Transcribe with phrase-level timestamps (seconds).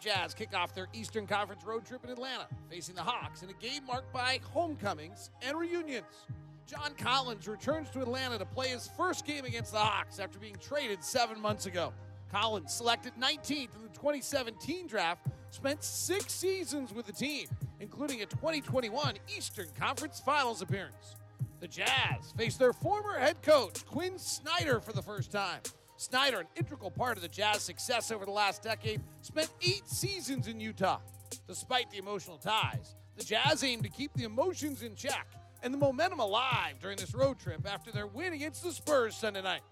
[0.00, 3.54] Jazz kick off their Eastern Conference road trip in Atlanta, facing the Hawks in a
[3.54, 6.26] game marked by homecomings and reunions.
[6.66, 10.56] John Collins returns to Atlanta to play his first game against the Hawks after being
[10.56, 11.92] traded seven months ago.
[12.30, 17.46] Collins, selected 19th in the 2017 draft, spent six seasons with the team,
[17.80, 21.16] including a 2021 Eastern Conference Finals appearance.
[21.60, 25.60] The Jazz face their former head coach, Quinn Snyder, for the first time.
[25.98, 30.46] Snyder, an integral part of the Jazz success over the last decade, spent eight seasons
[30.46, 31.00] in Utah.
[31.48, 35.26] Despite the emotional ties, the Jazz aim to keep the emotions in check
[35.60, 39.42] and the momentum alive during this road trip after their win against the Spurs Sunday
[39.42, 39.62] night.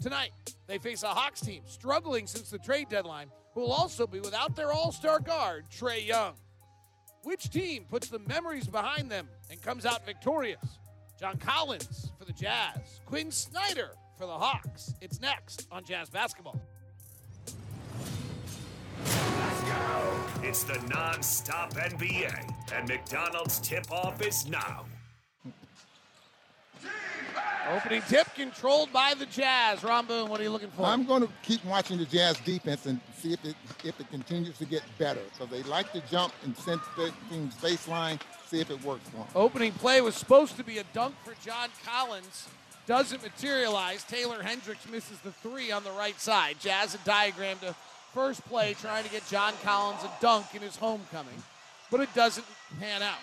[0.00, 0.30] Tonight,
[0.66, 4.56] they face a Hawks team struggling since the trade deadline, who will also be without
[4.56, 6.32] their all star guard, Trae Young.
[7.24, 10.78] Which team puts the memories behind them and comes out victorious?
[11.20, 14.94] John Collins for the Jazz, Quinn Snyder for the Hawks.
[15.00, 16.60] It's next on Jazz Basketball.
[20.42, 24.86] It's the non-stop NBA, and McDonald's tip-off is now.
[27.70, 29.84] Opening tip controlled by the Jazz.
[29.84, 30.84] Ron Boone, what are you looking for?
[30.84, 34.56] I'm going to keep watching the Jazz defense and see if it if it continues
[34.58, 35.20] to get better.
[35.36, 39.18] So they like to jump and send the things baseline, see if it works for
[39.18, 39.26] them.
[39.34, 42.48] Opening play was supposed to be a dunk for John Collins.
[42.88, 44.02] Doesn't materialize.
[44.04, 46.56] Taylor Hendricks misses the three on the right side.
[46.58, 47.74] Jazz had diagram to
[48.14, 51.42] first play trying to get John Collins a dunk in his homecoming,
[51.90, 52.46] but it doesn't
[52.80, 53.18] pan out.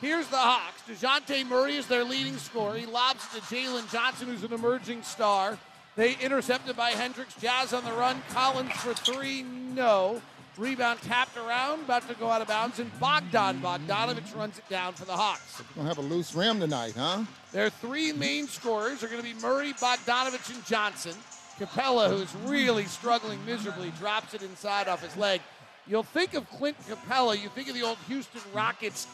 [0.00, 0.82] Here's the Hawks.
[0.88, 2.74] DeJounte Murray is their leading scorer.
[2.74, 5.56] He lobs to Jalen Johnson, who's an emerging star.
[5.94, 7.34] They intercepted by Hendricks.
[7.40, 8.20] Jazz on the run.
[8.30, 9.42] Collins for three.
[9.42, 10.20] No.
[10.58, 14.94] Rebound tapped around, about to go out of bounds, and Bogdan Bogdanovich runs it down
[14.94, 15.62] for the Hawks.
[15.74, 17.24] To have a loose rim tonight, huh?
[17.52, 21.12] Their three main scorers are going to be Murray, Bogdanovich, and Johnson.
[21.58, 25.42] Capela, who's really struggling miserably, drops it inside off his leg.
[25.86, 29.06] You'll think of Clint Capela, you think of the old Houston Rockets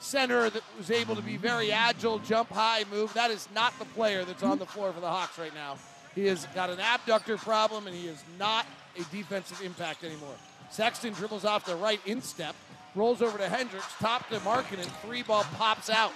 [0.00, 3.12] center that was able to be very agile, jump high, move.
[3.14, 5.76] That is not the player that's on the floor for the Hawks right now.
[6.14, 8.66] He has got an abductor problem, and he is not
[8.98, 10.34] a defensive impact anymore.
[10.70, 12.54] Sexton dribbles off the right instep,
[12.94, 16.12] rolls over to Hendricks, top to Markin, and three ball pops out.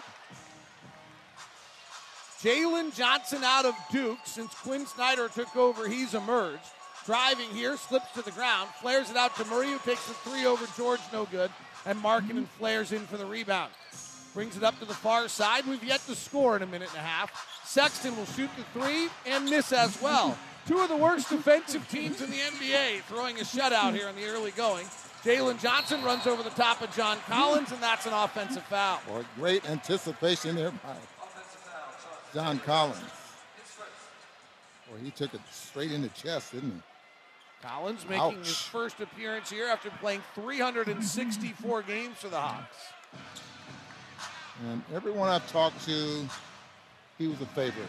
[2.40, 5.88] Jalen Johnson out of Duke since Quinn Snyder took over.
[5.88, 6.60] He's emerged.
[7.06, 10.46] Driving here, slips to the ground, flares it out to Murray, who takes the three
[10.46, 11.50] over George, no good,
[11.86, 12.58] and Markkanen mm-hmm.
[12.58, 13.72] flares in for the rebound.
[14.34, 15.66] Brings it up to the far side.
[15.66, 17.62] We've yet to score in a minute and a half.
[17.64, 20.36] Sexton will shoot the three and miss as well.
[20.66, 24.24] Two of the worst defensive teams in the NBA throwing a shutout here in the
[24.26, 24.86] early going.
[25.22, 29.00] Jalen Johnson runs over the top of John Collins, and that's an offensive foul.
[29.08, 30.96] Boy, great anticipation there by
[32.32, 32.98] John Collins.
[34.90, 36.82] Boy, he took it straight in the chest, didn't he?
[37.66, 38.46] Collins making Ouch.
[38.46, 42.76] his first appearance here after playing 364 games for the Hawks.
[44.68, 46.28] And everyone I've talked to,
[47.16, 47.88] he was a favorite,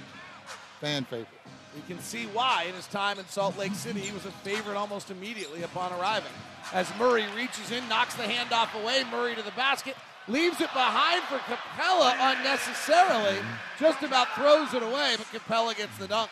[0.79, 1.27] fan favorite.
[1.75, 4.77] You can see why in his time in Salt Lake City, he was a favorite
[4.77, 6.31] almost immediately upon arriving.
[6.73, 9.95] As Murray reaches in, knocks the handoff away, Murray to the basket,
[10.27, 13.37] leaves it behind for Capela unnecessarily,
[13.79, 16.31] just about throws it away, but Capela gets the dunk.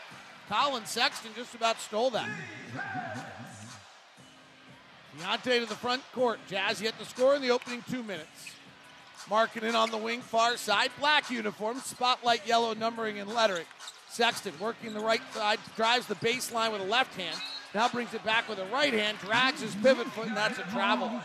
[0.50, 2.30] Collin Sexton just about stole that.
[5.20, 6.40] DeJounte to the front court.
[6.50, 8.52] Jazz yet to score in the opening two minutes.
[9.30, 10.90] Markkanen on the wing, far side.
[11.00, 13.66] Black uniform, spotlight yellow numbering and lettering.
[14.13, 17.35] Sexton working the right side, drives the baseline with a left hand.
[17.74, 20.63] Now brings it back with a right hand, drags his pivot foot, and that's a
[20.72, 21.19] travel.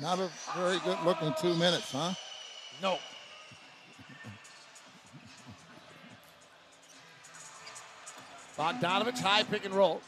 [0.00, 2.12] Not a very good looking two minutes, huh?
[2.80, 2.98] No.
[8.56, 10.00] Bogdanovich, high pick and roll.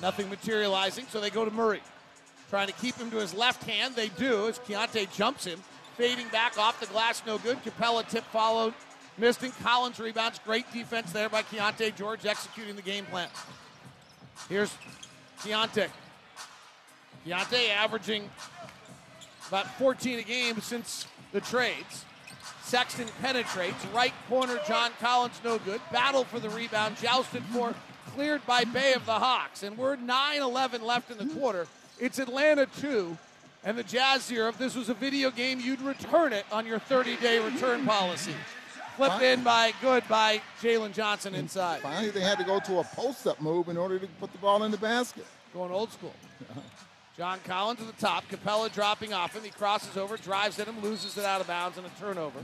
[0.00, 1.82] Nothing materializing, so they go to Murray.
[2.48, 3.94] Trying to keep him to his left hand.
[3.94, 5.62] They do as Keyonte jumps him.
[5.98, 7.58] Fading back off the glass, no good.
[7.64, 8.72] Capela tip followed.
[9.18, 10.38] Missed and Collins rebounds.
[10.44, 13.28] Great defense there by Keyonte George executing the game plan.
[14.48, 14.72] Here's
[15.40, 15.88] Keyonte.
[17.26, 18.30] Keyonte averaging
[19.48, 22.04] about 14 a game since the trades.
[22.62, 23.84] Sexton penetrates.
[23.86, 25.80] Right corner, John Collins, no good.
[25.90, 27.74] Battle for the rebound, jousted for,
[28.14, 29.64] cleared by Bey of the Hawks.
[29.64, 31.66] And we're 9 11 left in the quarter.
[31.98, 33.18] It's Atlanta 2
[33.68, 36.78] and the Jazz here, If this was a video game, you'd return it on your
[36.78, 38.32] 30 day return policy.
[38.96, 41.82] Flipped in by good by Jalen Johnson inside.
[41.82, 44.38] Finally, they had to go to a post up move in order to put the
[44.38, 45.26] ball in the basket.
[45.52, 46.14] Going old school.
[47.14, 48.24] John Collins at the top.
[48.28, 49.42] Capela dropping off him.
[49.42, 52.38] He crosses over, drives at him, loses it out of bounds, and a turnover.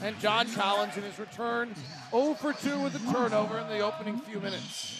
[0.00, 1.74] And John Collins in his return
[2.12, 4.94] 0 for 2 with a turnover in the opening few minutes.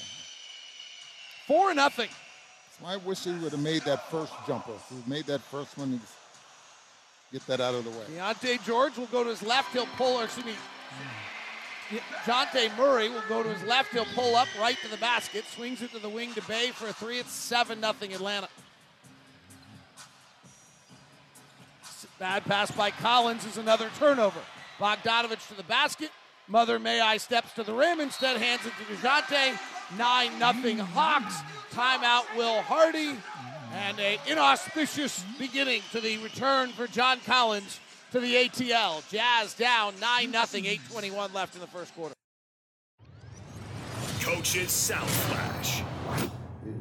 [1.47, 2.09] 4 nothing.
[2.85, 4.73] I wish he would have made that first jumper.
[4.89, 6.01] He made that first one and
[7.33, 8.05] get that out of the way.
[8.17, 9.73] Keyonte George will go to his left.
[9.73, 10.55] He'll pull, or excuse me,
[12.25, 13.93] Jonte Murray will go to his left.
[13.93, 16.89] He'll pull up right to the basket, swings it to the wing to Bey for
[16.89, 17.19] a three.
[17.19, 18.49] It's 7 0 Atlanta.
[22.19, 24.41] Bad pass by Collins is another turnover.
[24.79, 26.11] Bogdanovich to the basket.
[26.49, 29.59] Mother May I steps to the rim, instead hands it to DeJounte.
[29.97, 31.37] 9 0 Hawks.
[31.73, 33.17] Timeout Will Hardy.
[33.73, 37.81] And an inauspicious beginning to the return for John Collins
[38.13, 39.09] to the ATL.
[39.11, 42.15] Jazz down 9 0, 8.21 left in the first quarter.
[44.21, 45.83] Coach's Sound Flash.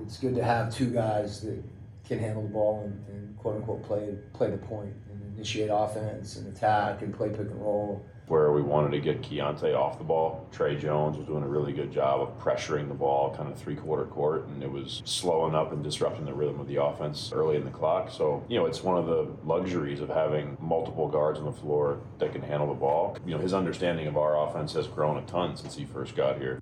[0.03, 1.63] It's good to have two guys that
[2.07, 6.37] can handle the ball and, and quote unquote play play the point and initiate offense
[6.37, 10.03] and attack and play pick and roll where we wanted to get Keyonte off the
[10.03, 10.47] ball.
[10.51, 13.75] Tre Jones was doing a really good job of pressuring the ball kind of three
[13.75, 17.55] quarter court, and it was slowing up and disrupting the rhythm of the offense early
[17.55, 18.11] in the clock.
[18.11, 21.99] So, you know, it's one of the luxuries of having multiple guards on the floor
[22.19, 23.17] that can handle the ball.
[23.25, 26.37] You know, his understanding of our offense has grown a ton since he first got
[26.37, 26.61] here.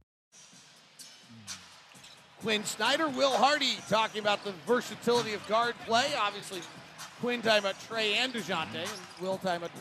[2.41, 6.13] Quinn Snyder, Will Hardy talking about the versatility of guard play.
[6.15, 6.61] Obviously,
[7.19, 8.89] Quinn talking about Trae and DeJounte, and
[9.19, 9.71] Will talking about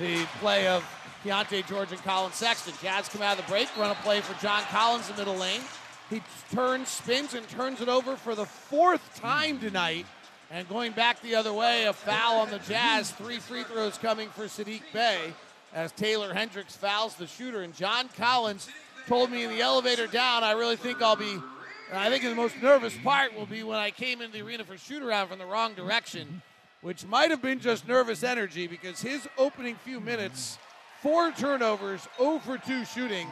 [0.00, 0.84] the play of
[1.24, 2.74] Keyonte George and Collin Sexton.
[2.82, 5.40] Jazz come out of the break, run a play for John Collins in the middle
[5.40, 5.62] lane.
[6.10, 6.20] He
[6.52, 10.04] turns, spins, and turns it over for the fourth time tonight.
[10.50, 13.10] And going back the other way, a foul on the Jazz.
[13.10, 15.32] Three free throws coming for Saddiq Bey
[15.72, 17.62] as Taylor Hendricks fouls the shooter.
[17.62, 18.68] And John Collins
[19.08, 21.38] told me in the elevator down, I really think I'll be,
[21.90, 24.76] I think the most nervous part will be when I came into the arena for
[24.76, 26.42] shoot around from the wrong direction,
[26.82, 30.58] which might have been just nervous energy because his opening few minutes
[31.04, 33.28] Four turnovers, 0 for 2 shooting,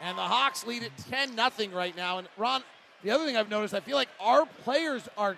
[0.00, 2.18] and the Hawks lead at 10 0 right now.
[2.18, 2.62] And Ron,
[3.02, 5.36] the other thing I've noticed, I feel like our players are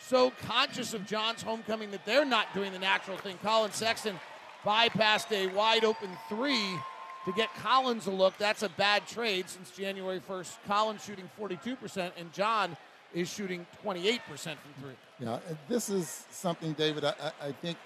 [0.00, 3.38] so conscious of John's homecoming that they're not doing the natural thing.
[3.44, 4.18] Collin Sexton
[4.66, 6.80] bypassed a wide open three
[7.26, 8.36] to get Collins a look.
[8.36, 10.56] That's a bad trade since January 1st.
[10.66, 12.76] Collins shooting 42%, and John
[13.14, 14.94] is shooting 28% from three.
[15.20, 15.38] Yeah,
[15.68, 17.78] this is something, David, I, I think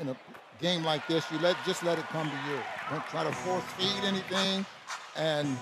[0.00, 0.16] in a
[0.60, 2.58] game like this, you let just let it come to you.
[2.90, 4.64] Don't try to force feed anything,
[5.16, 5.56] and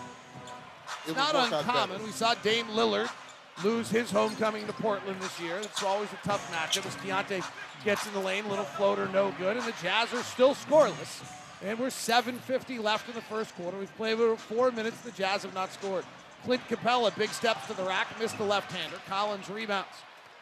[1.07, 2.03] it's not uncommon.
[2.03, 3.11] We saw Dame Lillard
[3.65, 5.57] lose his homecoming to Portland this year.
[5.59, 7.45] It's always a tough matchup as Keyonte
[7.85, 11.23] gets in the lane, little floater, no good, and the Jazz are still scoreless.
[11.63, 13.77] And we're 7.50 left in the first quarter.
[13.79, 15.01] We've played over four minutes.
[15.01, 16.05] The Jazz have not scored.
[16.45, 18.97] Clint Capela, big steps to the rack, missed the left-hander.
[19.09, 19.89] Collins rebounds.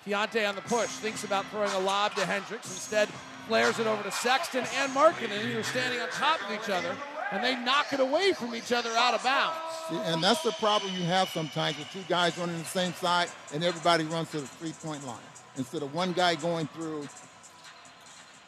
[0.06, 2.70] Keyonte on the push, thinks about throwing a lob to Hendricks.
[2.70, 3.08] Instead,
[3.48, 6.94] flares it over to Sexton and Markkanen, who are standing on top of each other,
[7.32, 9.56] and they knock it away from each other out of bounds.
[9.90, 13.64] And that's the problem you have sometimes with two guys running the same side, and
[13.64, 15.18] everybody runs to the three-point line
[15.56, 17.08] instead of one guy going through.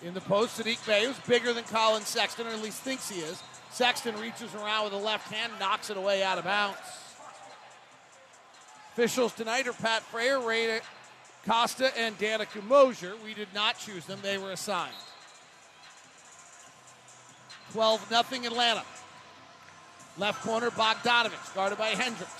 [0.02, 3.20] In the post, Saddiq Bey, who's bigger than Collin Sexton, or at least thinks he
[3.20, 3.42] is.
[3.72, 6.78] Sexton reaches around with the left hand, knocks it away out of bounds.
[8.92, 10.80] Officials tonight are Pat Fraher, Ray
[11.48, 13.14] Costa and Danica Mosher.
[13.24, 14.92] We did not choose them, they were assigned.
[17.72, 18.82] 12 0 Atlanta.
[20.18, 22.32] Left corner, Bogdanovich, guarded by Hendricks.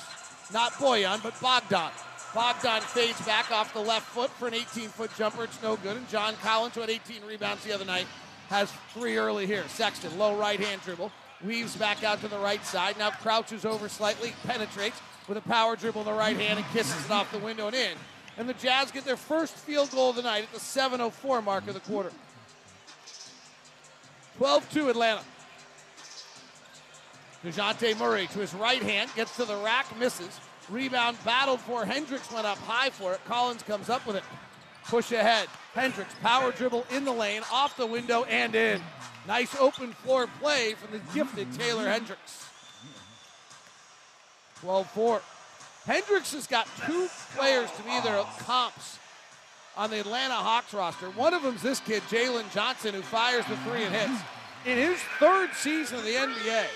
[0.52, 1.90] Not Bojan, but Bogdan.
[2.34, 5.44] Bogdan fades back off the left foot for an 18 foot jumper.
[5.44, 5.96] It's no good.
[5.96, 8.06] And John Collins, who had 18 rebounds the other night,
[8.48, 9.64] has three early here.
[9.68, 11.12] Sexton, low right hand dribble,
[11.44, 12.98] weaves back out to the right side.
[12.98, 17.04] Now crouches over slightly, penetrates with a power dribble in the right hand and kisses
[17.06, 17.96] it off the window and in
[18.38, 21.66] and the Jazz get their first field goal of the night at the 7.04 mark
[21.66, 22.12] of the quarter.
[24.36, 25.22] 12 2 Atlanta.
[27.44, 30.40] DeJounte Murray to his right hand, gets to the rack, misses.
[30.68, 31.84] Rebound battled for.
[31.84, 33.24] Hendricks went up high for it.
[33.24, 34.24] Collins comes up with it.
[34.86, 35.48] Push ahead.
[35.74, 38.80] Hendricks, power dribble in the lane, off the window, and in.
[39.26, 42.46] Nice open floor play from the gifted Taylor Hendricks.
[44.60, 45.22] 12 4.
[45.88, 48.98] Hendricks has got two players to be their comps
[49.74, 51.06] on the Atlanta Hawks roster.
[51.12, 54.20] One of them is this kid, Jalen Johnson, who fires the three and hits.
[54.66, 56.66] In his third season of the NBA,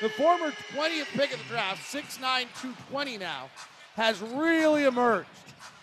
[0.00, 2.18] the former 20th pick of the draft, 6'9,
[2.62, 3.50] 220 now,
[3.96, 5.28] has really emerged.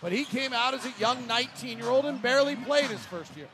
[0.02, 3.36] But he came out as a young 19 year old and barely played his first
[3.36, 3.46] year.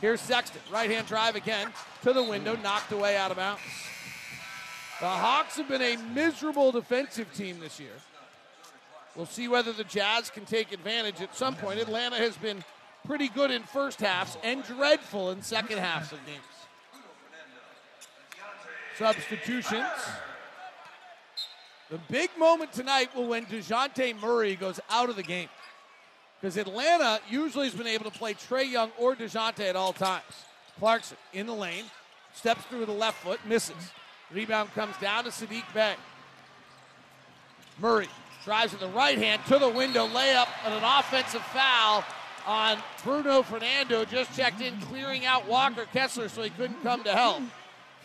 [0.00, 0.60] Here's Sexton.
[0.70, 3.60] Right hand drive again to the window, knocked away out of bounds.
[5.00, 7.90] The Hawks have been a miserable defensive team this year.
[9.18, 11.80] We'll see whether the Jazz can take advantage at some point.
[11.80, 12.62] Atlanta has been
[13.04, 16.38] pretty good in first halves and dreadful in second halves of games.
[18.96, 19.88] Substitutions.
[21.90, 25.48] The big moment tonight will when DeJounte Murray goes out of the game.
[26.40, 30.22] Because Atlanta usually has been able to play Trae Young or DeJounte at all times.
[30.78, 31.86] Clarkson in the lane,
[32.34, 33.90] steps through the left foot, misses.
[34.30, 35.94] Rebound comes down to Saddiq Bey.
[37.80, 38.08] Murray
[38.48, 42.02] drives with the right hand to the window, layup, and an offensive foul
[42.46, 44.06] on Bruno Fernando.
[44.06, 47.42] Just checked in, clearing out Walker Kessler so he couldn't come to help.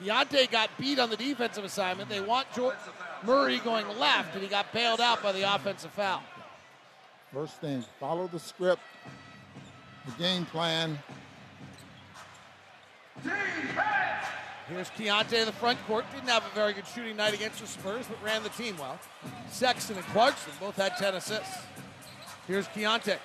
[0.01, 2.09] Keyonte got beat on the defensive assignment.
[2.09, 2.75] They want George
[3.25, 6.21] Murray going left, and he got bailed out by the offensive foul.
[7.31, 8.81] First thing, follow the script,
[10.05, 10.99] the game plan.
[14.73, 16.03] Here's Keyonte in the front court.
[16.11, 18.99] Didn't have a very good shooting night against the Spurs, but ran the team well.
[19.49, 21.59] Sexton and Clarkson both had 10 assists.
[22.47, 23.17] Here's Keyonte.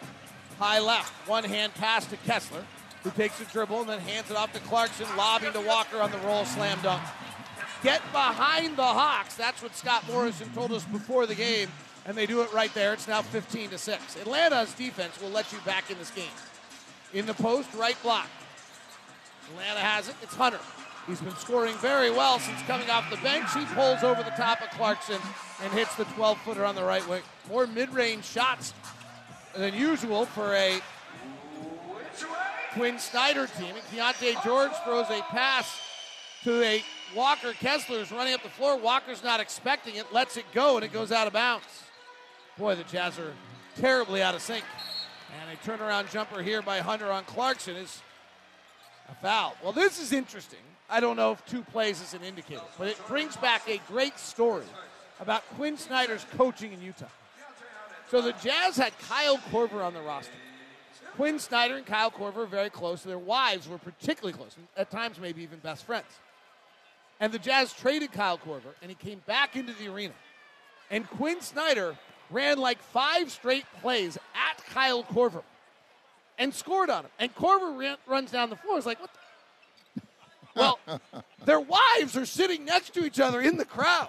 [0.58, 1.10] High left.
[1.26, 2.64] One hand pass to Kessler,
[3.02, 6.10] who takes a dribble and then hands it off to Clarkson, lobbing to Walker on
[6.10, 7.02] the roll, slam dunk.
[7.82, 9.34] Get behind the Hawks.
[9.34, 11.68] That's what Scott Morrison told us before the game,
[12.04, 12.92] and they do it right there.
[12.92, 14.16] It's now 15 to 6.
[14.16, 16.26] Atlanta's defense will let you back in this game.
[17.14, 18.28] In the post, right block.
[19.52, 20.16] Atlanta has it.
[20.22, 20.60] It's Hunter.
[21.08, 23.48] He's been scoring very well since coming off the bench.
[23.54, 25.18] He pulls over the top of Clarkson
[25.62, 27.22] and hits the 12 footer on the right wing.
[27.48, 28.74] More mid range shots
[29.56, 30.80] than usual for a
[32.74, 33.74] Quinn Snyder team.
[33.74, 35.80] And Keyonte George throws a pass
[36.44, 36.82] to a
[37.16, 38.76] Walker Kessler is running up the floor.
[38.76, 41.64] Walker's not expecting it, lets it go, and it goes out of bounds.
[42.58, 43.32] Boy, the Jazz are
[43.76, 44.64] terribly out of sync.
[45.40, 48.02] And a turnaround jumper here by Hunter on Clarkson is
[49.08, 49.56] a foul.
[49.62, 50.58] Well, this is interesting.
[50.90, 54.18] I don't know if two plays is an indicator, but it brings back a great
[54.18, 54.64] story
[55.20, 57.06] about Quinn Snyder's coaching in Utah.
[58.10, 60.32] So the Jazz had Kyle Korver on the roster.
[61.16, 63.02] Quinn Snyder and Kyle Korver are very close.
[63.02, 66.06] Their wives were particularly close, at times maybe even best friends.
[67.20, 70.14] And the Jazz traded Kyle Korver, and he came back into the arena.
[70.90, 71.96] And Quinn Snyder
[72.30, 75.42] ran like five straight plays at Kyle Korver
[76.38, 77.10] and scored on him.
[77.18, 78.78] And Korver ran, runs down the floor.
[78.78, 79.10] It's like, what?
[80.54, 80.78] Well,
[81.44, 84.08] their wives are sitting next to each other in the crowd.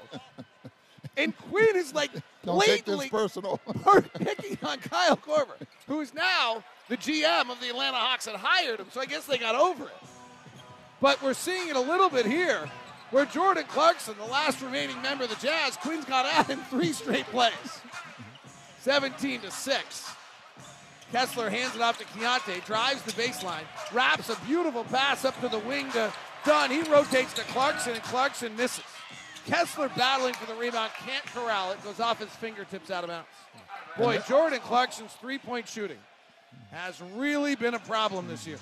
[1.17, 2.11] And Quinn is like
[2.45, 3.59] Don't take this blatantly personal.
[4.13, 8.79] picking on Kyle Korver, who is now the GM of the Atlanta Hawks and hired
[8.79, 8.87] him.
[8.91, 10.09] So I guess they got over it.
[11.01, 12.69] But we're seeing it a little bit here,
[13.11, 16.93] where Jordan Clarkson, the last remaining member of the Jazz, Quinn's got out in three
[16.93, 17.81] straight plays.
[18.81, 20.11] 17 to 6.
[21.11, 25.47] Kessler hands it off to Keyonte, drives the baseline, wraps a beautiful pass up to
[25.47, 26.13] the wing to
[26.45, 26.71] Dunn.
[26.71, 28.83] He rotates to Clarkson, and Clarkson misses.
[29.45, 33.27] Kessler battling for the rebound, can't corral it, goes off his fingertips out of bounds.
[33.97, 35.97] Boy, Jordan Clarkson's three point shooting
[36.71, 38.59] has really been a problem this year.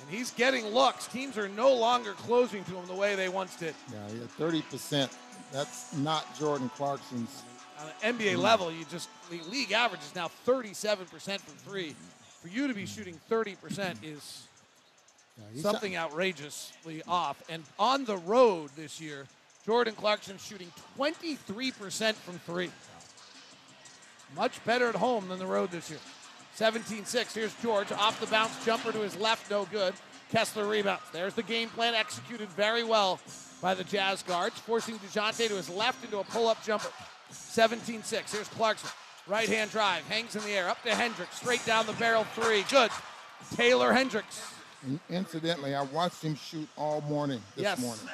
[0.00, 1.06] And he's getting looks.
[1.06, 3.74] Teams are no longer closing to him the way they once did.
[3.92, 5.10] Yeah, yeah, thirty percent.
[5.52, 7.42] That's not Jordan Clarkson's.
[7.80, 8.38] On an NBA mm.
[8.38, 11.06] level, you just the league average is now 37%
[11.40, 11.94] from three.
[12.40, 14.42] For you to be shooting 30% is
[15.56, 17.42] Something outrageously off.
[17.48, 19.26] And on the road this year,
[19.64, 22.70] Jordan Clarkson shooting 23% from three.
[24.36, 26.00] Much better at home than the road this year.
[26.54, 27.34] 17 6.
[27.34, 27.90] Here's George.
[27.92, 29.94] Off the bounce jumper to his left, no good.
[30.30, 31.02] Kessler rebounds.
[31.12, 33.20] There's the game plan executed very well
[33.60, 36.90] by the Jazz guards, forcing DeJounte to his left into a pull up jumper.
[37.30, 38.32] 17 6.
[38.32, 38.90] Here's Clarkson.
[39.26, 40.06] Right hand drive.
[40.08, 40.68] Hangs in the air.
[40.68, 41.36] Up to Hendricks.
[41.36, 42.64] Straight down the barrel three.
[42.70, 42.90] Good.
[43.54, 44.53] Taylor Hendricks.
[44.84, 47.78] And incidentally, I watched him shoot all morning this Yes.
[47.78, 48.06] morning.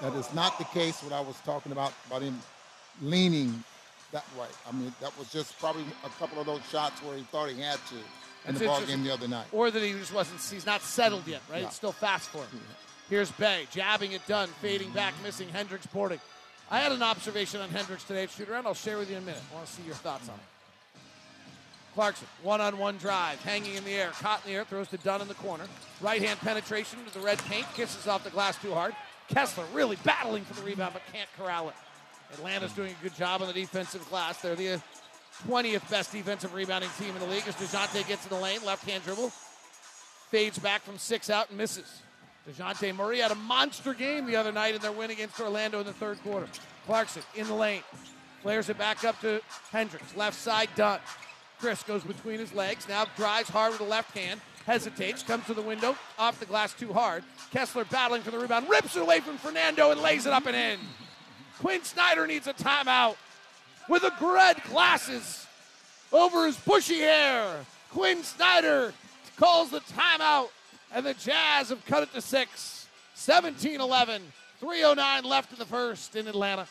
[0.00, 2.40] That is not the case what I was talking about about him
[3.00, 3.62] leaning
[4.10, 4.48] that way.
[4.68, 7.60] I mean, that was just probably a couple of those shots where he thought he
[7.60, 8.02] had to in
[8.46, 9.46] That's the ball game the other night.
[9.52, 11.66] or that he just wasn't he's not settled yet right Yeah.
[11.68, 12.60] it's still fast for him
[13.08, 16.18] here's Bey jabbing it Dunn fading back missing hendricks boarding
[16.68, 19.26] i had an observation on hendricks today Shooter, and i'll share with you in a
[19.26, 20.40] minute i want to see your thoughts on it
[21.94, 25.28] clarkson one-on-one drive hanging in the air caught in the air throws to dunn in
[25.28, 25.64] the corner
[26.00, 28.94] right hand penetration to the red paint kisses off the glass too hard
[29.28, 31.74] kessler really battling for the rebound but can't corral it
[32.34, 34.80] atlanta's doing a good job on the defensive glass they're the
[35.46, 38.88] 20th best defensive rebounding team in the league as DeJounte gets in the lane, left
[38.88, 39.30] hand dribble,
[40.30, 42.02] fades back from six out and misses.
[42.48, 45.86] DeJounte Murray had a monster game the other night in their win against Orlando in
[45.86, 46.46] the third quarter.
[46.86, 47.82] Clarkson in the lane,
[48.42, 50.16] Flares it back up to Hendricks.
[50.16, 50.98] Left side, Dunn.
[51.62, 52.88] Kris goes between his legs.
[52.88, 54.40] Now drives hard with the left hand.
[54.66, 57.22] Hesitates, comes to the window, off the glass too hard.
[57.52, 60.56] Kessler battling for the rebound, rips it away from Fernando and lays it up and
[60.56, 60.80] in.
[61.60, 63.14] Quinn Snyder needs a timeout
[63.88, 65.46] with the red glasses
[66.12, 67.64] over his bushy hair.
[67.90, 68.92] Quinn Snyder
[69.36, 70.48] calls the timeout,
[70.92, 72.88] and the Jazz have cut it to six.
[73.14, 74.20] 17 11,
[74.58, 76.66] 309 left in the first in Atlanta.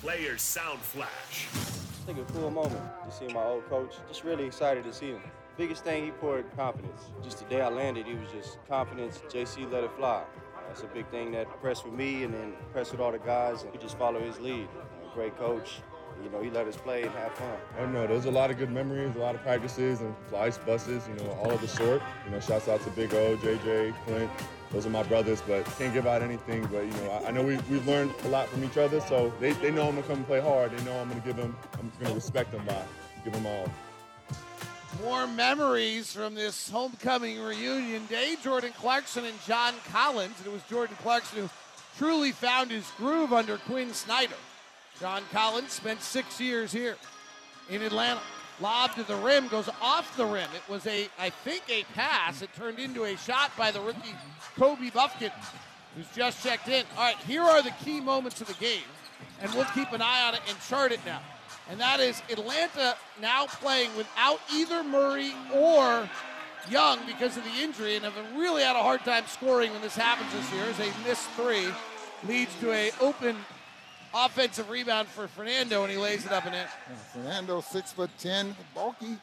[0.00, 1.46] Players Sound Flash.
[1.52, 3.96] I think a cool moment to see my old coach.
[4.08, 5.20] Just really excited to see him.
[5.58, 7.02] Biggest thing he poured confidence.
[7.22, 9.20] Just the day I landed, he was just confidence.
[9.28, 10.22] JC let it fly.
[10.66, 13.62] That's a big thing that pressed with me and then pressed with all the guys,
[13.62, 14.68] and we just follow his lead.
[15.12, 15.80] Great coach.
[16.24, 17.58] You know, he let us play and have fun.
[17.76, 18.06] I don't know.
[18.06, 21.30] There's a lot of good memories, a lot of practices and flights, buses, you know,
[21.42, 22.00] all of the sort.
[22.24, 24.30] You know, shouts out to Big O, JJ, Clint.
[24.70, 26.64] Those are my brothers, but can't give out anything.
[26.66, 29.32] But, you know, I, I know we, we've learned a lot from each other, so
[29.40, 30.76] they, they know I'm to come and play hard.
[30.76, 32.82] They know I'm to give them, I'm to respect them by
[33.24, 33.68] give them all.
[35.02, 38.36] More memories from this homecoming reunion day.
[38.42, 40.34] Jordan Clarkson and John Collins.
[40.38, 41.50] And it was Jordan Clarkson who
[41.96, 44.34] truly found his groove under Quinn Snyder.
[44.98, 46.96] John Collins spent six years here
[47.70, 48.20] in Atlanta.
[48.60, 50.48] Lob to the rim goes off the rim.
[50.54, 52.42] It was a, I think, a pass.
[52.42, 54.14] It turned into a shot by the rookie
[54.56, 55.32] Kobe Bufkin,
[55.96, 56.84] who's just checked in.
[56.96, 58.82] All right, here are the key moments of the game,
[59.40, 61.20] and we'll keep an eye on it and chart it now.
[61.70, 66.08] And that is Atlanta now playing without either Murray or
[66.68, 69.96] Young because of the injury, and have really had a hard time scoring when this
[69.96, 70.64] happens this year.
[70.64, 71.68] As a missed three
[72.28, 73.36] leads to a open
[74.14, 76.60] offensive rebound for Fernando, and he lays it up and in.
[76.62, 79.16] Yeah, Fernando, six foot ten, bulky,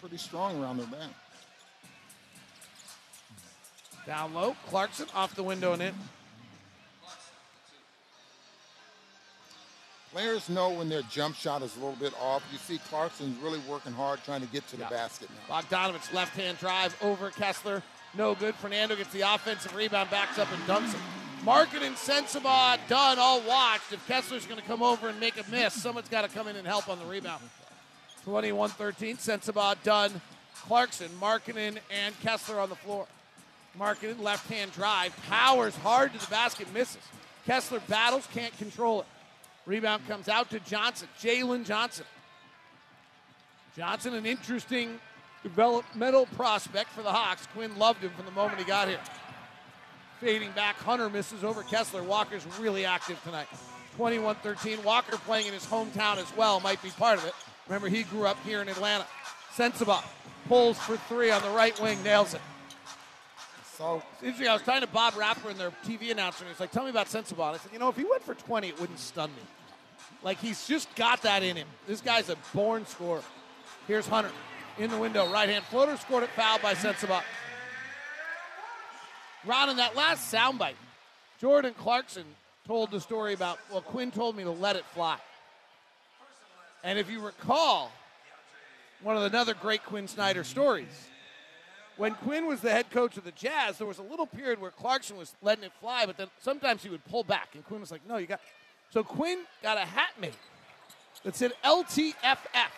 [0.00, 1.14] pretty strong around the band.
[4.06, 5.94] Down low, Clarkson off the window and in.
[10.12, 12.42] Players know when their jump shot is a little bit off.
[12.52, 14.90] You see Clarkson's really working hard trying to get to the Yeah.
[14.90, 15.60] basket now.
[15.62, 17.82] Bogdanovich left hand drive over Kessler.
[18.12, 18.54] No good.
[18.56, 21.00] Fernando gets the offensive rebound, backs up and dunks it.
[21.44, 23.92] Markkanen Sensabaugh Dunn, all watched.
[23.92, 26.54] If Kessler's going to come over and make a miss, someone's got to come in
[26.54, 27.42] and help on the rebound.
[28.24, 30.20] 21 13, Sensabaugh Dunn.
[30.54, 33.06] Clarkson, Markkanen, and Kessler on the floor.
[33.76, 37.02] Markkanen, left hand drive, powers hard to the basket, misses.
[37.46, 39.06] Kessler battles, can't control it.
[39.66, 42.06] Rebound comes out to Johnson, Jalen Johnson.
[43.76, 45.00] Johnson, an interesting
[45.42, 47.46] developmental prospect for the Hawks.
[47.54, 49.00] Quinn loved him from the moment he got here.
[50.22, 52.04] Fading back, Hunter misses over Kessler.
[52.04, 53.48] Walker's really active tonight.
[53.96, 54.80] 21 13.
[54.84, 57.34] Walker playing in his hometown as well might be part of it.
[57.66, 59.04] Remember, he grew up here in Atlanta.
[59.56, 60.04] Sensabaugh
[60.46, 62.40] pulls for three on the right wing, nails it.
[63.76, 64.46] So It's interesting.
[64.46, 67.08] I was talking to Bob Rathbun their TV announcer, and he's like, "Tell me about
[67.08, 69.42] Sensabaugh." I said, "You know, if he went for 20, it wouldn't stun me.
[70.22, 71.66] Like he's just got that in him.
[71.88, 73.22] This guy's a born scorer."
[73.88, 74.30] Here's Hunter
[74.78, 77.24] in the window, right hand floater, scored it, foul by Sensabaugh.
[79.44, 80.74] Ron, in that last soundbite,
[81.40, 82.24] Jordan Clarkson
[82.66, 85.18] told the story about, well, Quinn told me to let it fly.
[86.84, 87.92] And if you recall,
[89.02, 91.08] one of another great Quinn Snyder stories,
[91.96, 94.70] when Quinn was the head coach of the Jazz, there was a little period where
[94.70, 97.90] Clarkson was letting it fly, but then sometimes he would pull back, and Quinn was
[97.90, 98.40] like, "No, you got."
[98.90, 100.34] So Quinn got a hat made
[101.24, 102.70] that said LTFF.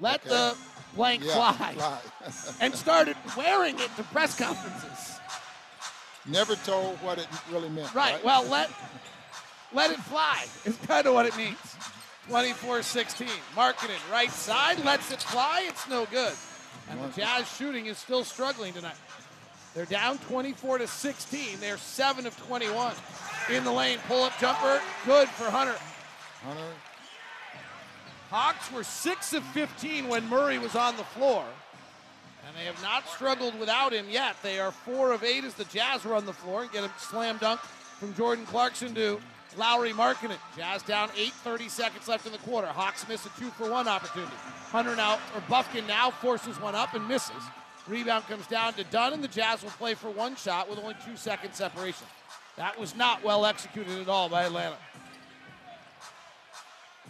[0.00, 0.28] Let Okay.
[0.30, 0.56] the
[0.94, 1.98] blank yeah, fly, fly.
[2.60, 5.20] and started wearing it to press conferences.
[6.26, 7.94] Never told what it really meant.
[7.94, 8.14] Right.
[8.14, 8.24] Right.
[8.24, 8.70] Well, let
[9.72, 11.56] let it fly is kind of what it means.
[12.28, 13.26] 24-16.
[13.56, 15.64] Markkanen right side lets it fly.
[15.66, 16.32] It's no good.
[16.88, 18.94] And the Jazz shooting is still struggling tonight.
[19.74, 21.58] They're down 24 to 16.
[21.58, 22.92] They're 7 of 21.
[23.50, 25.74] In the lane, pull up jumper, good for Hunter.
[26.44, 26.62] Hunter,
[28.32, 31.44] Hawks were 6 of 15 when Murray was on the floor.
[32.46, 34.36] And they have not struggled without him yet.
[34.42, 36.90] They are 4 of 8 as the Jazz were on the floor and get a
[36.98, 39.20] slam dunk from Jordan Clarkson to
[39.58, 40.38] Lauri Markkanen.
[40.56, 42.68] Jazz down 8, 30 seconds left in the quarter.
[42.68, 44.32] Hawks miss a 2 for 1 opportunity.
[44.70, 47.42] Hunter now, or Bufkin now forces one up and misses.
[47.86, 50.96] Rebound comes down to Dunn, and the Jazz will play for one shot with only
[51.04, 52.06] two seconds separation.
[52.56, 54.76] That was not well executed at all by Atlanta.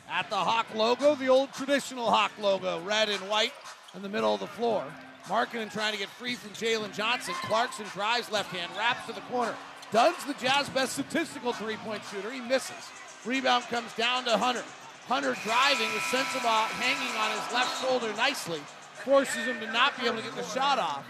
[0.08, 3.52] At the Hawk logo, the old traditional Hawk logo, red and white
[3.94, 4.84] in the middle of the floor.
[5.26, 7.34] Markkanen trying to get free from Jalen Johnson.
[7.42, 9.54] Clarkson drives left hand, wraps to the corner.
[9.92, 12.30] Dunn's the Jazz best statistical three point shooter.
[12.30, 12.90] He misses.
[13.24, 14.64] Rebound comes down to Hunter.
[15.06, 18.60] Hunter driving with Sensabaugh hanging on his left shoulder nicely.
[19.04, 21.04] Forces him to not be able to get the shot off.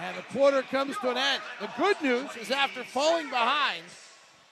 [0.00, 1.42] And the quarter comes to an end.
[1.60, 3.82] The good news is after falling behind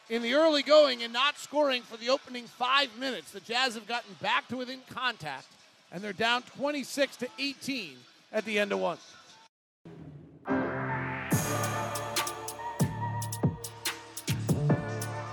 [0.09, 3.89] in the early going and not scoring for the opening five minutes, the Jazz have
[3.89, 5.47] gotten back to within contact,
[5.93, 7.97] and they're down 26 to 18
[8.33, 8.99] at the end of one.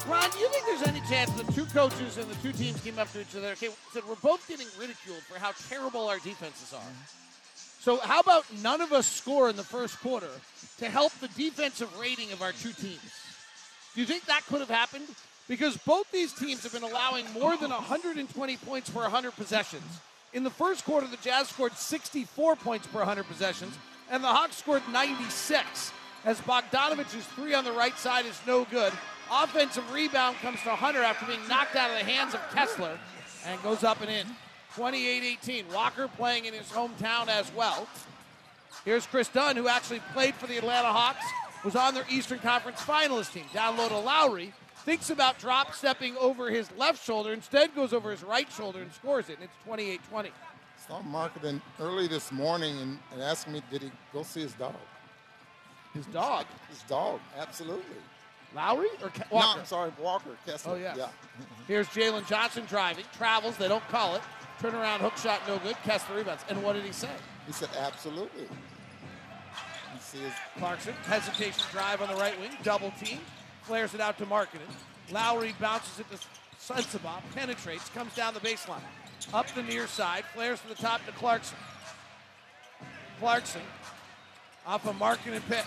[0.08, 3.00] Ron, do you think there's any chance the two coaches and the two teams came
[3.00, 3.50] up to each other?
[3.50, 6.82] Okay, said we're both getting ridiculed for how terrible our defenses are.
[7.80, 10.30] So how about none of us score in the first quarter
[10.78, 13.23] to help the defensive rating of our two teams?
[13.96, 15.08] Do you think that could have happened?
[15.48, 19.84] Because both these teams have been allowing more than 120 points per 100 possessions.
[20.34, 23.78] In the first quarter, the Jazz scored 64 points per 100 possessions,
[24.10, 25.92] and the Hawks scored 96.
[26.26, 28.94] As Bogdanovich's three on the right side is no good.
[29.32, 32.98] Offensive rebound comes to Hunter after being knocked out of the hands of Kessler
[33.46, 34.26] and goes up and in.
[34.76, 35.66] 28 18.
[35.72, 37.88] Walker playing in his hometown as well.
[38.86, 41.26] Here's Kris Dunn, who actually played for the Atlanta Hawks,
[41.64, 43.46] was on their Eastern Conference finalist team.
[43.54, 44.54] Down low to Lauri,
[44.86, 48.92] thinks about drop stepping over his left shoulder, instead goes over his right shoulder and
[48.94, 50.32] scores it, and it's 28 20.
[50.88, 54.76] Saw Markkanen early this morning and, and asked me, did he go see his dog?
[55.94, 56.46] His dog?
[56.70, 57.84] His dog, absolutely.
[58.54, 60.74] Lauri or Ke- No, I'm sorry, Walker, Kessler.
[60.74, 60.96] Oh, yeah.
[60.98, 61.08] yeah.
[61.68, 64.22] Here's Jalen Johnson driving, travels, they don't call it.
[64.60, 65.76] Turnaround hook shot, no good.
[65.84, 66.44] Kessler rebounds.
[66.50, 67.10] And what did he say?
[67.48, 68.48] He said, absolutely.
[69.94, 70.20] You see
[70.58, 73.20] Clarkson, hesitation drive on the right wing, double team,
[73.62, 74.72] flares it out to Markkanen.
[75.12, 76.18] Lauri bounces it to
[76.60, 78.82] Sensabaugh, penetrates, comes down the baseline.
[79.34, 81.58] Up the near side, flares to the top to Clarkson.
[83.20, 83.62] Clarkson
[84.66, 85.66] off a Markkanen pick.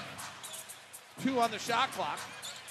[1.23, 2.19] Two on the shot clock.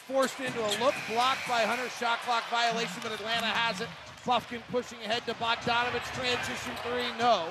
[0.08, 1.90] Forced into a look, blocked by Hunter.
[2.00, 3.88] Shot clock violation, but Atlanta has it.
[4.24, 6.06] Bufkin pushing ahead to Bogdanovich.
[6.14, 7.48] Transition three, no.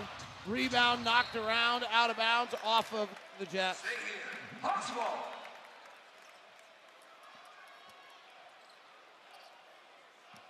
[0.47, 3.83] Rebound knocked around, out of bounds, off of the Jets.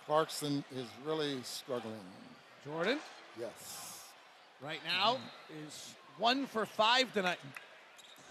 [0.05, 1.99] Clarkson is really struggling.
[2.63, 2.99] Jordan,
[3.39, 4.03] Yes.
[4.61, 5.17] right now,
[5.65, 7.39] is one for five tonight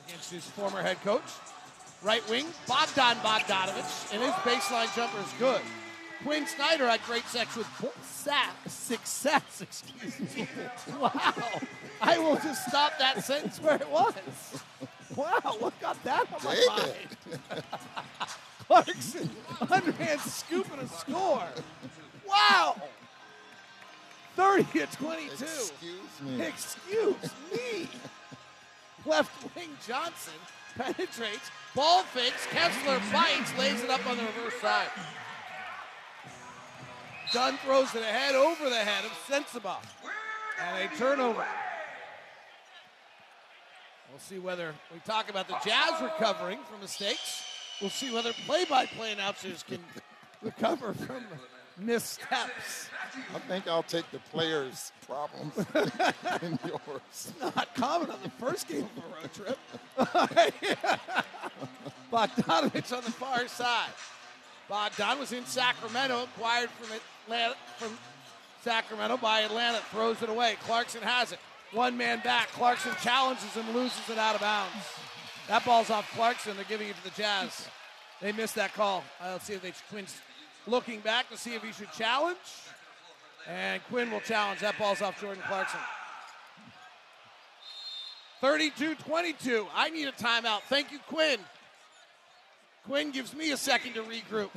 [0.07, 1.23] against his former head coach.
[2.03, 5.63] Right wing, Bogdan Bogdanovich, and his baseline jumper is good.
[6.23, 9.61] Quinn Snyder had great sex with bo- sa- success.
[9.61, 10.49] Excuse me.
[10.99, 11.11] Wow.
[12.01, 14.15] I will just stop that sentence where it was.
[15.17, 17.63] Wow, what got that on my mind?
[18.67, 19.31] Clarkson,
[19.71, 21.45] underhand scoop and a score.
[22.27, 22.77] Wow.
[24.37, 25.45] 30 to 22.
[25.45, 26.43] Excuse me.
[26.43, 27.89] Excuse me.
[29.07, 30.33] Left wing Johnson
[30.77, 34.89] penetrates, ball fakes, Kessler bites, lays it up on the reverse side.
[37.35, 39.83] Dunn throws it ahead over the head of Sensabaugh.
[40.63, 41.45] And a turnover.
[44.09, 47.43] We'll see whether we talk about the Jazz recovering from mistakes.
[47.81, 49.81] We'll see whether play-by-play announcers can
[50.43, 51.25] recover from
[51.77, 52.89] missteps.
[53.35, 55.55] I think I'll take the players' problems
[56.41, 57.33] in yours.
[57.41, 59.59] Not common on the first game of a road trip.
[62.13, 63.91] Bogdanovich on the far side.
[64.69, 67.99] Bogdan was in Sacramento, acquired from From
[68.63, 70.57] Sacramento by Atlanta, throws it away.
[70.65, 71.39] Clarkson has it.
[71.73, 72.49] One man back.
[72.49, 74.75] Clarkson challenges and loses it out of bounds.
[75.49, 76.57] That ball's off Clarkson.
[76.57, 77.69] They're giving it to the Jazz.
[78.21, 79.05] They missed that call.
[79.23, 80.17] Let's see if they Quinn's
[80.67, 82.39] looking back to see if he should challenge.
[83.47, 84.61] And Quinn will challenge.
[84.61, 85.81] That ball's off Jordan Clarkson.
[88.41, 89.67] 32 22.
[89.75, 90.61] I need a timeout.
[90.69, 91.41] Thank you, Quinn.
[92.87, 94.51] Quinn gives me a second to regroup.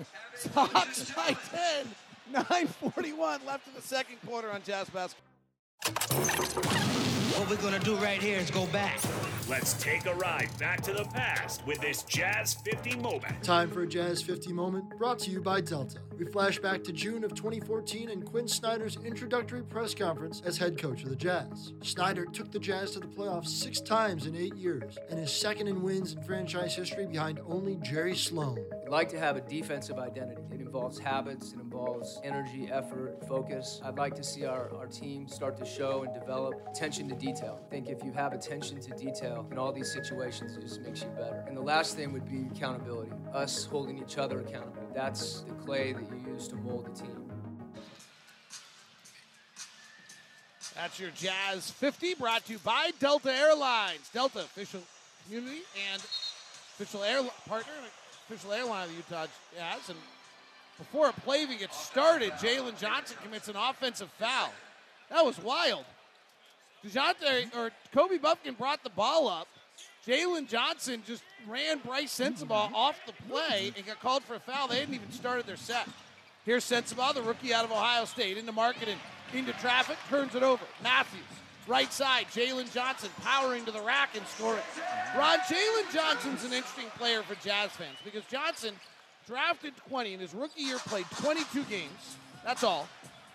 [0.53, 1.88] Hawks by 10.
[2.34, 5.24] 9.41 left in the second quarter on Jazz Basketball.
[7.38, 9.00] What we're gonna do right here is go back.
[9.48, 13.44] Let's take a ride back to the past with this Jazz 50 moment.
[13.44, 16.00] Time for a Jazz 50 moment brought to you by Delta.
[16.17, 20.75] We flash back to June of 2014 and Quinn Snyder's introductory press conference as head
[20.75, 21.73] coach of the Jazz.
[21.84, 25.67] Snyder took the Jazz to the playoffs six times in eight years and is second
[25.67, 28.58] in wins in franchise history behind only Jerry Sloan.
[28.84, 30.41] I'd like to have a defensive identity.
[30.51, 33.80] It involves habits, it involves energy, effort, focus.
[33.84, 37.60] I'd like to see our, our team start to show and develop attention to detail.
[37.63, 41.03] I think if you have attention to detail in all these situations, it just makes
[41.03, 41.45] you better.
[41.47, 44.87] And the last thing would be accountability, us holding each other accountable.
[44.98, 47.32] That's the clay that you use to mold the team.
[50.74, 54.10] That's your Jazz 50 brought to you by Delta Airlines.
[54.12, 54.82] Delta, official
[55.24, 55.62] community
[55.94, 57.92] and official air partner and
[58.28, 59.90] official airline of the Utah Jazz.
[59.90, 60.00] And
[60.80, 64.50] before a play even gets started, Jalen Johnson commits an offensive foul.
[65.12, 65.86] That was wild.
[66.84, 69.48] DeJounte or Kobe Bufkin brought the ball up.
[70.08, 72.76] Jalen Johnson just ran Brice Sensabaugh mm-hmm.
[72.76, 74.67] off the play and got called for a foul.
[74.67, 75.88] They hadn't even started their set.
[76.46, 78.96] Here's Sensabaugh, the rookie out of Ohio State, into Markkanen
[79.34, 80.63] into traffic, turns it over.
[80.82, 81.20] Mathews,
[81.67, 84.62] right side, Jalen Johnson powering to the rack and scoring.
[85.17, 88.74] Ron, Jalen Johnson's an interesting player for Jazz fans because Johnson
[89.28, 92.15] drafted 20 in his rookie year, played 22 games.
[92.46, 92.88] That's all.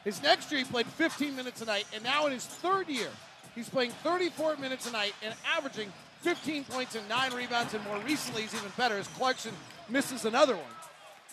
[0.04, 3.10] His next year, he played 15 minutes a night, and now in his third year,
[3.54, 7.98] he's playing 34 minutes a night and averaging 15 points and nine rebounds, and more
[7.98, 9.52] recently, he's even better as Clarkson
[9.88, 10.64] misses another one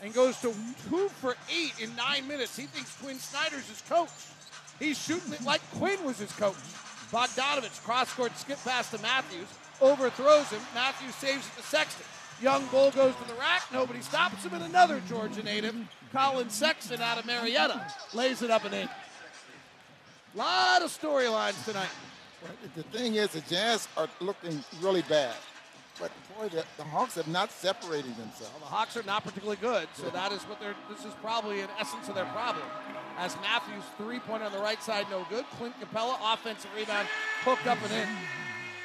[0.02, 0.54] and goes to
[0.90, 2.58] two for eight in nine minutes.
[2.58, 4.10] He thinks Quinn Snyder's his coach.
[4.80, 6.56] He's shooting it like Quinn was his coach.
[7.12, 9.48] Bogdanovich cross court skip pass to Mathews,
[9.82, 10.62] overthrows him.
[10.74, 12.06] Mathews saves it to Sexton.
[12.42, 13.64] Young Bull goes to the rack.
[13.74, 14.54] Nobody stops him.
[14.54, 15.76] And another Georgia native,
[16.14, 18.90] Collin Sexton out of Marietta, lays it up and in.
[20.36, 21.90] Lot of storylines tonight.
[22.76, 25.36] The thing is, the Jazz are looking really bad.
[26.00, 28.52] But boy, the, the Hawks have not separated themselves.
[28.54, 30.76] Well, the Hawks are not particularly good, so that is what they're.
[30.90, 32.64] This is probably an essence of their problem.
[33.18, 35.44] As Mathews three point on the right side, no good.
[35.58, 37.08] Clint Capela offensive rebound,
[37.44, 38.08] hooked up and in.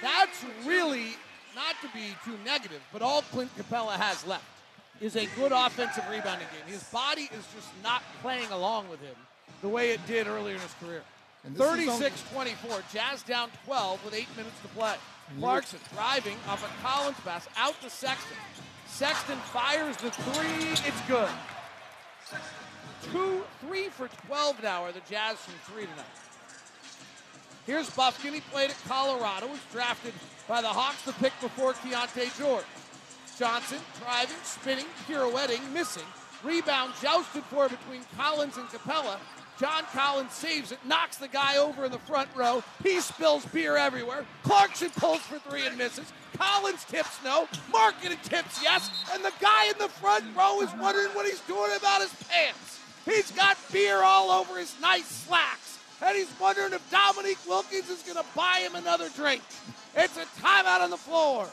[0.02, 1.14] That's really
[1.54, 4.44] not to be too negative, but all Clint Capela has left
[5.00, 6.66] is a good offensive rebounding game.
[6.66, 9.14] His body is just not playing along with him
[9.62, 11.02] the way it did earlier in his career.
[11.52, 14.94] 36 24, Jazz down 12 with eight minutes to play.
[15.38, 18.36] Clarkson driving off a Collins pass out to Sexton.
[18.86, 20.70] Sexton fires the three.
[20.88, 21.28] It's good.
[23.12, 26.04] Two, three for 12 now are the Jazz from three tonight.
[27.66, 28.32] Here's Bufkin.
[28.32, 29.46] He played at Colorado.
[29.48, 30.12] Was drafted
[30.48, 32.64] by the Hawks the pick before Keyonte George.
[33.38, 36.04] Johnson driving, spinning, pirouetting, missing.
[36.42, 39.18] Rebound jousted for between Collins and Capela.
[39.58, 42.62] John Collins saves it, knocks the guy over in the front row.
[42.82, 44.26] He spills beer everywhere.
[44.42, 46.12] Clarkson pulls for three and misses.
[46.36, 47.46] Collins tips no.
[47.72, 48.90] Markkanen tips yes.
[49.12, 52.80] And the guy in the front row is wondering what he's doing about his pants.
[53.04, 55.78] He's got beer all over his nice slacks.
[56.02, 59.42] And he's wondering if Dominique Wilkins is going to buy him another drink.
[59.94, 61.48] It's a timeout on the floor.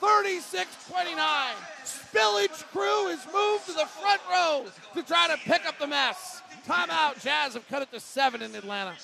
[0.00, 1.54] 36 29.
[1.84, 6.42] Spillage crew is moved to the front row to try to pick up the mess.
[6.66, 7.22] Timeout.
[7.22, 8.94] Jazz have cut it to seven in Atlanta.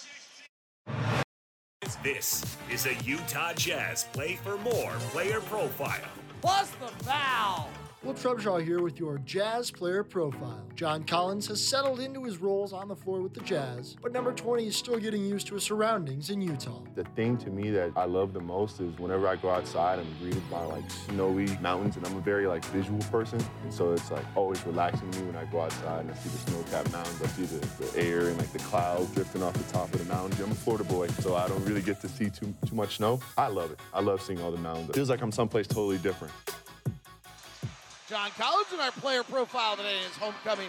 [2.02, 6.08] This is a Utah Jazz Play for More player profile.
[6.40, 7.68] Plus the foul.
[8.02, 10.66] Will Trubshaw here with your Jazz player profile.
[10.74, 14.32] John Collins has settled into his roles on the floor with the Jazz, but number
[14.32, 16.80] 20 is still getting used to his surroundings in Utah.
[16.94, 20.06] The thing to me that I love the most is whenever I go outside, I'm
[20.18, 24.10] greeted by like snowy mountains, and I'm a very like visual person, and so it's
[24.10, 27.26] like always relaxing me when I go outside and I see the snow-capped mountains, I
[27.26, 30.40] see the, the air and like the clouds drifting off the top of the mountains.
[30.40, 33.20] I'm a Florida boy, so I don't really get to see too too much snow.
[33.36, 33.78] I love it.
[33.92, 34.88] I love seeing all the mountains.
[34.88, 36.32] It feels like I'm someplace totally different.
[38.10, 40.68] John Collins in our player profile today is homecoming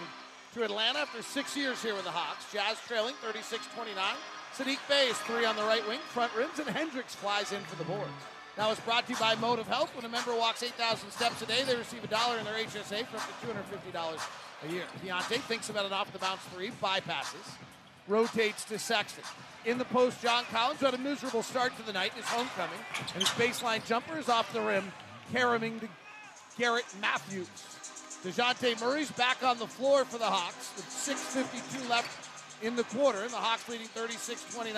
[0.54, 2.46] to Atlanta after six years here with the Hawks.
[2.52, 4.14] Jazz trailing 36 29.
[4.54, 7.74] Saddiq Bey is three on the right wing, front rims, and Hendricks flies in for
[7.74, 8.14] the boards.
[8.56, 9.90] Now it's brought to you by Motive Health.
[9.96, 13.06] When a member walks 8,000 steps a day, they receive a dollar in their HSA
[13.08, 14.20] for up to $250
[14.62, 14.84] a year.
[15.04, 17.58] Keyonte thinks about an off the bounce three, bypasses,
[18.06, 19.24] rotates to Sexton.
[19.64, 22.78] In the post, John Collins had a miserable start to the night in his homecoming,
[23.00, 24.92] and his baseline jumper is off the rim,
[25.32, 25.88] caroming to
[26.58, 27.48] Garrison Mathews.
[28.24, 32.28] DeJounte Murray's back on the floor for the Hawks with 6.52 left
[32.62, 33.22] in the quarter.
[33.22, 34.74] And the Hawks leading 36-29.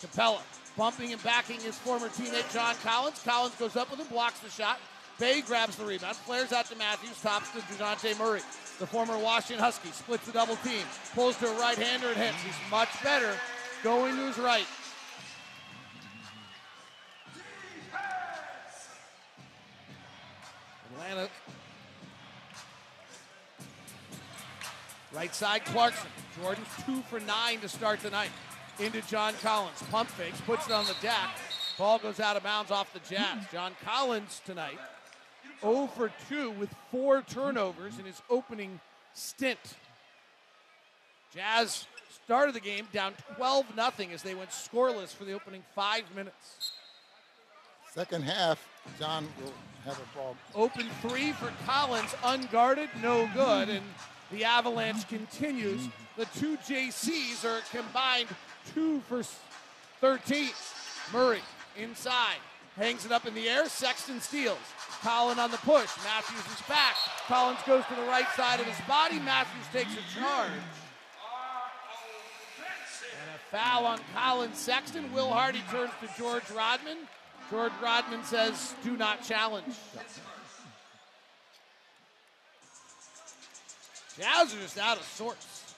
[0.00, 0.40] Capela
[0.76, 3.20] bumping and backing his former teammate John Collins.
[3.24, 4.78] Collins goes up with him, blocks the shot.
[5.18, 8.40] Bey grabs the rebound, flares out to Mathews, tops to DeJounte Murray.
[8.78, 10.84] The former Washington Husky splits the double team,
[11.16, 12.40] pulls to a right-hander and hits.
[12.44, 13.34] He's much better
[13.82, 14.66] going to his right.
[20.98, 21.28] Atlanta.
[25.12, 26.10] Right side, Clarkson.
[26.40, 28.30] Jordan's two for nine to start the night.
[28.78, 29.82] Into John Collins.
[29.90, 31.30] Pump fakes, puts it on the deck.
[31.78, 33.44] Ball goes out of bounds off the Jazz.
[33.52, 34.78] John Collins tonight,
[35.60, 38.80] 0 for 2 with four turnovers in his opening
[39.14, 39.58] stint.
[41.34, 41.86] Jazz
[42.24, 46.72] started the game down 12 0 as they went scoreless for the opening five minutes.
[47.92, 49.52] Second half, John will
[50.54, 53.84] Open three for Collins, unguarded, no good, and
[54.30, 55.88] the Avalanche continues.
[56.16, 58.28] The two JCs are combined
[58.74, 59.22] two for
[60.00, 60.50] 13.
[61.12, 61.40] Murray
[61.76, 62.36] inside,
[62.76, 63.68] hangs it up in the air.
[63.68, 64.58] Sexton steals.
[65.00, 65.88] Collin on the push.
[66.04, 66.96] Mathews is back.
[67.26, 69.18] Collins goes to the right side of his body.
[69.20, 70.50] Mathews takes a charge.
[73.20, 75.12] And a foul on Collin Sexton.
[75.12, 76.98] Will Hardy turns to George Rodman.
[77.50, 79.74] George Rodman says, do not challenge.
[84.18, 85.74] Jazz are just out of sorts.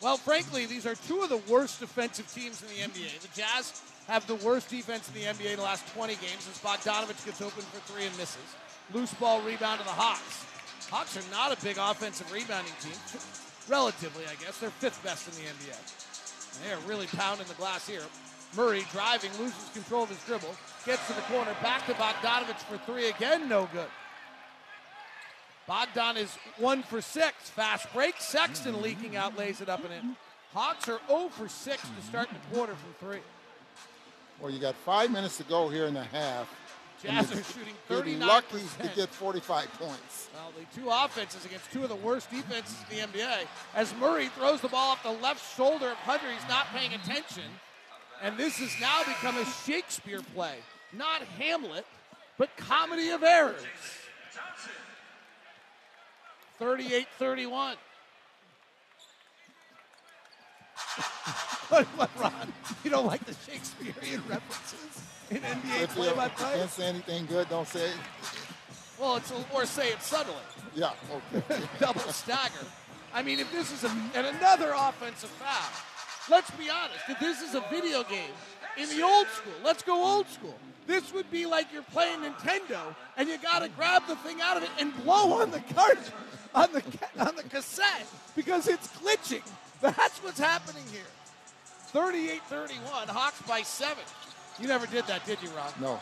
[0.00, 3.20] Well, frankly, these are two of the worst defensive teams in the NBA.
[3.20, 6.58] The Jazz have the worst defense in the NBA in the last 20 games as
[6.58, 8.56] Bogdanovich gets open for three and misses.
[8.92, 10.44] Loose ball rebound to the Hawks.
[10.90, 12.98] Hawks are not a big offensive rebounding team.
[13.68, 14.58] Relatively, I guess.
[14.58, 16.64] They're fifth best in the NBA.
[16.64, 18.04] They are really pounding the glass here.
[18.56, 20.54] Murray driving, loses control of his dribble,
[20.86, 23.88] gets to the corner, back to Bogdanovich for three again, no good.
[25.66, 27.48] Bogdan is one for six.
[27.50, 28.16] Fast break.
[28.18, 30.16] Sexton leaking out, lays it up and in.
[30.52, 33.20] Hawks are 0 for 6 to start the quarter from three.
[34.40, 36.48] Well, you got five minutes to go here in the half.
[37.02, 38.26] Jazz are shooting You'd 39%.
[38.26, 40.28] lucky to get 45 points.
[40.32, 43.46] Well, the two offenses against two of the worst defenses in the NBA.
[43.74, 47.44] As Murray throws the ball off the left shoulder of Hunter, he's not paying attention.
[48.22, 50.56] And this has now become a Shakespeare play.
[50.92, 51.84] Not Hamlet,
[52.38, 53.62] but comedy of errors.
[56.58, 57.76] 38 31.
[61.68, 62.52] What, what, Ron?
[62.84, 66.58] You don't like the Shakespearean references in NBA If you play by play?
[66.58, 67.96] can't say anything good, don't say it.
[69.00, 70.34] Well, it's a, or say it subtly.
[70.74, 70.90] Yeah,
[71.34, 71.62] okay.
[71.80, 72.66] Double stagger.
[73.12, 75.70] I mean, if this is a, and another offensive foul,
[76.30, 77.00] let's be honest.
[77.08, 78.30] If this is a video game
[78.78, 80.54] in the old school, let's go old school.
[80.86, 84.56] This would be like you're playing Nintendo and you got to grab the thing out
[84.56, 86.12] of it and blow on the cartridge,
[86.54, 86.82] on the
[87.18, 88.06] on the cassette
[88.36, 89.42] because it's glitching.
[89.80, 91.02] That's what's happening here.
[91.92, 92.70] 38-31,
[93.08, 94.04] Hawks by seven.
[94.58, 95.72] You never did that, did you, Ron?
[95.80, 96.00] No.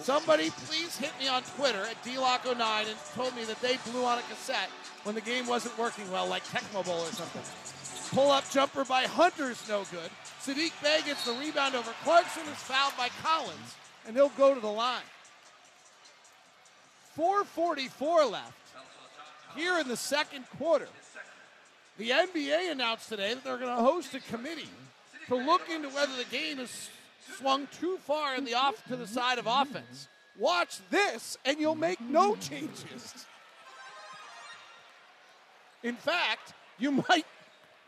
[0.00, 4.18] Somebody please hit me on Twitter at DLocke09 and told me that they blew on
[4.18, 4.70] a cassette
[5.04, 7.42] when the game wasn't working well, like Tecmo Bowl or something.
[8.12, 10.10] Pull up jumper by Hunter's no good.
[10.42, 14.60] Saddiq Bey gets the rebound over Clarkson, is fouled by Collins, and he'll go to
[14.60, 15.00] the line.
[17.16, 18.52] 4.44 left
[19.56, 20.88] here in the second quarter.
[21.98, 24.68] The NBA announced today that they're going to host a committee
[25.28, 26.90] to look into whether the game has
[27.38, 30.08] swung too far in the off to the side of offense.
[30.38, 33.26] Watch this, and you'll make no changes.
[35.82, 37.26] In fact, you might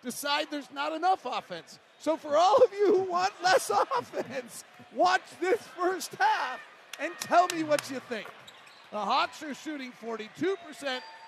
[0.04, 1.78] decide there's not enough offense.
[1.98, 4.64] So, for all of you who want less offense,
[4.94, 6.60] watch this first half
[7.00, 8.26] and tell me what you think.
[8.92, 10.28] The Hawks are shooting 42%.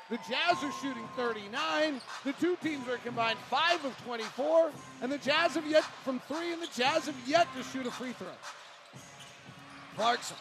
[0.08, 2.00] The Jazz are shooting 39.
[2.24, 4.70] The two teams are combined 5 of 24.
[5.02, 7.90] And the Jazz have yet from 3 and the Jazz have yet to shoot a
[7.90, 8.28] free throw.
[9.96, 10.36] Clarkson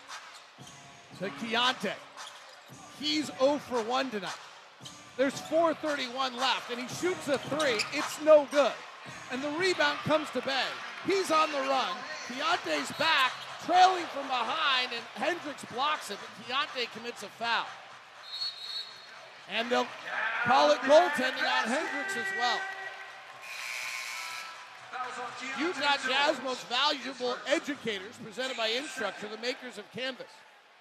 [1.20, 1.94] to Keyonte.
[3.00, 4.30] He's 0 for 1 tonight.
[5.18, 7.80] There's 4.31 left, and he shoots a three.
[7.94, 8.74] It's no good.
[9.32, 10.68] And the rebound comes to Bey.
[11.06, 11.96] He's on the run.
[12.28, 13.32] Keyonte's back,
[13.66, 17.66] trailing from behind, and Hendricks blocks it, but Keyonte commits a foul.
[19.50, 19.88] And they'll
[20.44, 22.60] call it goaltending on Hendricks as well.
[25.60, 30.28] Utah Jazz most valuable educators presented by Instructure, the makers of Canvas.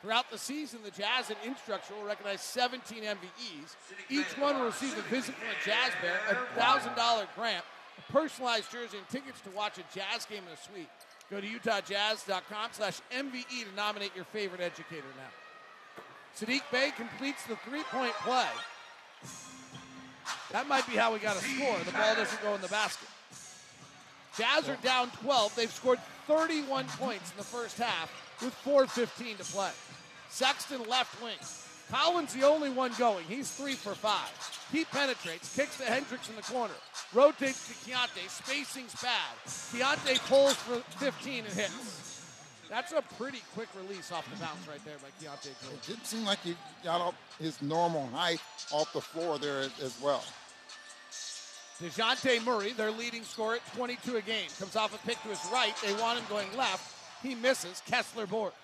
[0.05, 3.75] Throughout the season, the Jazz and Instructure will recognize 17 MVEs.
[4.11, 7.65] Each one will receive a visit from a Jazz Bear, a $1,000 grant,
[7.97, 10.91] a personalized jersey, and tickets to watch a Jazz game in a suite.
[11.31, 16.03] Go to utahjazz.com slash MVE to nominate your favorite educator now.
[16.37, 18.49] Saddiq Bey completes the three-point play.
[20.53, 21.79] That might be how we got a score.
[21.83, 23.09] The ball doesn't go in the basket.
[24.37, 25.57] Jazz are down 12.
[25.57, 28.13] They've scored 31 points in the first half
[28.43, 29.71] with 4.15 to play.
[30.35, 31.37] Sexton left wing.
[31.93, 33.25] Collins the only one going.
[33.29, 34.33] He's three for five.
[34.73, 36.75] He penetrates, kicks to Hendricks in the corner,
[37.13, 38.29] rotates to Keyonte.
[38.29, 39.37] Spacing's bad.
[39.47, 42.27] Keyonte pulls for 15 and hits.
[42.69, 45.53] That's a pretty quick release off the bounce right there by Keyonte.
[45.73, 48.41] It didn't seem like he got up his normal height
[48.73, 50.25] off the floor there as, as well.
[51.81, 55.39] DeJounte Murray, their leading scorer at 22 a game, comes off a pick to his
[55.53, 55.75] right.
[55.85, 56.93] They want him going left.
[57.23, 57.83] He misses.
[57.87, 58.57] Kessler boards.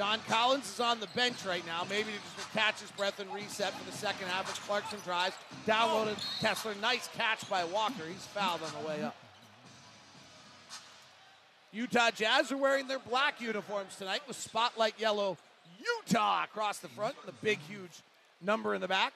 [0.00, 3.30] John Collins is on the bench right now, maybe to just catch his breath and
[3.34, 5.36] reset for the second half as Clarkson drives.
[5.66, 6.72] Downloaded Kessler.
[6.80, 8.04] Nice catch by Walker.
[8.10, 9.14] He's fouled on the way up.
[11.70, 15.36] Utah Jazz are wearing their black uniforms tonight with spotlight yellow
[15.78, 18.00] Utah across the front, and the big, huge
[18.40, 19.12] number in the back.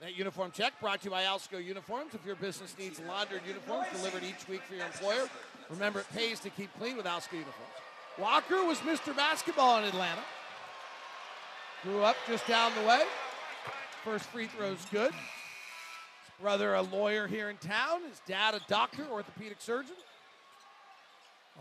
[0.00, 2.14] That uniform check brought to you by Alsco Uniforms.
[2.14, 5.28] If your business needs laundered uniforms delivered each week for your employer,
[5.68, 7.85] remember it pays to keep clean with Alsco Uniforms.
[8.18, 9.14] Walker was Mr.
[9.14, 10.22] Basketball in Atlanta.
[11.82, 13.02] Grew up just down the way.
[14.04, 15.12] First free throw's good.
[15.12, 18.02] His brother, a lawyer here in town.
[18.08, 19.96] His dad, a doctor, orthopedic surgeon.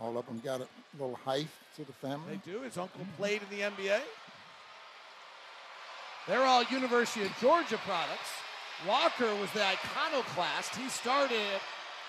[0.02, 2.40] All of them got a little height to the family.
[2.46, 2.62] They do.
[2.62, 4.02] His uncle played in the NBA.
[6.28, 8.30] They're all University of Georgia products.
[8.88, 10.76] Walker was the iconoclast.
[10.76, 11.40] He started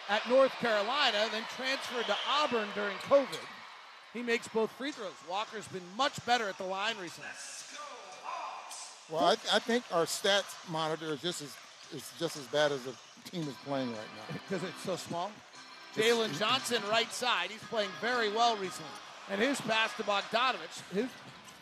[0.08, 3.44] at North Carolina, then transferred to Auburn during COVID.
[4.16, 5.12] He makes both free throws.
[5.28, 7.28] Walker's been much better at the line recently.
[9.10, 11.54] Well, I, I think our stats monitor is just as
[11.94, 12.94] is just as bad as the
[13.30, 14.38] team is playing right now.
[14.48, 15.30] Because it's so small.
[15.94, 17.50] Jalen Johnson, right side.
[17.50, 18.90] He's playing very well recently.
[19.30, 21.10] And his pass to Bogdanovich, his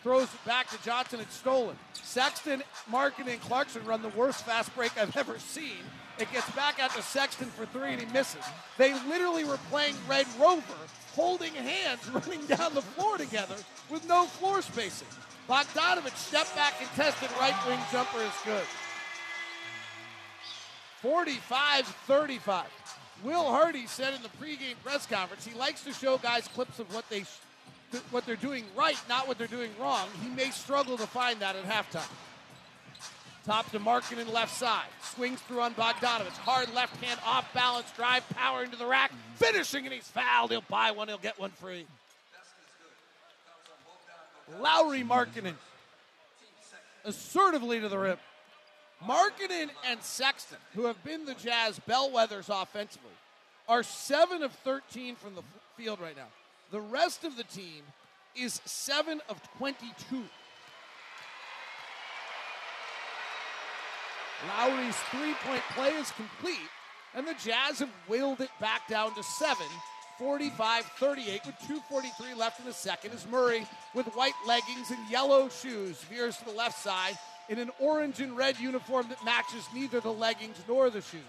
[0.05, 1.19] throws it back to Johnson.
[1.19, 1.77] It's stolen.
[1.95, 5.83] Sexton, Markkanen, and Clarkson run the worst fast break I've ever seen.
[6.19, 8.45] It gets back out to Sexton for three, and he misses.
[8.79, 10.62] They literally were playing Red Rover,
[11.15, 13.57] holding hands, running down the floor together
[13.91, 15.09] with no floor spacing.
[15.49, 18.65] Bogdanovich step back contested right wing jumper is good.
[21.03, 22.65] 45 35.
[23.23, 26.93] Will Hardy said in the pregame press conference he likes to show guys clips of
[26.95, 27.25] what they
[28.11, 30.09] what they're doing right, not what they're doing wrong.
[30.23, 32.11] He may struggle to find that at halftime.
[33.45, 34.86] Top to Markkanen left side.
[35.03, 36.36] Swings through on Bogdanovich.
[36.38, 39.12] Hard left hand off balance drive, power into the rack.
[39.34, 40.51] Finishing, and he's fouled.
[40.51, 41.86] He'll buy one, he'll get one free.
[44.61, 45.55] Lauri Markkanen
[47.05, 48.16] assertively to the rim.
[49.03, 53.11] Markkanen and Sexton, who have been the Jazz bellwethers offensively,
[53.68, 55.42] are 7 of 13 from the
[55.76, 56.28] field right now.
[56.70, 57.82] The rest of the team
[58.34, 60.24] is 7 of 22.
[64.49, 66.68] Lauri's three point play is complete,
[67.14, 69.66] and the Jazz have willed it back down to 7.
[70.18, 71.55] 45 38 with
[71.90, 76.45] 2.43 left in the second as Murray, with white leggings and yellow shoes, veers to
[76.45, 77.18] the left side
[77.49, 81.20] in an orange and red uniform that matches neither the leggings nor the shoes.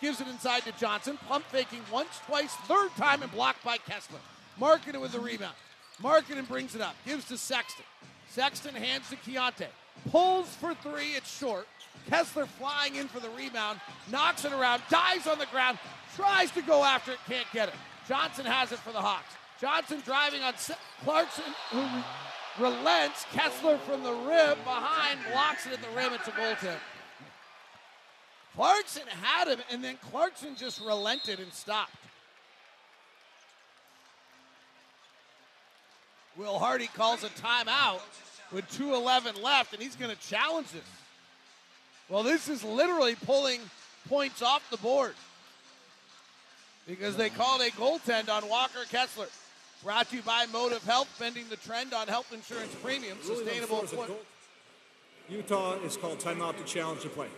[0.00, 4.18] Gives it inside to Johnson, pump faking once, twice, third time, and blocked by Kessler.
[4.58, 5.54] Markkanen with the rebound.
[6.02, 7.84] Markkanen brings it up, gives to Sexton.
[8.30, 9.66] Sexton hands to Keyonte.
[10.10, 11.66] Pulls for three, it's short.
[12.08, 13.80] Kessler flying in for the rebound,
[14.10, 15.78] knocks it around, dives on the ground,
[16.16, 17.74] tries to go after it, can't get it.
[18.08, 19.34] Johnson has it for the Hawks.
[19.60, 20.54] Johnson driving on
[21.04, 21.84] Clarkson, who
[22.58, 23.26] relents.
[23.32, 26.12] Kessler from the rim behind, blocks it at the rim.
[26.14, 26.78] It's a goaltend.
[28.54, 31.94] Clarkson had him, and then Clarkson just relented and stopped.
[36.36, 38.00] Will Hardy calls a timeout
[38.50, 40.82] with 2.11 left, and he's going to challenge this.
[42.10, 43.60] Well, this is literally pulling
[44.08, 45.14] points off the board
[46.88, 49.28] because they called a goaltend on Walker Kessler.
[49.84, 53.86] Brought to you by Motive Health, bending the trend on health insurance premiums, Really sustainable.
[55.28, 57.28] Utah is called timeout to challenge the play.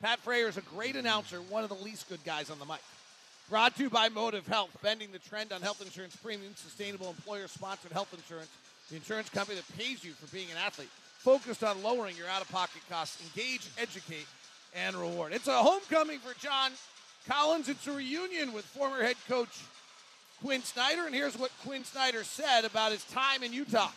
[0.00, 2.80] Pat Fraher is a great announcer, one of the least good guys on the mic.
[3.50, 7.48] Brought to you by Motive Health, bending the trend on health insurance premiums, sustainable employer
[7.48, 8.48] sponsored health insurance,
[8.88, 10.88] the insurance company that pays you for being an athlete,
[11.20, 13.22] focused on lowering your out of pocket costs.
[13.22, 14.26] Engage, educate,
[14.74, 15.32] and reward.
[15.32, 16.72] It's a homecoming for John
[17.28, 17.68] Collins.
[17.68, 19.60] It's a reunion with former head coach
[20.42, 23.90] Quin Snyder, and here's what Quin Snyder said about his time in Utah.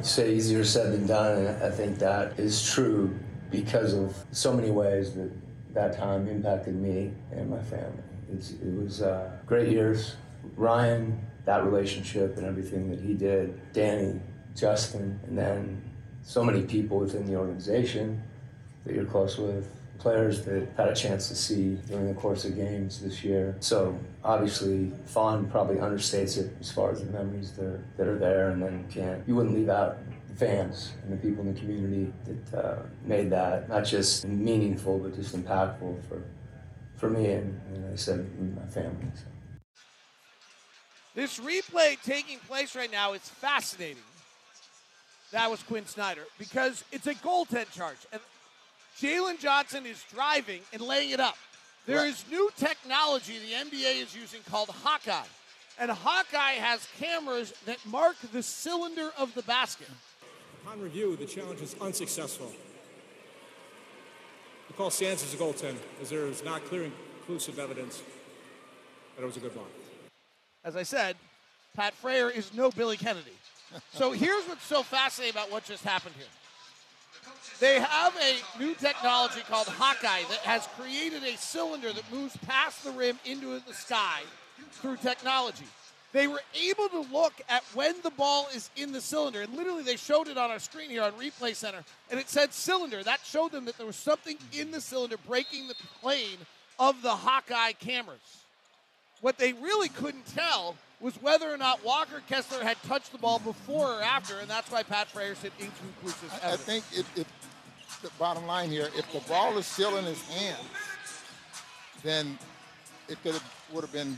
[0.00, 3.14] say easier said than done, and I think that is true
[3.50, 5.30] because of so many ways that
[5.74, 8.02] that time impacted me and my family.
[8.32, 10.16] It's, it was uh, great years.
[10.56, 14.20] Ryan, that relationship and everything that he did, Danny,
[14.58, 15.82] Justin, and then
[16.22, 18.22] so many people within the organization
[18.84, 22.54] that you're close with, players that had a chance to see during the course of
[22.56, 23.56] games this year.
[23.60, 28.18] So obviously, fond probably understates it as far as the memories that are, that are
[28.18, 29.98] there, and then can't you wouldn't leave out
[30.28, 34.98] the fans and the people in the community that uh, made that not just meaningful
[34.98, 36.22] but just impactful for
[36.96, 39.06] for me and, and I said my family.
[39.14, 39.24] So.
[41.14, 44.02] This replay taking place right now is fascinating.
[45.32, 47.98] That was Quin Snyder because it's a goaltend charge.
[48.12, 48.20] And
[48.98, 51.36] Jalen Johnson is driving and laying it up.
[51.86, 55.26] There is new technology the NBA is using called Hawkeye.
[55.78, 59.88] And Hawkeye has cameras that mark the cylinder of the basket.
[60.64, 62.52] Upon review, the challenge is unsuccessful.
[64.66, 68.02] The call stands as a goaltend, as there is not clear and conclusive evidence
[69.16, 69.68] that it was a good block.
[70.64, 71.16] As I said,
[71.74, 73.32] Pat Fraher is no Billy Kennedy.
[73.92, 76.26] So here's what's so fascinating about what just happened here.
[77.60, 82.84] They have a new technology called Hawkeye that has created a cylinder that moves past
[82.84, 84.20] the rim into the sky
[84.72, 85.66] through technology.
[86.12, 89.82] They were able to look at when the ball is in the cylinder, and literally
[89.82, 93.02] they showed it on our screen here on Replay Center, and it said cylinder.
[93.02, 96.38] That showed them that there was something in the cylinder breaking the plane
[96.78, 98.44] of the Hawkeye cameras.
[99.20, 103.38] What they really couldn't tell was whether or not Walker Kessler had touched the ball
[103.38, 107.26] before or after, and that's why Pat Fraher said inconclusive I, I think if, if
[108.02, 110.68] the bottom line here, if the ball is still in his hands,
[112.02, 112.38] then
[113.08, 114.16] it could have would have been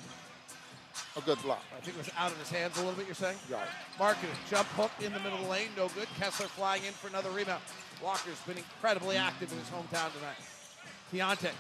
[1.16, 1.62] a good block.
[1.76, 3.39] I think it was out of his hands a little bit, you're saying?
[3.51, 3.66] Right.
[3.99, 6.09] Marcus, jump hook in the middle of the lane, no good.
[6.18, 7.62] Kessler flying in for another rebound.
[8.03, 10.39] Walker's been incredibly active in his hometown tonight.
[11.12, 11.51] Keyonte.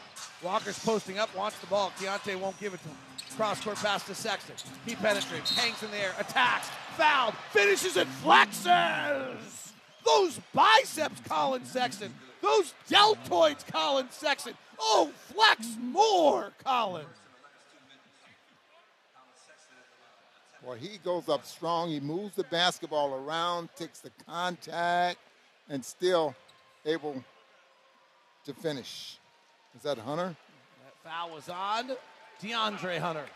[0.42, 1.92] Walker's posting up, wants the ball.
[1.98, 2.96] Keyonte won't give it to him.
[3.36, 4.54] Cross court pass to Sexton.
[4.84, 9.72] He penetrates, hangs in the air, attacks, fouled, finishes and flexes.
[10.04, 12.12] Those biceps, Collin Sexton.
[12.42, 14.54] Those deltoids, Collin Sexton.
[14.78, 17.06] Oh, flex more, Collin.
[20.62, 21.88] Well, he goes up strong.
[21.88, 25.18] He moves the basketball around, takes the contact,
[25.68, 26.34] and still
[26.84, 27.24] able
[28.44, 29.18] to finish.
[29.74, 30.36] Is that Hunter?
[30.84, 31.92] That foul was on
[32.42, 33.26] DeAndre Hunter.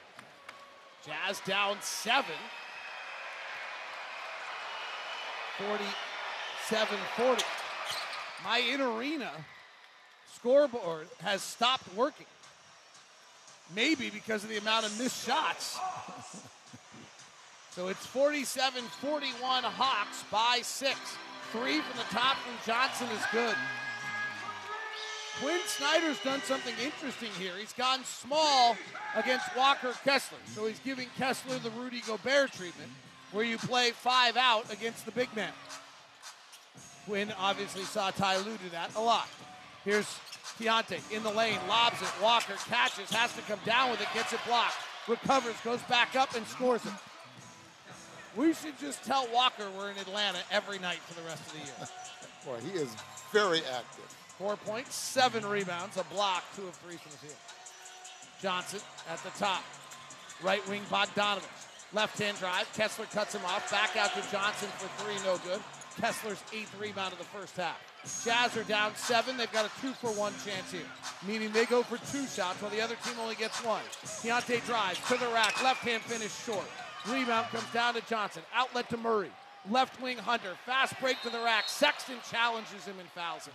[1.07, 2.37] Jazz down seven.
[5.59, 7.45] 47 40.
[8.43, 9.31] My in arena
[10.35, 12.27] scoreboard has stopped working.
[13.75, 15.79] Maybe because of the amount of missed shots.
[17.71, 20.99] So it's 47 41 Hawks by six.
[21.53, 23.57] Three from the top from Johnson is good.
[25.41, 27.53] Quin Snyder's done something interesting here.
[27.59, 28.77] He's gone small
[29.17, 30.39] against Walker Kessler.
[30.55, 32.91] So he's giving Kessler the Rudy Gobert treatment,
[33.33, 35.53] where you play five out against the big man.
[37.07, 39.29] Quin obviously saw Ty Lue do that a lot.
[39.85, 40.07] Here's
[40.59, 42.09] Keyonte in the lane, lobs it.
[42.23, 44.77] Walker catches, has to come down with it, gets it blocked,
[45.09, 46.93] recovers, goes back up, and scores it.
[48.37, 51.59] We should just tell Walker we're in Atlanta every night for the rest of the
[51.59, 51.89] year.
[52.47, 52.95] Boy, he is
[53.33, 54.24] very active.
[54.39, 57.39] Four points, seven rebounds, a block, two of three from the field.
[58.43, 59.63] Johnson at the top.
[60.43, 61.45] Right wing Bogdanovich.
[61.93, 62.71] Left hand drive.
[62.75, 63.71] Kessler cuts him off.
[63.71, 65.63] Back out to Johnson for three, no good.
[66.01, 67.79] Kessler's eighth rebound of the first half.
[68.25, 69.37] Jazz are down seven.
[69.37, 70.83] They've got a two for one chance here,
[71.27, 73.83] meaning they go for two shots while the other team only gets one.
[74.03, 75.63] Keyonte drives to the rack.
[75.63, 76.67] Left hand finish short.
[77.07, 78.43] Rebound comes down to Johnson.
[78.53, 79.31] Outlet to Murray.
[79.71, 80.55] Left wing Hunter.
[80.67, 81.69] Fast break to the rack.
[81.69, 83.55] Sexton challenges him and fouls him.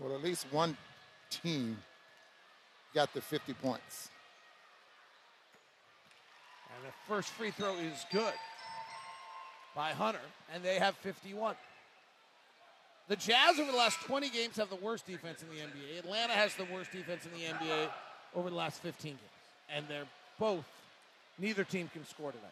[0.00, 0.76] Well, at least one
[1.28, 1.76] team
[2.94, 4.08] got the 50 points.
[6.74, 8.32] And the first free throw is good
[9.76, 10.20] by Hunter,
[10.54, 11.54] and they have 51.
[13.08, 15.98] The Jazz over the last 20 games have the worst defense in the NBA.
[15.98, 17.88] Atlanta has the worst defense in the NBA
[18.34, 19.20] over the last 15 games.
[19.74, 20.06] And they're
[20.38, 20.64] both,
[21.38, 22.46] neither team can score tonight.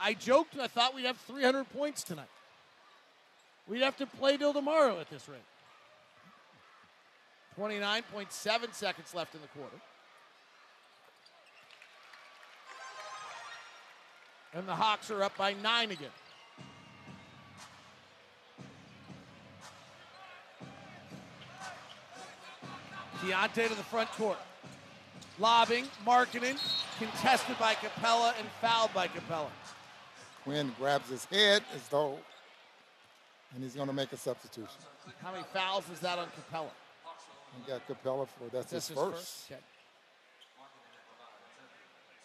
[0.00, 2.30] I joked I thought we'd have 300 points tonight.
[3.68, 5.38] We'd have to play till tomorrow at this rate.
[7.58, 9.76] 29.7 seconds left in the quarter.
[14.54, 16.10] And the Hawks are up by nine again.
[23.20, 24.38] Keyonte to the front court.
[25.38, 26.58] Lobbing, Markkanen,
[26.98, 29.48] contested by Capela and fouled by Capela.
[30.44, 32.18] Quin grabs his head as though,
[33.54, 34.68] and he's going to make a substitution.
[35.22, 36.70] How many fouls is that on Capela?
[37.56, 39.16] He got Capela for that's, That's his, his first.
[39.16, 39.52] first?
[39.52, 39.60] Okay.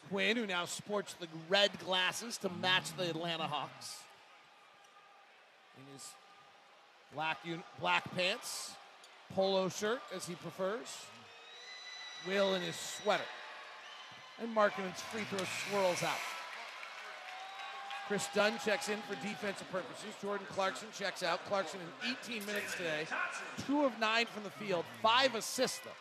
[0.09, 3.97] Quin, who now sports the red glasses to match the Atlanta Hawks.
[5.77, 6.07] In his
[7.13, 8.71] black un- black pants,
[9.35, 11.05] polo shirt as he prefers.
[12.25, 13.23] Will in his sweater.
[14.41, 16.17] And Markkanen's free throw swirls out.
[18.07, 20.13] Kris Dunn checks in for defensive purposes.
[20.21, 21.43] Jordan Clarkson checks out.
[21.45, 23.05] Clarkson in 18 minutes today.
[23.65, 24.85] Two of nine from the field.
[25.01, 25.91] Five assists, though.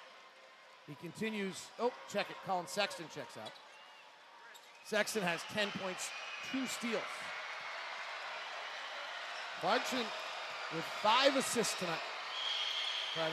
[0.87, 1.67] He continues.
[1.81, 2.37] Oh, check it.
[2.47, 3.51] Collin Sexton checks out.
[4.85, 6.09] Sexton has 10 points,
[6.53, 7.03] two steals.
[9.61, 10.05] Clarkson
[10.75, 11.99] with five assists tonight.
[13.15, 13.33] Trying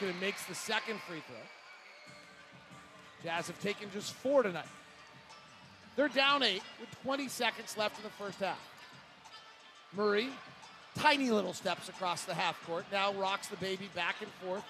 [0.00, 1.36] and makes the second free throw.
[3.22, 4.66] Jazz have taken just four tonight.
[5.96, 8.58] They're down eight with 20 seconds left in the first half.
[9.92, 10.28] Murray,
[10.96, 14.64] tiny little steps across the half court, now rocks the baby back and forth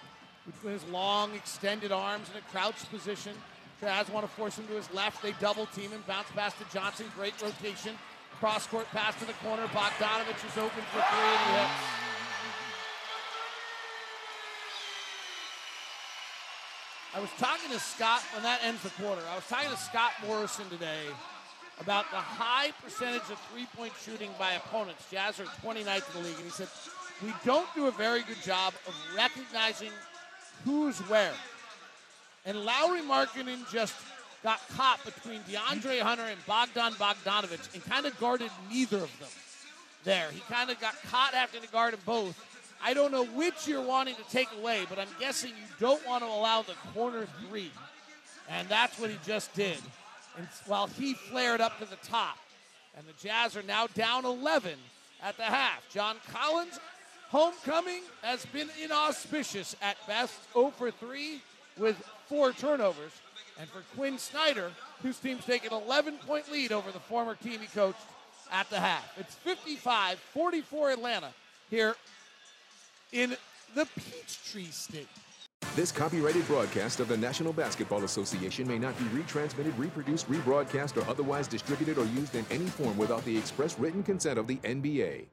[0.45, 3.33] between his long, extended arms in a crouched position.
[3.81, 5.23] Jazz want to force him to his left.
[5.23, 6.05] They double team him.
[6.07, 7.07] Bounce pass to Johnson.
[7.17, 7.95] Great rotation.
[8.39, 9.67] Cross court pass to the corner.
[9.69, 12.04] Bogdanovich is open for three and he hits.
[17.17, 19.23] I was talking to Scott when that ends the quarter.
[19.31, 21.05] I was talking to Scott Morrison today
[21.81, 25.09] about the high percentage of three-point shooting by opponents.
[25.13, 26.67] Jazz are 29th in the league, and he said
[27.23, 29.91] we don't do a very good job of recognizing
[30.65, 31.35] who's where.
[32.47, 33.95] And Lauri Markkanen just
[34.43, 39.29] got caught between DeAndre Hunter and Bogdan Bogdanovic and kind of guarded neither of them
[40.03, 40.31] there.
[40.33, 42.54] He kind of got caught after to guard them both.
[42.87, 46.23] I don't know which you're wanting to take away, but I'm guessing you don't want
[46.23, 47.71] to allow the corner three.
[48.51, 49.79] And that's what he just did.
[50.37, 52.37] And while he flared up to the top.
[52.95, 54.75] And the Jazz are now down 11
[55.23, 55.83] at the half.
[55.91, 56.79] John Collins,
[57.31, 61.41] homecoming has been inauspicious at best, 0 for 3
[61.79, 61.97] with
[62.29, 63.13] four turnovers.
[63.59, 64.71] And for Quin Snyder,
[65.03, 67.99] whose team's taken 11 point lead over the former team he coached
[68.53, 69.11] at the half.
[69.19, 71.31] It's 55 44 Atlanta
[71.71, 71.97] here
[73.15, 73.37] in
[73.75, 75.09] the Peachtree State.
[75.77, 81.09] This copyrighted broadcast of the National Basketball Association may not be retransmitted, reproduced, rebroadcast, or
[81.09, 85.27] otherwise distributed or used in any form without the express written consent of the NBA.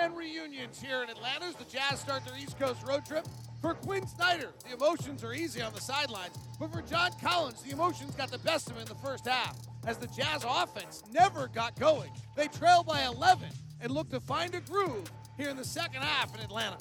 [0.00, 3.26] And reunions here in Atlanta as the Jazz start their East Coast road trip.
[3.60, 7.72] For Quin Snyder, the emotions are easy on the sidelines, but for John Collins, the
[7.72, 11.48] emotions got the best of him in the first half as the Jazz offense never
[11.48, 12.10] got going.
[12.36, 13.48] They trailed by 11
[13.80, 16.78] and look to find a groove here in the second half in Atlanta.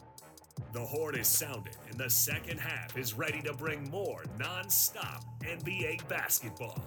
[0.74, 6.08] The horn is sounded, and the second half is ready to bring more non-stop NBA
[6.08, 6.84] basketball.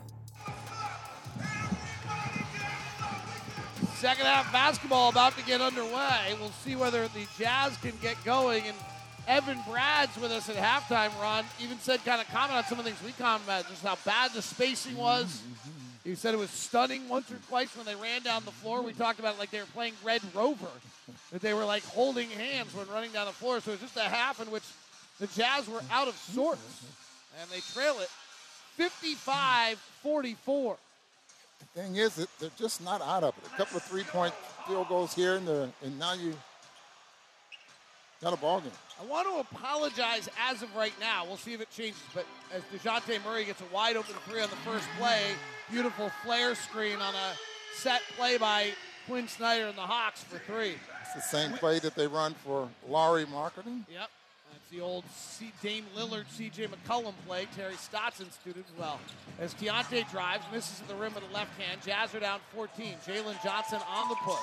[3.95, 6.35] Second half basketball about to get underway.
[6.41, 8.65] We'll see whether the Jazz can get going.
[8.67, 8.77] And
[9.29, 11.45] Evan Brad's with us at halftime, Ron.
[11.63, 14.33] Even said kind of comment on some of the things we commented, just how bad
[14.33, 15.43] the spacing was.
[16.03, 18.81] He said it was stunning once or twice when they ran down the floor.
[18.81, 20.71] We talked about it like they were playing Red Rover,
[21.41, 23.61] they were like holding hands when running down the floor.
[23.61, 24.65] So it was just a half in which
[25.19, 26.85] the Jazz were out of sorts,
[27.41, 28.09] and they trail it
[28.77, 30.77] 55 44.
[31.61, 33.45] The thing is that they're just not out of it.
[33.53, 34.33] A couple of three-point
[34.67, 36.35] field goals here, and, the, and now you
[38.23, 38.71] got a ball game.
[39.01, 41.25] I want to apologize as of right now.
[41.27, 42.01] We'll see if it changes.
[42.15, 45.33] But as DeJounte Murray gets a wide open three on the first play,
[45.71, 47.35] beautiful flare screen on a
[47.77, 48.71] set play by
[49.07, 50.75] Quin Snyder and the Hawks for three.
[51.15, 53.85] It's the same play that they run for Lauri Markkanen.
[53.93, 54.09] Yep.
[54.53, 56.69] That's the old C- Dame Lillard, C.J.
[56.69, 57.49] McCollum play.
[57.57, 59.01] Terry Stotson student as well.
[59.41, 61.81] As Keyonte drives, misses at the rim with the left hand.
[61.85, 62.95] Jazz are down 14.
[63.05, 64.37] Jalen Johnson on the push.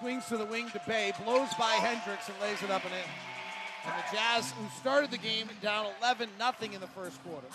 [0.00, 1.12] Swings to the wing to Bey.
[1.24, 3.00] blows by Hendricks and lays it up and in.
[3.84, 7.48] And the Jazz, who started the game down 11 nothing in the first quarter,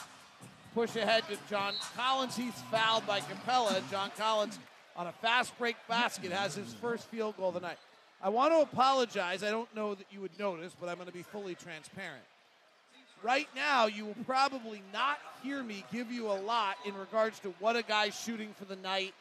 [0.75, 2.35] push ahead to John Collins.
[2.35, 3.81] He's fouled by Capela.
[3.89, 4.59] John Collins
[4.95, 7.77] on a fast break basket has his first field goal of the night.
[8.22, 9.43] I want to apologize.
[9.43, 12.24] I don't know that you would notice, but I'm going to be fully transparent.
[13.24, 17.53] Right now, you will probably not hear me give you a lot in regards to
[17.59, 19.13] what a guy's shooting for the night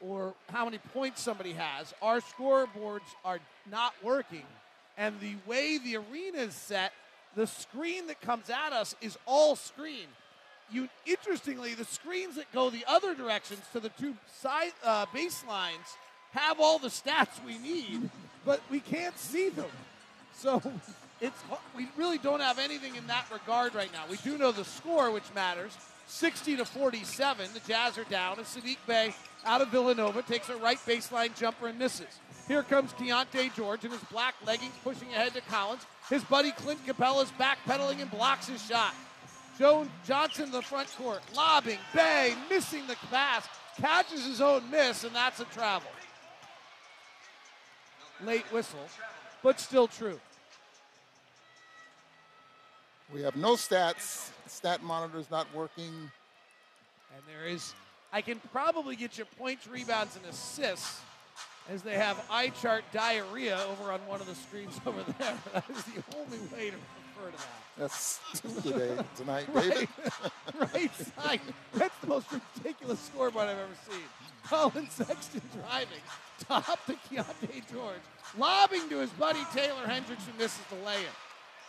[0.00, 1.94] or how many points somebody has.
[2.00, 3.38] Our scoreboards are
[3.70, 4.44] not working.
[4.96, 6.92] And the way the arena is set,
[7.34, 10.06] the screen that comes at us is all screen.
[10.70, 15.96] You interestingly, the screens that go the other directions to the two side uh, baselines
[16.32, 18.08] have all the stats we need,
[18.44, 19.70] but we can't see them.
[20.34, 20.62] So
[21.20, 21.42] it's
[21.76, 24.04] we really don't have anything in that regard right now.
[24.08, 25.76] We do know the score, which matters.
[26.06, 27.50] 60 to 47.
[27.54, 28.38] The Jazz are down.
[28.38, 29.14] And Saddiq Bey
[29.44, 32.18] out of Villanova takes a right baseline jumper and misses.
[32.48, 35.86] Here comes Keyonte George in his black leggings pushing ahead to Collins.
[36.08, 38.92] His buddy Clint Capela's backpedaling and blocks his shot.
[39.56, 45.04] Joe Johnson in the front court, lobbing, Bay missing the pass, catches his own miss,
[45.04, 45.90] and that's a travel.
[48.24, 48.86] Late whistle,
[49.42, 50.20] but still true.
[53.12, 54.30] We have no stats.
[54.46, 56.10] Stat monitor's not working.
[57.14, 57.74] And there is,
[58.12, 61.00] I can probably get you points, rebounds, and assists
[61.68, 65.34] as they have eye chart diarrhea over on one of the screens over there.
[65.52, 67.60] That is the only way to refer to that.
[67.78, 68.20] That's
[68.62, 69.88] today, tonight, right,
[70.74, 71.40] right side.
[71.74, 74.02] That's the most ridiculous scoreboard I've ever seen.
[74.44, 76.02] Collin Sexton driving,
[76.40, 78.00] top to Keyonte George,
[78.38, 81.04] lobbing to his buddy Taylor Hendricks, who misses the lay-in.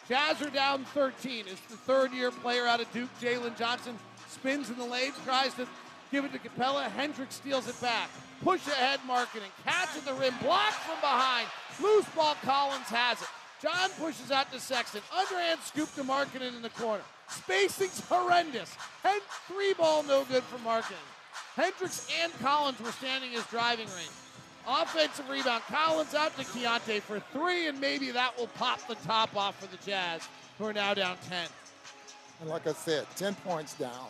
[0.07, 1.45] Jazz are down 13.
[1.47, 3.97] It's the third year player out of Duke, Jalen Johnson,
[4.28, 5.67] spins in the lane, tries to
[6.11, 6.89] give it to Capela.
[6.91, 8.09] Hendricks steals it back.
[8.43, 9.51] Push ahead Markkanen.
[9.63, 11.47] Catch at the rim, blocked from behind.
[11.82, 13.28] Loose ball, Collins has it.
[13.61, 15.01] John pushes out to Sexton.
[15.15, 17.03] Underhand scoop to Markkanen in the corner.
[17.30, 18.76] Spacing's horrendous.
[19.05, 20.97] And three ball no good for Markkanen.
[21.55, 24.09] Hendricks and Collins were standing his driving range.
[24.68, 25.64] Offensive rebound.
[25.68, 29.68] Collins out to Keyonte for three, and maybe that will pop the top off for
[29.68, 31.47] the Jazz, who are now down 10.
[32.41, 34.07] And like I said, 10 points down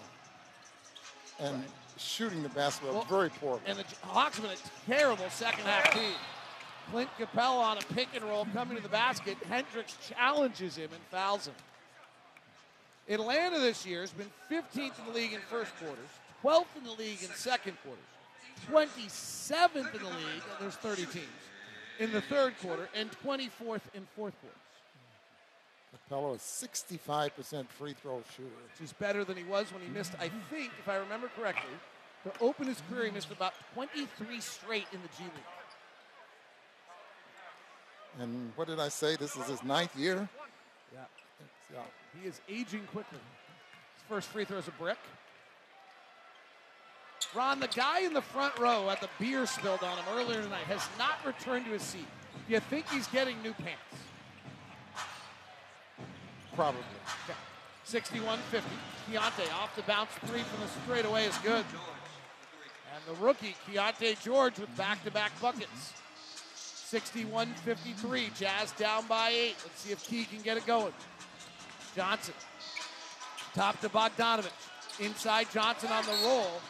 [1.39, 1.63] and
[1.97, 3.61] shooting the basketball Well, very poorly.
[3.65, 6.13] And the Hawks have been a terrible second half team.
[6.91, 9.37] Clint Capela on a pick and roll coming to the basket.
[9.47, 11.53] Hendricks challenges him and fouls him.
[13.09, 16.09] Atlanta this year has been 15th in the league in first quarters,
[16.43, 18.03] 12th in the league in second quarters,
[18.69, 21.25] 27th in the league, there's 30 teams,
[21.99, 24.57] in the third quarter, and 24th in fourth quarter.
[26.09, 28.49] Capela is 65% free throw shooter.
[28.49, 31.71] Which is better than he was when he missed, I think, if I remember correctly,
[32.23, 35.43] to open his career, he missed about 23 straight in the G League.
[38.19, 39.15] And what did I say?
[39.15, 40.27] This is his ninth year?
[40.93, 40.99] Yeah.
[41.73, 41.79] Yeah.
[42.21, 43.19] He is aging quickly.
[43.95, 44.97] His first free throw is a brick.
[47.35, 50.65] Ron, the guy in the front row had the beer spilled on him earlier tonight
[50.67, 52.07] has not returned to his seat.
[52.47, 53.79] Do you think he's getting new pants?
[56.55, 56.81] Probably.
[57.25, 57.37] Okay.
[57.85, 58.69] 61 50.
[59.09, 61.65] Keyonte off the bounce three from the straightaway is good.
[62.93, 65.93] And the rookie, Keyonte George, with back to back buckets.
[66.55, 68.31] 61 53.
[68.37, 69.55] Jazz down by eight.
[69.63, 70.93] Let's see if Key can get it going.
[71.95, 72.33] Johnson.
[73.53, 74.51] Top to Bogdanovich.
[74.99, 76.61] Inside Johnson on the roll.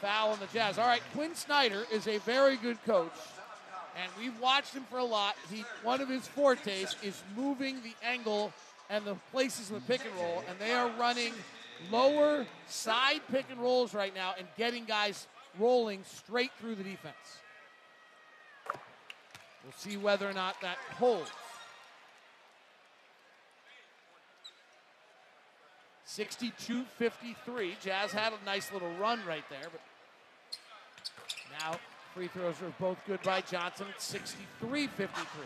[0.00, 0.78] Foul on the Jazz.
[0.78, 3.12] All right, Quin Snyder is a very good coach.
[4.00, 5.36] And we've watched him for a lot.
[5.52, 8.52] He one of his fortes is moving the angle
[8.88, 11.32] and the places in the pick and roll, and they are running
[11.90, 15.26] lower side pick and rolls right now and getting guys
[15.58, 17.14] rolling straight through the defense.
[19.64, 21.30] We'll see whether or not that holds.
[26.04, 27.76] 62 53.
[27.82, 29.80] Jazz had a nice little run right there, but
[31.58, 31.78] now
[32.14, 35.44] free throws are both good by Johnson at 63 53.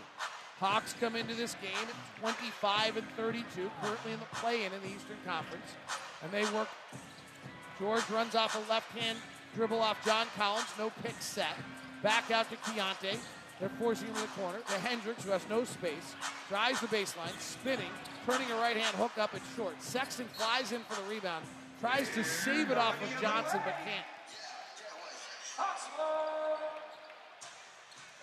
[0.58, 4.80] Hawks come into this game at 25 and 32, currently in the play in in
[4.80, 5.66] the Eastern Conference.
[6.22, 6.68] And they work.
[7.78, 9.18] George runs off a left hand
[9.54, 11.56] dribble off John Collins, no pick set.
[12.02, 13.16] Back out to Keyonte.
[13.60, 14.58] They're forcing him to the corner.
[14.58, 16.14] To Hendricks, who has no space,
[16.48, 17.90] drives the baseline, spinning,
[18.26, 19.80] turning a right hand hook up and short.
[19.80, 21.44] Sexton flies in for the rebound,
[21.80, 24.13] tries to save it off of Johnson, but can't.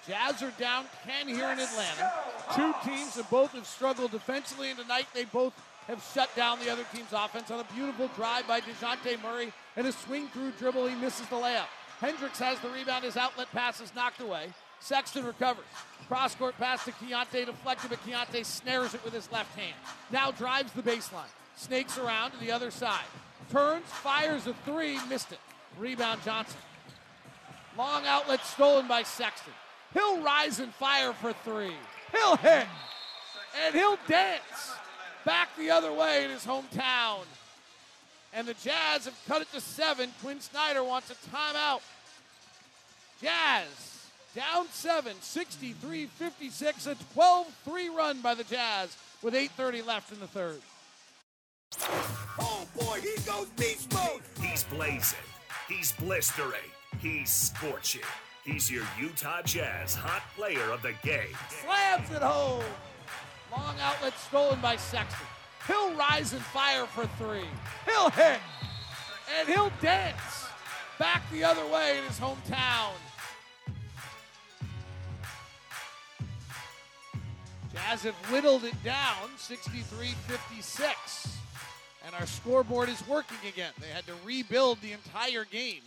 [0.07, 2.11] Jazz are down 10 here in Atlanta.
[2.55, 5.53] Two teams that both have struggled defensively, and tonight they both
[5.87, 9.85] have shut down the other team's offense on a beautiful drive by DeJounte Murray and
[9.85, 10.87] a swing through dribble.
[10.87, 11.67] He misses the layup.
[11.99, 13.03] Hendricks has the rebound.
[13.03, 14.47] His outlet pass is knocked away.
[14.79, 15.65] Sexton recovers.
[16.07, 19.75] Cross court pass to Keyonte deflected, but Keyonte snares it with his left hand.
[20.11, 21.29] Now drives the baseline.
[21.55, 23.05] Snakes around to the other side.
[23.51, 25.39] Turns, fires a three, missed it.
[25.77, 26.59] Rebound Johnson.
[27.77, 29.53] Long outlet stolen by Sexton.
[29.93, 31.75] He'll rise and fire for three.
[32.11, 32.65] He'll hit.
[33.65, 34.73] And he'll dance
[35.25, 37.23] back the other way in his hometown.
[38.33, 40.09] And the Jazz have cut it to seven.
[40.21, 41.81] Quin Snyder wants a timeout.
[43.21, 43.67] Jazz
[44.35, 50.19] down seven, 63 56, a 12 3 run by the Jazz with 8.30 left in
[50.19, 50.61] the third.
[52.39, 54.21] Oh boy, he goes beast mode.
[54.41, 55.19] He's blazing.
[55.67, 56.71] He's blistering.
[56.99, 58.01] He's scorching.
[58.43, 61.35] He's your Utah Jazz hot player of the game.
[61.49, 62.63] Slams it home.
[63.51, 65.27] Long outlet stolen by Sexton.
[65.67, 67.47] He'll rise and fire for three.
[67.85, 68.39] He'll hit.
[69.37, 70.47] And he'll dance
[70.97, 72.93] back the other way in his hometown.
[77.71, 81.37] Jazz have whittled it down 63 56.
[82.05, 83.71] And our scoreboard is working again.
[83.79, 85.81] They had to rebuild the entire game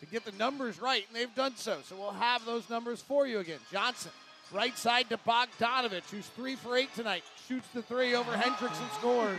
[0.00, 1.78] to get the numbers right, and they've done so.
[1.84, 3.58] So we'll have those numbers for you again.
[3.72, 4.10] Johnson,
[4.52, 7.24] right side to Bogdanovich, who's three for eight tonight.
[7.48, 9.38] Shoots the three over Hendricks and scores.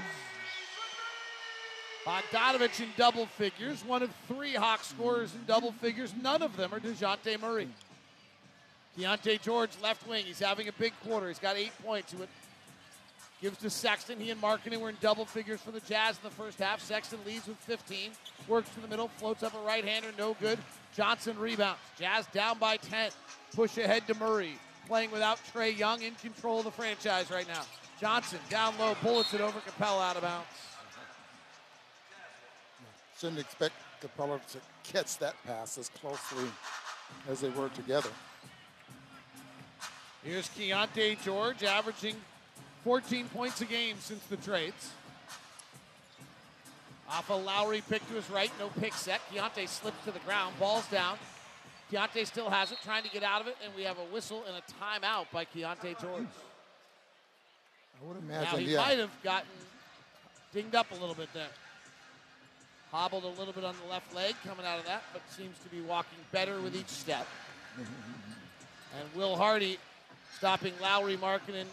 [2.05, 6.14] Bogdanovich in double figures, one of three Hawk scorers in double figures.
[6.22, 7.68] None of them are DeJounte Murray.
[8.97, 10.26] Keyonte George, left wing.
[10.26, 11.28] He's having a big quarter.
[11.28, 12.14] He's got eight points.
[12.14, 12.18] He
[13.42, 14.20] gives to Sexton.
[14.20, 16.82] He and Markkanen were in double figures for the Jazz in the first half.
[16.82, 18.12] Sexton leads with 15.
[18.48, 20.60] Works to the middle, floats up a right hander, no good.
[20.96, 21.80] Johnson rebounds.
[22.00, 23.12] Jazz down by 10.
[23.54, 24.58] Push ahead to Murray.
[24.88, 27.64] Playing without Trae Young in control of the franchise right now.
[28.00, 30.48] Johnson down low, bullets it over Capela out of bounds.
[33.20, 36.48] Shouldn't expect Capela to catch that pass as closely
[37.28, 38.10] as they were together.
[40.24, 42.16] Here's Keyonte George averaging
[42.88, 44.92] 14 points a game since the trades.
[47.10, 49.20] Off a Lauri pick to his right, no pick set.
[49.30, 51.18] Keyonte slips to the ground, ball's down.
[51.92, 54.42] Keyonte still has it, trying to get out of it, and we have a whistle
[54.48, 56.28] and a timeout by Keyonte George.
[58.00, 58.54] I would imagine.
[58.54, 58.78] Now he yeah.
[58.78, 59.50] might have gotten
[60.54, 61.50] dinged up a little bit there.
[62.94, 65.70] Hobbled a little bit on the left leg coming out of that, but seems to
[65.70, 67.28] be walking better with each step.
[68.98, 69.78] And Will Hardy
[70.38, 71.66] stopping Lauri Markkanen,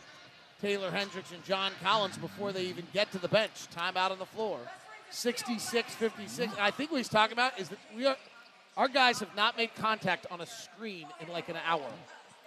[0.64, 3.68] Taylor Hendricks, and John Collins before they even get to the bench.
[3.70, 4.58] Time out on the floor.
[5.10, 6.54] 66 56.
[6.58, 8.16] I think what he's talking about is that we are,
[8.78, 11.84] our guys have not made contact on a screen in like an hour.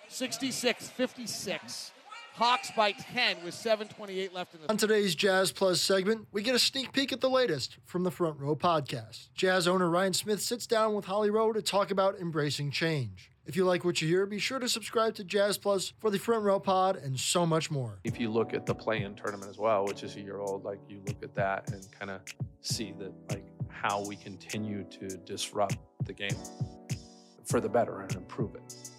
[0.08, 1.92] 66 56.
[2.34, 6.56] Hawks by 10 with 7.28 left in the On today's Jazz Plus segment, we get
[6.56, 9.28] a sneak peek at the latest from the Front Row podcast.
[9.36, 13.30] Jazz owner Ryan Smith sits down with Holly Rowe to talk about embracing change.
[13.48, 16.20] If you like what you hear, be sure to subscribe to Jazz Plus for the
[16.20, 17.98] Front Row Pod and so much more.
[18.04, 20.80] If you look at the play-in tournament as well, which is a year old, like
[20.90, 22.20] you look at that and kind of
[22.60, 26.36] see that like how we continue to disrupt the game
[27.46, 28.92] for the better and improve it.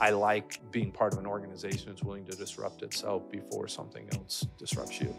[0.00, 4.44] I like being part of an organization that's willing to disrupt itself before something else
[4.58, 5.14] disrupts you.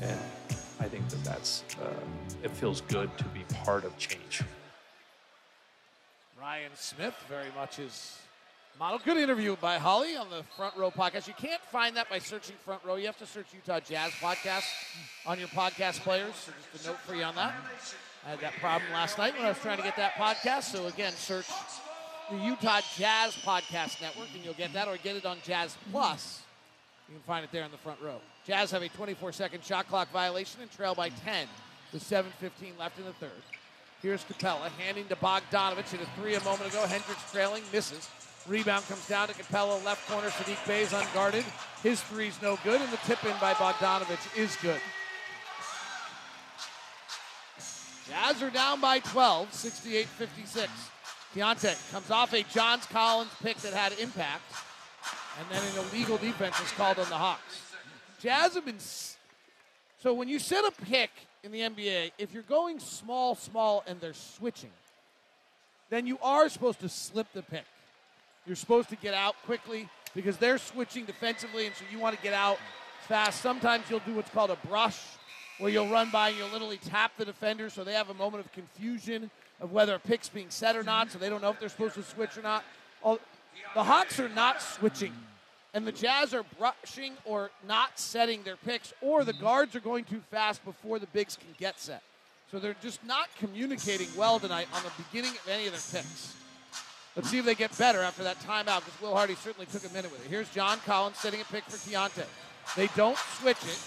[0.00, 0.18] And
[0.80, 1.92] I think that that's, uh,
[2.42, 4.42] it feels good to be part of change.
[6.44, 8.18] Ryan Smith very much is
[8.78, 9.00] model.
[9.02, 11.26] Good interview by Holly on the Front Row podcast.
[11.26, 12.96] You can't find that by searching Front Row.
[12.96, 14.66] You have to search Utah Jazz podcast
[15.24, 16.34] on your podcast players.
[16.34, 17.54] So just a note for you on that.
[18.26, 20.64] I had that problem last night when I was trying to get that podcast.
[20.64, 21.46] So again, search
[22.30, 26.42] the Utah Jazz Podcast Network and you'll get that, or get it on Jazz Plus.
[27.08, 28.20] You can find it there in the front row.
[28.46, 31.48] Jazz have a 24 second shot clock violation and trail by 10
[31.90, 33.30] with 7.15 left in the third.
[34.04, 35.90] Here's Capela handing to Bogdanovich.
[35.90, 36.84] Hit a three a moment ago.
[36.86, 38.06] Hendricks trailing, misses.
[38.46, 40.28] Rebound comes down to Capela, left corner.
[40.28, 41.42] Saddiq Bey's unguarded.
[41.82, 44.78] His three's no good, and the tip in by Bogdanovich is good.
[48.06, 50.70] Jazz are down by 12, 68 56.
[51.34, 54.52] Keyonte comes off a Johns Collins pick that had impact,
[55.38, 57.72] and then an illegal defense is called on the Hawks.
[58.20, 58.76] Jazz have been.
[60.02, 61.10] So when you set a pick
[61.44, 64.70] in the NBA, if you're going small, small, and they're switching,
[65.90, 67.66] then you are supposed to slip the pick.
[68.46, 72.22] You're supposed to get out quickly because they're switching defensively, and so you want to
[72.22, 72.58] get out
[73.06, 73.42] fast.
[73.42, 74.98] Sometimes you'll do what's called a brush,
[75.58, 78.44] where you'll run by and you'll literally tap the defender so they have a moment
[78.44, 79.30] of confusion
[79.60, 81.94] of whether a pick's being set or not, so they don't know if they're supposed
[81.94, 82.64] to switch or not.
[83.74, 85.12] The Hawks are not switching,
[85.74, 89.42] and the Jazz are brushing or not setting their picks, or the mm-hmm.
[89.42, 92.02] guards are going too fast before the bigs can get set.
[92.50, 96.34] So they're just not communicating well tonight on the beginning of any of their picks.
[97.16, 99.92] Let's see if they get better after that timeout because Will Hardy certainly took a
[99.92, 100.28] minute with it.
[100.28, 102.24] Here's John Collins setting a pick for Keyonte.
[102.76, 103.78] They don't switch it.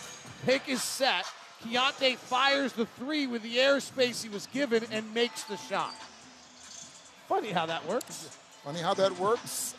[0.46, 1.26] Pick is set.
[1.64, 5.94] Keyonte fires the three with the airspace he was given and makes the shot.
[7.28, 8.30] Funny how that works.
[8.64, 9.76] Funny how that works.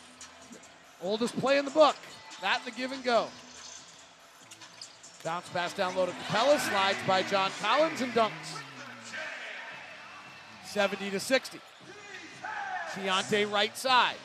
[1.01, 1.95] Oldest play in the book.
[2.41, 3.27] That the give and go.
[5.23, 8.61] Bounce pass down low to Capela, slides by John Collins and dunks.
[10.65, 11.59] 70 to 60.
[12.91, 14.15] Keyonte right side.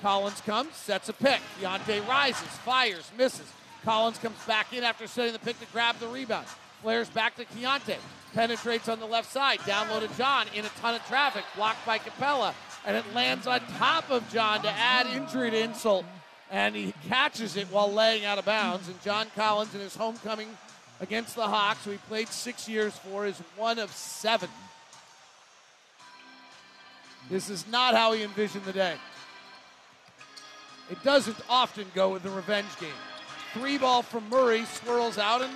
[0.00, 1.40] Collins comes, sets a pick.
[1.60, 3.50] Keyonte rises, fires, misses.
[3.84, 6.46] Collins comes back in after setting the pick to grab the rebound.
[6.82, 7.96] Flares back to Keyonte.
[8.34, 9.60] Penetrates on the left side.
[9.66, 11.44] Down low to John in a ton of traffic.
[11.56, 12.52] Blocked by Capela.
[12.86, 16.04] And it lands on top of John to add injury to insult.
[16.50, 18.88] And he catches it while laying out of bounds.
[18.88, 20.48] And John Collins in his homecoming
[21.00, 24.50] against the Hawks, who he played six years for, is one of seven.
[27.30, 28.96] This is not how he envisioned the day.
[30.90, 32.90] It doesn't often go with the revenge game.
[33.54, 35.50] Three ball from Murray swirls out, and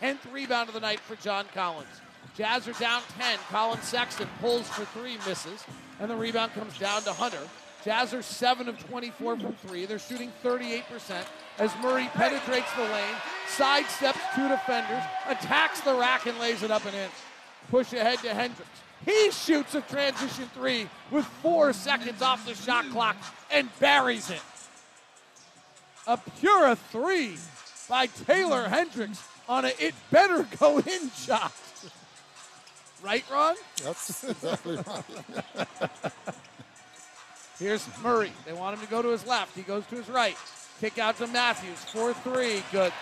[0.00, 2.00] 10th rebound of the night for John Collins.
[2.36, 3.38] Jazz are down 10.
[3.50, 5.64] Collin Sexton pulls for three, misses,
[6.00, 7.46] and the rebound comes down to Hunter.
[7.84, 9.86] Jazz are 7 of 24 from three.
[9.86, 11.24] They're shooting 38%
[11.58, 13.14] as Murray penetrates the lane,
[13.56, 17.08] sidesteps two defenders, attacks the rack, and lays it up and in.
[17.70, 18.70] Push ahead to Hendricks.
[19.04, 23.16] He shoots a transition three with four seconds off the shot clock
[23.50, 24.40] and buries it.
[26.06, 27.36] A pure three
[27.88, 31.52] by Taylor Hendricks on a it better go in shot.
[33.02, 33.56] Right, Ron?
[33.82, 36.36] That's exactly right.
[37.62, 38.32] Here's Murray.
[38.44, 39.54] They want him to go to his left.
[39.54, 40.36] He goes to his right.
[40.80, 41.78] Kick out to Mathews.
[41.92, 42.60] 4 3.
[42.72, 42.92] Good.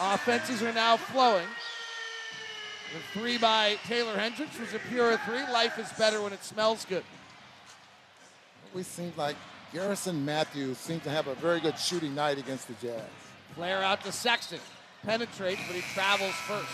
[0.00, 1.46] Offenses are now flowing.
[2.94, 5.42] The three by Taylor Hendricks was a pure three.
[5.52, 7.02] Life is better when it smells good.
[8.72, 9.34] we seem like
[9.72, 13.02] Garrison Mathews seems to have a very good shooting night against the Jazz.
[13.56, 14.60] Flare out to Sexton.
[15.02, 16.70] Penetrates, but he travels first.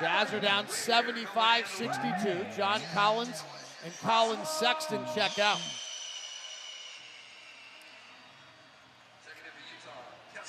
[0.00, 2.46] Jazz are down 75 62.
[2.56, 3.42] John Collins
[3.84, 5.60] and Collin Sexton check out.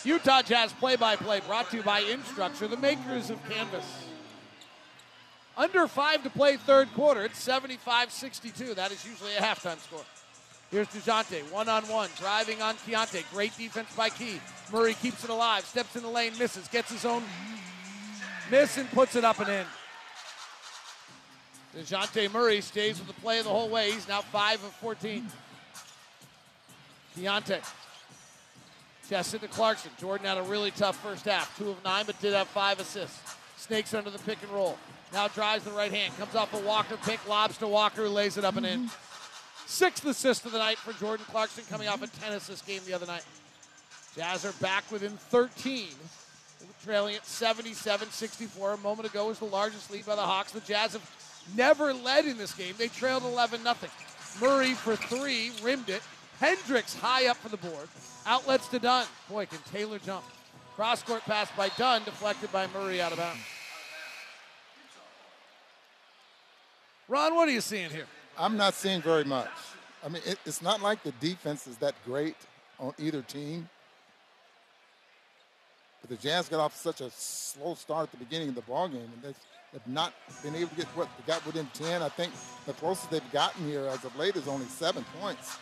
[0.06, 3.86] Utah Jazz play by play brought to you by Instructure, the makers of Canvas.
[5.56, 7.24] Under five to play third quarter.
[7.24, 8.74] It's 75 62.
[8.74, 10.04] That is usually a halftime score.
[10.72, 13.24] Here's DeJounte, one on one, driving on Keyonte.
[13.32, 14.42] Great defense by Key.
[14.72, 17.24] Murray keeps it alive, steps in the lane, misses, gets his own
[18.54, 19.66] miss, and puts it up and in.
[21.76, 23.90] DeJounte Murray stays with the play the whole way.
[23.92, 25.26] He's now 5 of 14.
[27.18, 27.60] Keyonte.
[29.10, 29.90] Chest into Clarkson.
[30.00, 31.58] Jordan had a really tough first half.
[31.58, 33.36] Two of nine, but did have five assists.
[33.58, 34.78] Snakes under the pick and roll.
[35.12, 36.16] Now drives the right hand.
[36.20, 38.80] Comes off a Walker pick, lobs to Walker, who lays it up and in.
[38.82, 39.66] Mm-hmm.
[39.66, 42.94] Sixth assist of the night for Jordan Clarkson, coming off a 10 assist game the
[42.94, 43.26] other night.
[44.16, 45.88] Jazz are back within 13,
[46.84, 48.74] trailing at 77 64.
[48.74, 50.52] A moment ago was the largest lead by the Hawks.
[50.52, 52.76] The Jazz have never led in this game.
[52.78, 53.76] They trailed 11 0.
[54.42, 56.02] Murray for three, rimmed it.
[56.40, 57.88] Hendricks high up for the board.
[58.26, 59.06] Outlets to Dunn.
[59.30, 60.24] Boy, can Taylor jump.
[60.76, 63.40] Cross court pass by Dunn, deflected by Murray out of bounds.
[67.08, 68.08] Ron, what are you seeing here?
[68.38, 69.50] I'm not seeing very much.
[70.04, 72.36] I mean, it, it's not like the defense is that great
[72.80, 73.70] on either team.
[76.04, 78.90] But the Jazz got off such a slow start at the beginning of the ball
[78.90, 79.36] game, and they've,
[79.72, 82.02] they've not been able to get what they got within 10.
[82.02, 82.34] I think
[82.66, 85.58] the closest they've gotten here as of late is only seven points.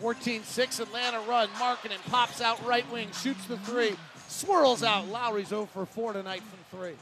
[0.00, 1.48] 14-6 Atlanta run.
[1.48, 3.96] Markkanen pops out right wing, shoots the three,
[4.28, 5.08] swirls out.
[5.08, 6.94] Lauri's 0 for 4 tonight from three.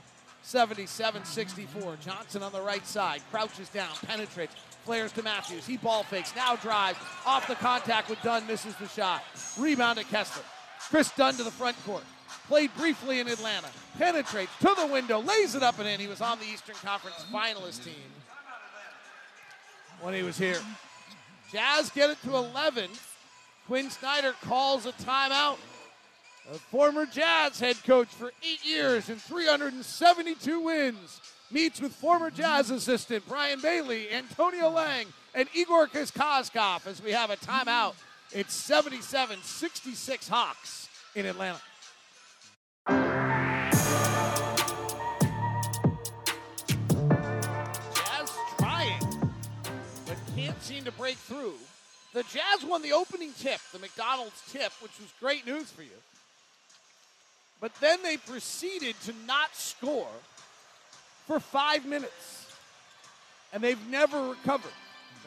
[0.42, 2.00] 77-64.
[2.00, 4.54] Johnson on the right side, crouches down, penetrates,
[4.86, 5.66] flares to Mathews.
[5.66, 9.22] He ball fakes, now drives, off the contact with Dunn, misses the shot.
[9.58, 10.44] Rebound to Kessler.
[10.88, 12.04] Kris Dunn to the front court.
[12.48, 13.68] Played briefly in Atlanta.
[13.98, 16.00] Penetrates to the window, lays it up and in.
[16.00, 17.94] He was on the Eastern Conference finalist team
[20.00, 20.58] when he was here.
[21.52, 22.90] Jazz get it to 11.
[23.66, 25.58] Quin Snyder calls a timeout.
[26.50, 31.20] A former Jazz head coach for eight years and 372 wins
[31.50, 37.30] meets with former Jazz assistant Brian Bailey, Antonio Lang, and Igor Kokoskov as we have
[37.30, 37.94] a timeout.
[38.32, 41.60] It's 77 66 Hawks in Atlanta.
[50.90, 51.54] To break through.
[52.14, 56.00] The Jazz won the opening tip, the McDonald's tip, which was great news for you.
[57.60, 60.08] But then they proceeded to not score
[61.26, 62.46] for five minutes.
[63.52, 64.72] And they've never recovered.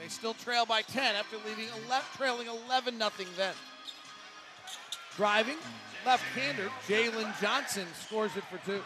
[0.01, 3.53] They still trail by 10 after leaving 11, trailing 11 nothing then.
[5.17, 5.57] Driving,
[6.05, 8.81] left-hander, Jalen Johnson scores it for two.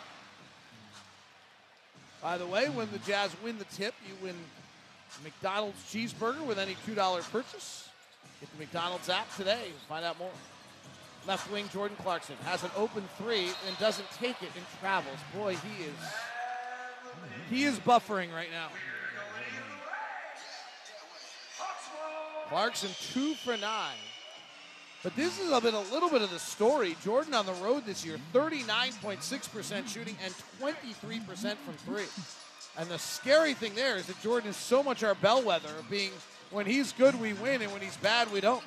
[2.22, 4.36] By the way, when the Jazz win the tip, you win
[5.24, 7.90] McDonald's cheeseburger with any $2 purchase.
[8.40, 10.32] Get the McDonald's app today find out more.
[11.28, 15.18] Left wing Jordan Clarkson has an open three and doesn't take it and travels.
[15.34, 15.96] Boy, he is
[17.50, 18.68] he is buffering right now.
[22.50, 23.96] Clarkson two for nine.
[25.02, 26.96] But this has been a little bit of the story.
[27.04, 32.06] Jordan on the road this year, 39.6% shooting and 23% from three.
[32.78, 36.12] And the scary thing there is that Jordan is so much our bellwether of being
[36.52, 38.64] when he's good, we win, and when he's bad, we don't.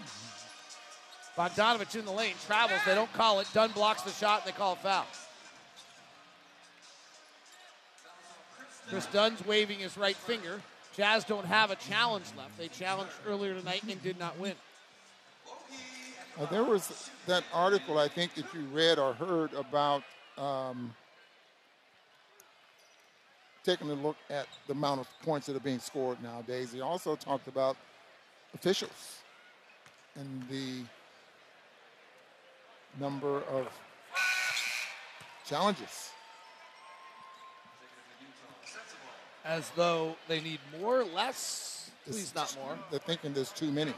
[1.37, 3.47] Bogdanovich in the lane, travels, they don't call it.
[3.55, 5.07] Dunn blocks the shot, and they call a foul.
[8.89, 10.61] Kris Dunn's waving his right finger.
[10.97, 12.59] Jazz don't have a challenge left.
[12.59, 14.55] They challenged earlier tonight and did not win.
[16.51, 20.03] There was that article I think that you read or heard about
[20.37, 20.95] um,
[23.65, 26.73] taking a look at the amount of points that are being scored nowadays.
[26.73, 27.77] He also talked about
[28.55, 29.19] officials
[30.15, 30.85] and the
[32.99, 33.69] number of
[35.47, 36.11] challenges.
[39.45, 42.79] As though they need more, less, please not more.
[42.91, 43.95] They're thinking there's too many.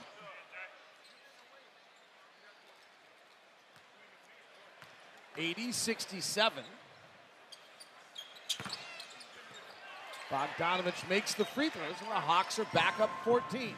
[5.36, 6.64] Eighty sixty-seven.
[10.30, 13.74] Bogdanovich makes the free throws, and the Hawks are back up 14.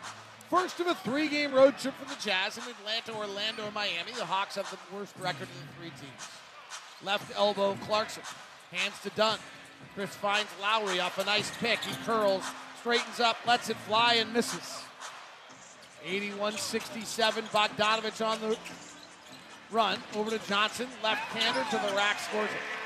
[0.50, 4.12] First of a three game road trip for the Jazz in Atlanta, Orlando, and Miami.
[4.14, 6.28] The Hawks have the worst record of the three teams.
[7.02, 8.22] Left elbow, Clarkson.
[8.70, 9.38] Hands to Dunn.
[9.94, 11.78] Kris finds Lauri off a nice pick.
[11.80, 12.44] He curls,
[12.78, 14.82] straightens up, lets it fly, and misses.
[16.04, 17.44] 81 67.
[17.44, 18.58] Bogdanovich on the
[19.70, 19.98] run.
[20.14, 20.86] Over to Johnson.
[21.02, 22.81] Left hander to the rack, scores it.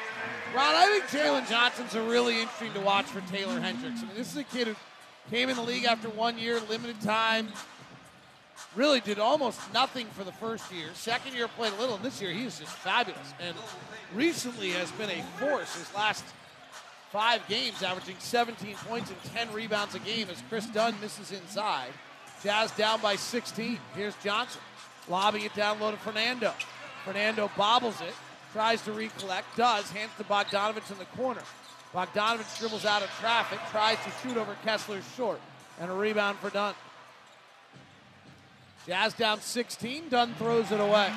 [0.54, 4.00] Ron, I think Jalen Johnson's a really interesting to watch for Taylor Hendricks.
[4.02, 4.76] I mean, this is a kid who
[5.30, 7.48] came in the league after one year, limited time.
[8.74, 10.88] really did almost nothing for the first year.
[10.94, 13.34] Second year played a little, and this year he is just fabulous.
[13.40, 13.56] And
[14.14, 16.24] recently has been a force his last
[17.10, 21.90] five games, averaging 17 points and 10 rebounds a game as Kris Dunn misses inside.
[22.42, 23.78] Jazz down by 16.
[23.94, 24.60] Here's Johnson
[25.08, 26.52] lobbing it down low to Fernando.
[27.04, 28.14] Fernando bobbles it,
[28.56, 31.42] tries to recollect, does, hands to Bogdanovich in the corner.
[31.92, 35.42] Bogdanovich dribbles out of traffic, tries to shoot over Kessler's short,
[35.78, 36.72] and a rebound for Dunn.
[38.86, 40.08] Jazz down 16.
[40.08, 41.12] Dunn throws it away.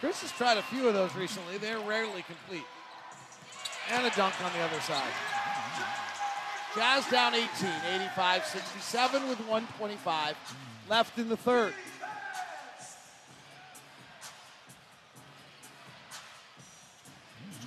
[0.00, 1.56] Kris has tried a few of those recently.
[1.56, 2.66] They're rarely complete.
[3.90, 5.12] And a dunk on the other side.
[6.74, 7.46] Jazz down 18,
[7.94, 10.36] 85 67 with 125
[10.90, 11.72] left in the third.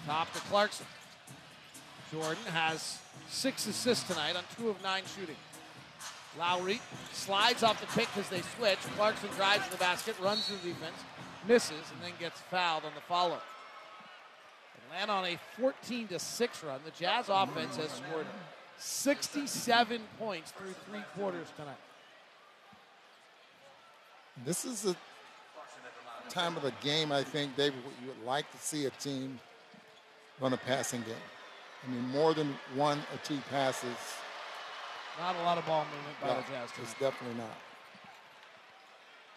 [0.09, 0.87] Top to Clarkson.
[2.11, 2.97] Jordan has
[3.27, 5.35] six assists tonight on two of nine shooting.
[6.35, 6.81] Lauri
[7.13, 8.79] slides off the pick as they switch.
[8.97, 10.95] Clarkson drives to the basket, runs the defense,
[11.47, 13.37] misses, and then gets fouled on the follow.
[14.87, 16.79] Atlanta on a 14 to 6 run.
[16.83, 18.25] The Jazz offense has scored
[18.79, 21.77] 67 points through three quarters tonight.
[24.43, 24.95] This is a
[26.31, 29.39] time of the game, I think, David, What you would like to see a team
[30.39, 31.15] run a passing game.
[31.85, 33.95] I mean, more than one or two passes.
[35.19, 36.83] Not a lot of ball movement by No, the Jazz tonight.
[36.83, 37.57] It's definitely not.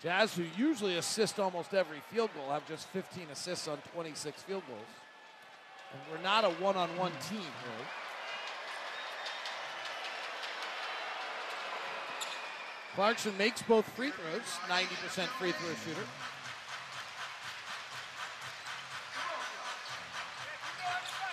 [0.02, 4.62] Jazz, who usually assist almost every field goal, have just 15 assists on 26 field
[4.66, 4.80] goals.
[5.92, 7.86] And we're not a one on one team, really.
[12.94, 16.06] Clarkson makes both free throws, 90% free throw shooter.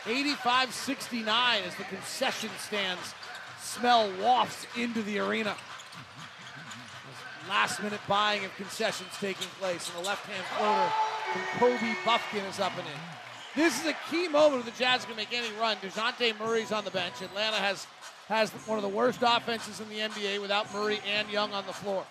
[0.08, 3.14] Eighty-five sixty-nine as the concession stands
[3.62, 5.56] smell wafts into the arena.
[7.48, 10.92] Last minute buying of concessions taking place, and the left hand floater
[11.32, 12.94] from Kobe Bufkin is up and in.
[13.56, 15.76] This is a key moment where the Jazz can make any run.
[15.78, 17.22] DeJounte Murray's on the bench.
[17.22, 17.88] Atlanta has,
[18.28, 21.74] has one of the worst offenses in the NBA without Murray and Young on the
[21.74, 22.06] floor.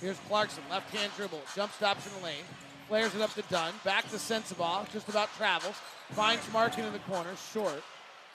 [0.00, 2.44] Here's Clarkson, left hand dribble, jump stops in the lane,
[2.92, 5.76] flares it up to Dunn, back to Sensabaugh, just about travels,
[6.10, 7.82] finds Markkanen in the corner, short.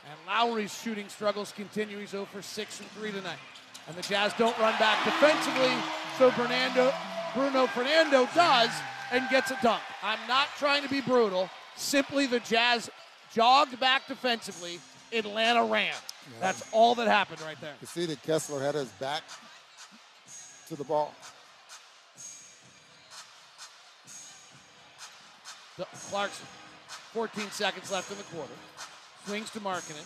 [0.09, 1.99] And Lauri's shooting struggles continue.
[1.99, 3.37] He's 0 for 6 and 3 tonight.
[3.87, 5.71] And the Jazz don't run back defensively,
[6.17, 6.91] so Fernando,
[7.35, 8.71] Bruno Fernando does
[9.11, 9.83] and gets a dunk.
[10.01, 11.51] I'm not trying to be brutal.
[11.75, 12.89] Simply the Jazz
[13.31, 14.79] jogged back defensively.
[15.13, 15.93] Atlanta ran.
[16.41, 17.75] That's all that happened right there.
[17.79, 19.21] You see that Kessler had his back
[20.67, 21.13] to the ball.
[26.09, 26.45] Clarkson,
[27.13, 28.53] 14 seconds left in the quarter.
[29.25, 30.05] Swings to Markkanen.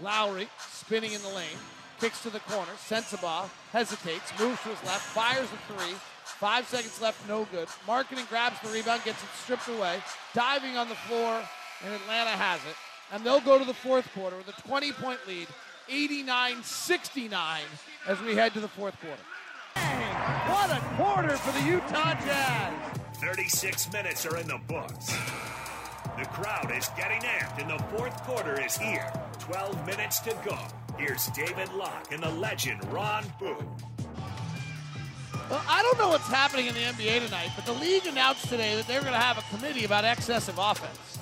[0.00, 1.58] Lauri spinning in the lane.
[2.00, 2.72] Kicks to the corner.
[2.72, 5.94] Sensabaugh hesitates, moves to his left, fires a three.
[6.24, 7.68] Five seconds left, no good.
[7.86, 9.98] Markkanen grabs the rebound, gets it stripped away.
[10.34, 11.40] Diving on the floor,
[11.84, 12.76] and Atlanta has it.
[13.12, 15.46] And they'll go to the fourth quarter with a 20 point lead,
[15.88, 17.60] 89 69,
[18.08, 19.22] as we head to the fourth quarter.
[20.48, 23.01] What a quarter for the Utah Jazz!
[23.22, 25.16] 36 minutes are in the books.
[26.18, 29.12] The crowd is getting amped, and the fourth quarter is here.
[29.38, 30.58] 12 minutes to go.
[30.98, 33.68] Here's David Locke and the legend Ron Boone.
[35.48, 38.74] Well, I don't know what's happening in the NBA tonight, but the league announced today
[38.74, 41.20] that they're going to have a committee about excessive offense.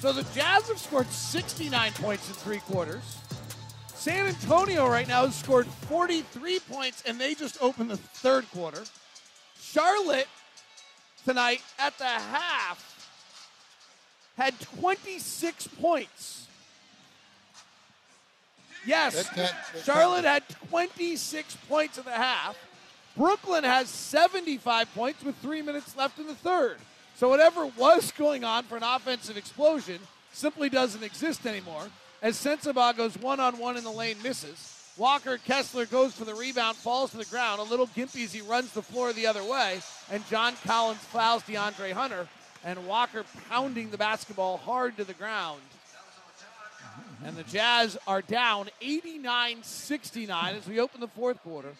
[0.00, 3.16] So the Jazz have scored 69 points in three quarters.
[3.86, 8.82] San Antonio right now has scored 43 points, and they just opened the third quarter.
[9.58, 10.28] Charlotte
[11.24, 12.88] tonight at the half
[14.36, 16.46] had 26 points.
[18.84, 22.56] Yes, That can't- that Charlotte had 26 points in the half.
[23.16, 26.80] Brooklyn has 75 points with three minutes left in the third.
[27.16, 30.00] So whatever was going on for an offensive explosion
[30.32, 31.90] simply doesn't exist anymore.
[32.22, 34.71] As Sensabaugh goes one on one in the lane, misses.
[34.96, 37.60] Walker Kessler goes for the rebound, falls to the ground.
[37.60, 39.80] A little gimpy as he runs the floor the other way.
[40.10, 42.28] And John Collins fouls DeAndre Hunter.
[42.64, 45.60] And Walker pounding the basketball hard to the ground.
[47.24, 51.72] And the Jazz are down 89 69 as we open the fourth quarter.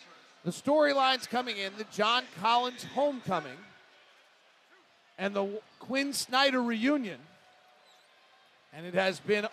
[0.44, 3.58] The storylines coming in the John Collins homecoming
[5.18, 7.18] and the Quin Snyder reunion.
[8.72, 9.46] And it has been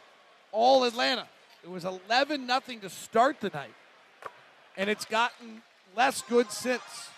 [0.52, 1.28] all Atlanta.
[1.64, 3.74] It was 11 nothing to start the night.
[4.78, 5.62] And it's gotten
[5.96, 7.10] less good since.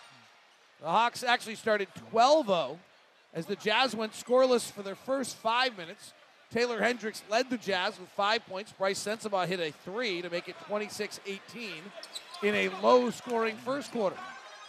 [0.79, 2.79] The Hawks actually started 12 0
[3.33, 6.13] as the Jazz went scoreless for their first five minutes.
[6.51, 8.73] Taylor Hendricks led the Jazz with five points.
[8.73, 11.71] Brice Sensabaugh hit a three to make it 26 18
[12.43, 14.17] in a low scoring first quarter.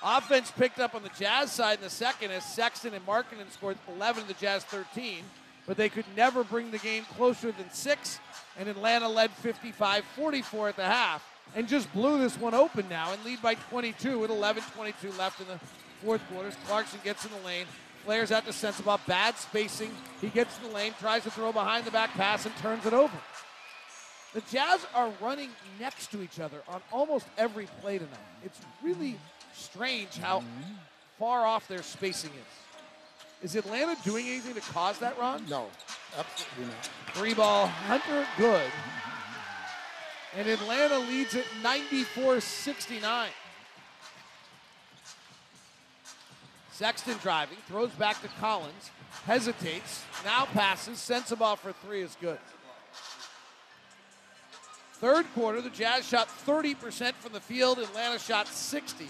[0.04, 3.78] Offense picked up on the Jazz side in the second as Sexton and Markkanen scored
[3.96, 5.18] 11, the Jazz 13,
[5.66, 8.18] but they could never bring the game closer than six,
[8.58, 13.12] and Atlanta led 55 44 at the half and just blew this one open now
[13.12, 15.58] and lead by 22 with 11 22 left in the
[16.02, 16.50] fourth quarter.
[16.66, 17.66] Clarkson gets in the lane,
[18.04, 19.90] flares out to Sensabaugh, bad spacing.
[20.20, 22.92] He gets in the lane, tries to throw behind the back pass, and turns it
[22.92, 23.16] over.
[24.34, 28.18] The Jazz are running next to each other on almost every play tonight.
[28.44, 29.16] It's really
[29.54, 30.42] strange how
[31.18, 32.71] far off their spacing is.
[33.42, 35.44] Is Atlanta doing anything to cause that run?
[35.48, 35.66] No,
[36.16, 36.90] absolutely not.
[37.14, 38.70] Three ball, Hunter good.
[40.36, 43.30] And Atlanta leads at 94 69.
[46.70, 48.90] Sexton driving, throws back to Collins,
[49.26, 52.38] hesitates, now passes, Sensabaugh for three is good.
[54.94, 59.06] Third quarter, the Jazz shot 30% from the field, Atlanta shot 60.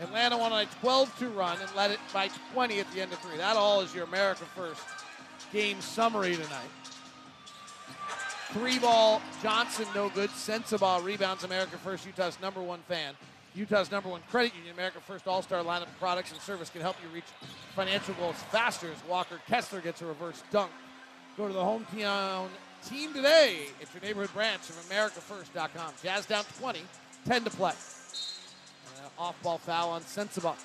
[0.00, 3.12] Atlanta won on a 12 2 run and led it by 20 at the end
[3.12, 3.36] of three.
[3.36, 4.82] That all is your America First
[5.52, 6.70] game summary tonight.
[8.52, 10.30] Three ball, Johnson, no good.
[10.30, 13.14] Sensabaugh rebounds America First, Utah's number one fan.
[13.54, 16.80] Utah's number one credit union, America First All Star lineup of products and service can
[16.80, 17.24] help you reach
[17.76, 20.70] financial goals faster as Walker Kessler gets a reverse dunk.
[21.36, 22.48] Go to the hometown
[22.88, 25.94] team today at your neighborhood branch of AmericaFirst.com.
[26.02, 26.80] Jazz down 20,
[27.26, 27.72] 10 to play.
[29.18, 30.56] Uh, off ball foul on Sensabaugh.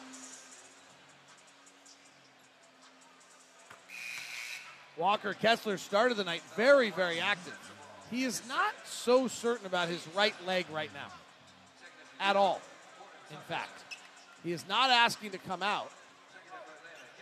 [4.98, 7.58] Walker Kessler started the night very, very active.
[8.12, 11.08] He is not so certain about his right leg right now.
[12.20, 12.62] At all,
[13.32, 13.84] in fact.
[14.44, 15.92] He is not asking to come out.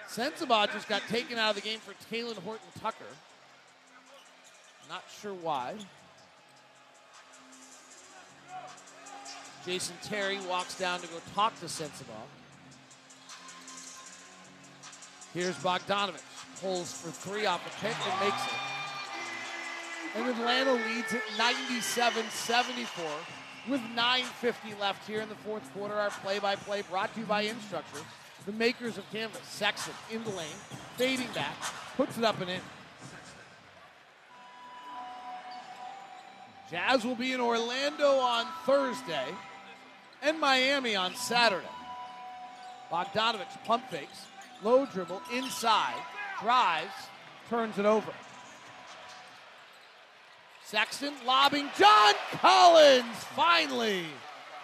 [0.09, 3.05] Sensabaugh just got taken out of the game for Talen Horton Tucker.
[4.89, 5.75] Not sure why.
[9.67, 12.29] Jason Terry walks down to go talk to Sensabaugh.
[15.33, 16.23] Here's Bogdanovich.
[16.61, 18.53] Pulls for three off the pick and makes it.
[20.15, 23.05] And Atlanta leads at 97 74
[23.69, 25.95] with 9.50 left here in the fourth quarter.
[25.95, 28.05] Our play by play brought to you by Instructure,
[28.45, 29.45] the makers of Canvas.
[29.49, 30.47] Sexton in the lane,
[30.95, 31.57] fading back,
[31.97, 32.61] puts it up and in.
[36.71, 39.27] Jazz will be in Orlando on Thursday
[40.21, 41.65] and Miami on Saturday.
[42.91, 44.25] Bogdanovich pump fakes,
[44.63, 46.01] low dribble, inside,
[46.41, 46.93] drives,
[47.49, 48.11] turns it over.
[50.63, 51.69] Sexton lobbing.
[51.77, 54.03] John Collins finally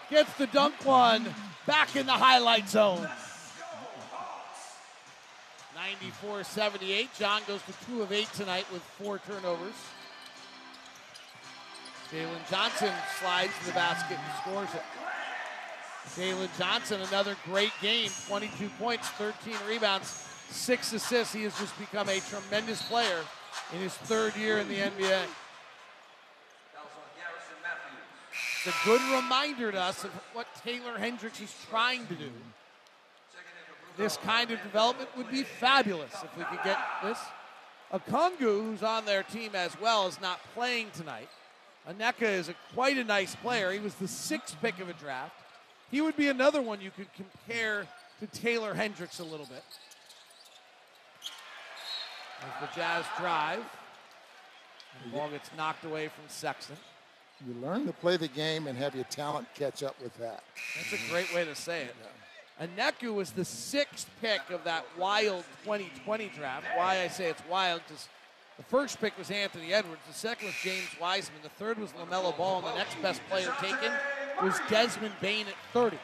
[0.10, 1.34] gets the dunk one
[1.66, 3.08] back in the highlight zone.
[5.76, 7.10] 94 78.
[7.18, 9.74] John goes to two of eight tonight with four turnovers.
[12.12, 14.84] Jalen Johnson slides to the basket and scores it.
[16.16, 20.08] Jalen Johnson, another great game 22 points, 13 rebounds,
[20.50, 21.34] six assists.
[21.34, 23.22] He has just become a tremendous player
[23.74, 25.24] in his third year in the NBA.
[28.66, 32.32] It's a good reminder to us of what Taylor Hendricks is trying to do.
[33.98, 37.20] This kind of development would be fabulous if we could get this.
[37.94, 41.30] Okongwu, who's on their team as well, is not playing tonight.
[41.88, 43.72] Onyeka is a, quite a nice player.
[43.72, 45.43] He was the sixth pick of a draft.
[45.94, 47.86] He would be another one you could compare
[48.20, 49.64] to Taylor Hendricks a little bit.
[52.42, 53.64] As the Jazz drive,
[55.04, 56.78] the ball gets knocked away from Sexton.
[57.48, 60.42] You learn to play the game and have your talent catch up with that.
[60.76, 61.96] That's a great way to say it.
[62.60, 66.66] Onyeka was the sixth pick of that wild 2020 draft.
[66.76, 68.10] Why I say it's wild because
[68.58, 72.36] the first pick was Anthony Edwards, the second was James Wiseman, the third was LaMelo
[72.36, 73.92] Ball, and the next best player taken
[74.42, 75.98] was Desmond Bane at 30.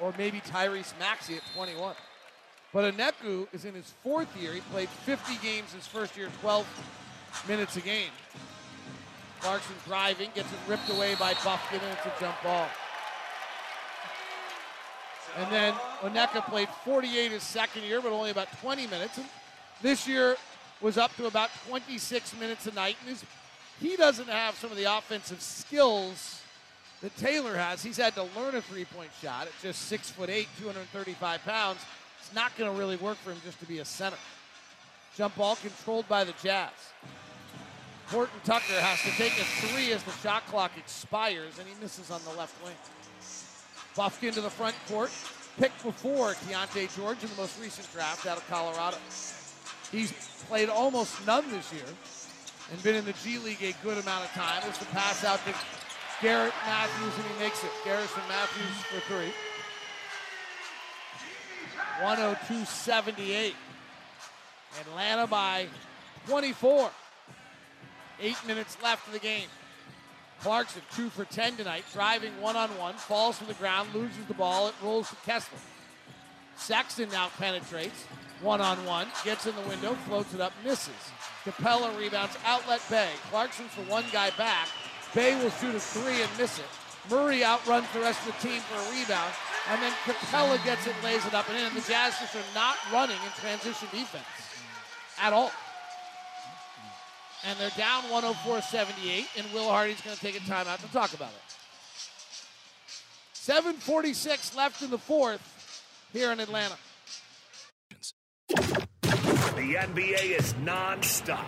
[0.00, 1.94] Or maybe Tyrese Maxey at 21.
[2.72, 4.52] But Onyeka is in his fourth year.
[4.52, 6.66] He played 50 games his first year, 12
[7.46, 8.10] minutes a game.
[9.40, 12.68] Clarkson driving, gets it ripped away by Bufkin, and it's a jump ball.
[15.36, 19.18] And then Onyeka played 48 his second year, but only about 20 minutes.
[19.18, 19.26] And
[19.80, 20.36] this year
[20.80, 22.96] was up to about 26 minutes a night.
[23.06, 23.16] And
[23.80, 26.41] he doesn't have some of the offensive skills
[27.02, 27.82] that Taylor has.
[27.82, 31.80] He's had to learn a three-point shot at just six foot eight, 235 pounds.
[32.20, 34.16] It's not going to really work for him just to be a center.
[35.16, 36.70] Jump ball controlled by the Jazz.
[38.06, 42.10] Horton Tucker has to take a three as the shot clock expires, and he misses
[42.10, 42.74] on the left wing.
[43.96, 45.10] Bufkin to the front court.
[45.58, 48.96] Picked before Keyonte George in the most recent draft out of Colorado.
[49.90, 50.12] He's
[50.48, 51.84] played almost none this year
[52.70, 54.62] and been in the G League a good amount of time.
[54.64, 55.54] As the pass out to
[56.22, 57.70] Garrett Mathews, and he makes it.
[57.84, 59.32] Garrison Mathews for three.
[62.00, 63.54] 102 78.
[64.80, 65.66] Atlanta by
[66.28, 66.90] 24.
[68.20, 69.48] Eight minutes left of the game.
[70.40, 74.34] Clarkson, two for 10 tonight, driving one on one, falls to the ground, loses the
[74.34, 74.68] ball.
[74.68, 75.58] It rolls to Kessler.
[76.56, 78.04] Sexton now penetrates,
[78.40, 80.94] one on one, gets in the window, floats it up, misses.
[81.44, 83.08] Capela rebounds, outlet Bey.
[83.30, 84.68] Clarkson for one guy back.
[85.14, 86.64] Bey will shoot a three and miss it.
[87.10, 89.32] Murray outruns the rest of the team for a rebound,
[89.70, 91.64] and then Capela gets it, lays it up and in.
[91.64, 94.24] And the Jazz just are not running in transition defense
[95.20, 95.50] at all.
[97.44, 101.30] And they're down 104-78, and Will Hardy's going to take a timeout to talk about
[101.30, 101.52] it.
[103.34, 105.42] 7:46 left in the fourth
[106.12, 106.76] here in Atlanta.
[108.48, 111.44] The NBA is non-stop.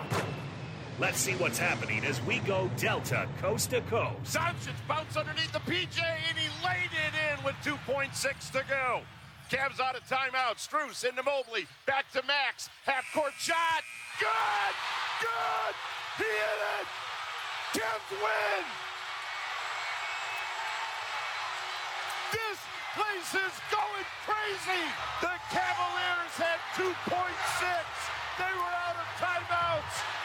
[1.01, 4.15] Let's see what's happening as we go Delta coast to coast.
[4.23, 8.15] Sanchez bounce underneath the PJ and he laid it in with 2.6
[8.53, 9.03] to go.
[9.51, 10.63] Cavs out of timeout.
[10.63, 11.67] Strus into Mobley.
[11.85, 12.71] Back to Max.
[12.87, 13.83] Half court shot.
[14.21, 14.75] Good!
[15.19, 15.75] Good!
[16.19, 16.87] He hit it!
[17.75, 18.65] Cavs win!
[22.31, 22.59] This
[22.95, 24.85] place is going crazy!
[25.21, 26.95] The Cavaliers had 2.6.
[28.39, 30.24] They were out of timeouts.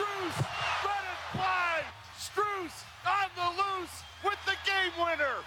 [0.00, 0.46] Strus
[0.84, 1.82] let it fly.
[2.18, 5.44] Strus on the loose with the game winner.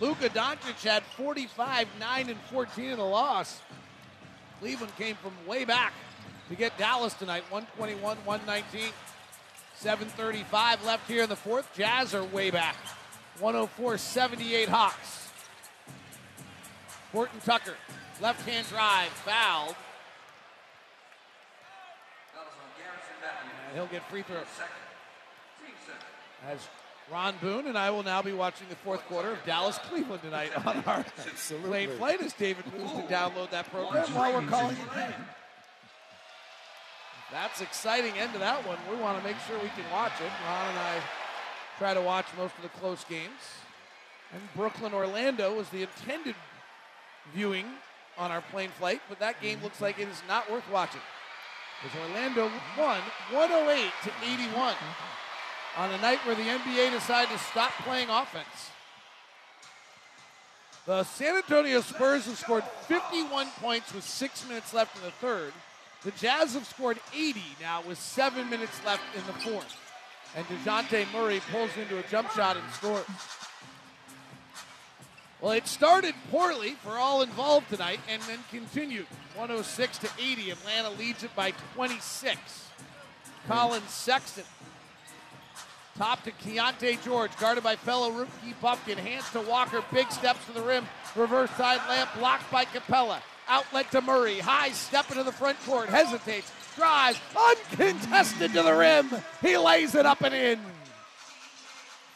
[0.00, 3.60] Luka Doncic had 45, 9, and 14 in the loss.
[4.60, 5.92] Cleveland came from way back
[6.48, 8.92] to get Dallas tonight, 121, 119.
[9.80, 11.68] 7.35 left here in the fourth.
[11.76, 12.76] Jazz are way back,
[13.40, 15.30] 104, 78 Hawks.
[17.10, 17.74] Horton Tucker,
[18.20, 19.74] left hand drive, fouled.
[23.72, 24.44] And he'll get free throws.
[26.46, 26.68] As
[27.10, 30.50] Ron Boone and I will now be watching the fourth quarter of Dallas Cleveland tonight
[30.66, 31.02] on our
[31.64, 35.14] lane flight as David moves to download that program while we're calling the game.
[37.30, 38.76] That's exciting end to that one.
[38.90, 40.30] We want to make sure we can watch it.
[40.46, 41.00] Ron and I
[41.78, 43.40] try to watch most of the close games.
[44.34, 46.34] And Brooklyn Orlando was the intended
[47.34, 47.64] viewing
[48.18, 51.00] on our plane flight, but that game looks like it is not worth watching.
[51.82, 53.00] Because Orlando won
[53.30, 54.74] 108 to 81
[55.76, 58.70] on a night where the NBA decided to stop playing offense.
[60.86, 65.52] The San Antonio Spurs have scored 51 points with six minutes left in the third.
[66.02, 69.76] The Jazz have scored 80 now with seven minutes left in the fourth.
[70.34, 73.04] And DeJounte Murray pulls into a jump shot and scores.
[75.42, 80.52] Well, it started poorly for all involved tonight and then continued 106 to 80.
[80.52, 82.38] Atlanta leads it by 26.
[83.48, 84.44] Collin Sexton
[85.98, 88.96] Top to Keyonte George, guarded by fellow rookie Bufkin.
[88.96, 90.86] Hands to Walker, big steps to the rim.
[91.14, 93.20] Reverse side lamp blocked by Capela.
[93.48, 94.38] Outlet to Murray.
[94.38, 95.88] High step into the front court.
[95.88, 96.50] Hesitates.
[96.76, 97.20] Drives.
[97.36, 99.10] Uncontested to the rim.
[99.42, 100.60] He lays it up and in.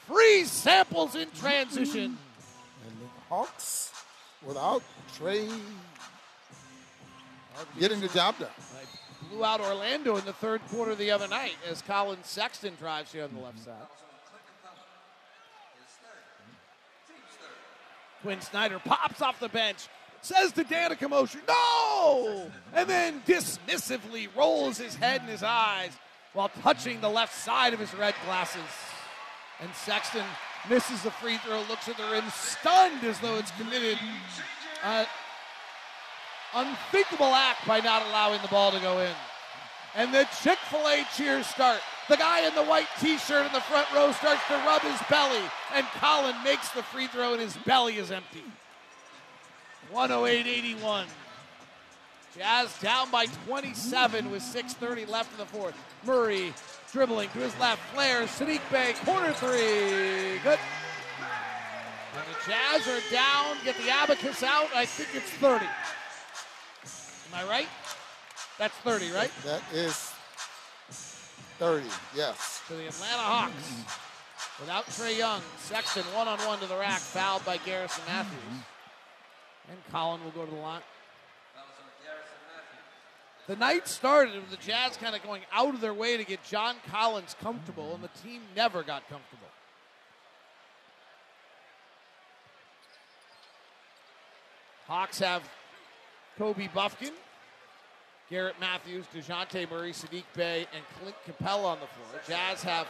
[0.07, 2.17] Free samples in transition.
[3.29, 3.93] Hawks,
[4.47, 4.83] without
[5.19, 5.51] Trae,
[7.79, 8.49] getting the job done.
[9.31, 13.25] Blew out Orlando in the third quarter the other night as Collin Sexton drives here
[13.25, 13.75] on the left side.
[18.23, 19.89] Quin Snyder pops off the bench,
[20.21, 22.51] says to Dannica Mosher, no!
[22.75, 25.93] And then dismissively rolls his head and his eyes
[26.33, 28.61] while touching the left side of his red glasses.
[29.61, 30.25] And Sexton
[30.69, 33.99] misses the free throw, looks at the rim, stunned as though it's committed.
[34.83, 35.05] Uh,
[36.55, 39.13] unthinkable act by not allowing the ball to go in.
[39.95, 41.81] And the Chick fil A cheers start.
[42.09, 45.01] The guy in the white t shirt in the front row starts to rub his
[45.09, 45.43] belly,
[45.75, 48.45] and Collin makes the free throw, and his belly is empty.
[49.91, 51.07] 108 81.
[52.37, 55.75] Jazz down by 27 with 6.30 left in the fourth.
[56.05, 56.53] Murray
[56.97, 60.41] dribbling to his left, flares, Saddiq Bey, corner three.
[60.43, 60.59] Good.
[62.17, 64.69] And the Jazz are down, get the abacus out.
[64.75, 65.67] I think it's 30.
[65.67, 67.69] Am I right?
[68.59, 69.31] That's 30, right?
[69.45, 70.11] That is
[71.59, 72.63] 30, yes.
[72.69, 73.85] To the Atlanta Hawks.
[74.59, 78.65] Without Trae Young, Sexton one on one to the rack, fouled by Garrison Mathews.
[79.69, 80.81] And Collin will go to the line.
[83.47, 86.43] The night started with the Jazz kind of going out of their way to get
[86.43, 89.47] John Collins comfortable, and the team never got comfortable.
[94.89, 95.43] Hawks have
[96.39, 97.13] Kobe Bufkin,
[98.31, 102.21] Garrett Mathews, DeJounte Murray, Saddiq Bey, and Clint Capela on the floor.
[102.27, 102.89] Jazz have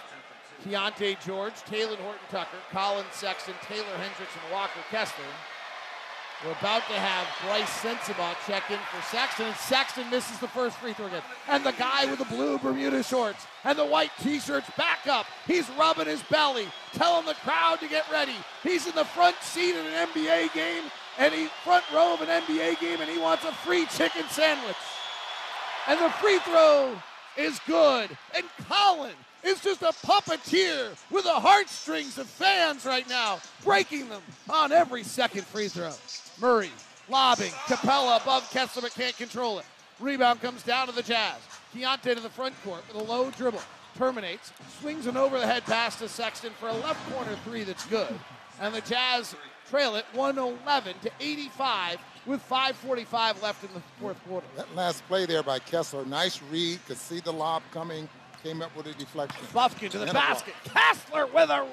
[0.64, 5.24] Keyonte George, Taylor Horton Tucker, Collin Sexton, Taylor Hendricks, and Walker Kessler.
[6.44, 10.76] We're about to have Brice Sensabaugh check in for Sexton, and Sexton misses the first
[10.76, 11.22] free throw again.
[11.48, 15.24] And the guy with the blue Bermuda shorts and the white t-shirts back up.
[15.46, 18.34] He's rubbing his belly, telling the crowd to get ready.
[18.62, 20.84] He's in the front seat in an NBA game,
[21.18, 24.76] and he's front row of an NBA game, and he wants a free chicken sandwich.
[25.88, 26.94] And the free throw
[27.38, 28.10] is good.
[28.36, 34.22] And Collin is just a puppeteer with the heartstrings of fans right now, breaking them
[34.50, 35.92] on every second free throw.
[36.40, 36.70] Murray
[37.08, 37.52] lobbing.
[37.66, 39.66] Capela above Kessler but can't control it.
[40.00, 41.36] Rebound comes down to the Jazz.
[41.74, 43.62] Keyonte to the front court with a low dribble.
[43.96, 44.52] Terminates.
[44.80, 48.12] Swings an over the head pass to Sexton for a left corner three that's good.
[48.60, 49.34] And the Jazz
[49.70, 54.46] trail it 111 to 85 with 5.45 left in the fourth quarter.
[54.56, 58.08] That last play there by Kessler, nice read, could see the lob coming,
[58.42, 59.44] came up with a deflection.
[59.54, 60.54] Bufkin to the basket.
[60.64, 61.66] Kessler with a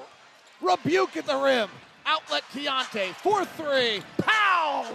[0.62, 1.70] rebuke at the rim.
[2.06, 3.14] Outlet Keyonte.
[3.16, 4.04] 4 3.
[4.20, 4.86] Pow!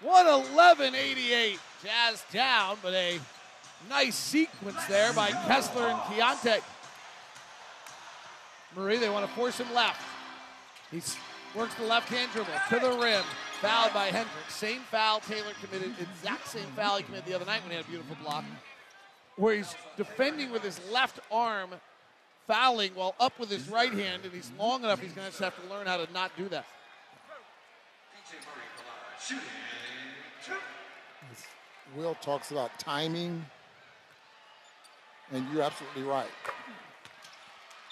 [0.00, 1.58] 111 88.
[1.82, 3.18] Jazz down, but a
[3.88, 6.60] nice sequence there by Kessler and Keyonte.
[8.76, 10.00] Murray, they want to force him left.
[10.90, 11.00] He
[11.54, 13.24] works the left hand dribble to the rim.
[13.60, 14.54] Fouled by Hendricks.
[14.54, 17.84] Same foul Taylor committed, exact same foul he committed the other night when he had
[17.84, 18.44] a beautiful block.
[19.36, 21.70] Where he's defending with his left arm,
[22.48, 25.54] fouling while up with his right hand, and he's long enough, he's going to have
[25.62, 26.66] to learn how to not do that.
[31.94, 33.44] Will talks about timing,
[35.30, 36.28] and you're absolutely right.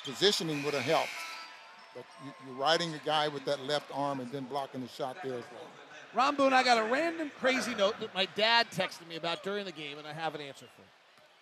[0.05, 1.09] Positioning would have helped,
[1.95, 5.16] but you, you're riding the guy with that left arm and then blocking the shot
[5.23, 5.69] there as well.
[6.15, 9.66] Ron Boone, I got a random crazy note that my dad texted me about during
[9.66, 10.95] the game, and I have an answer for it.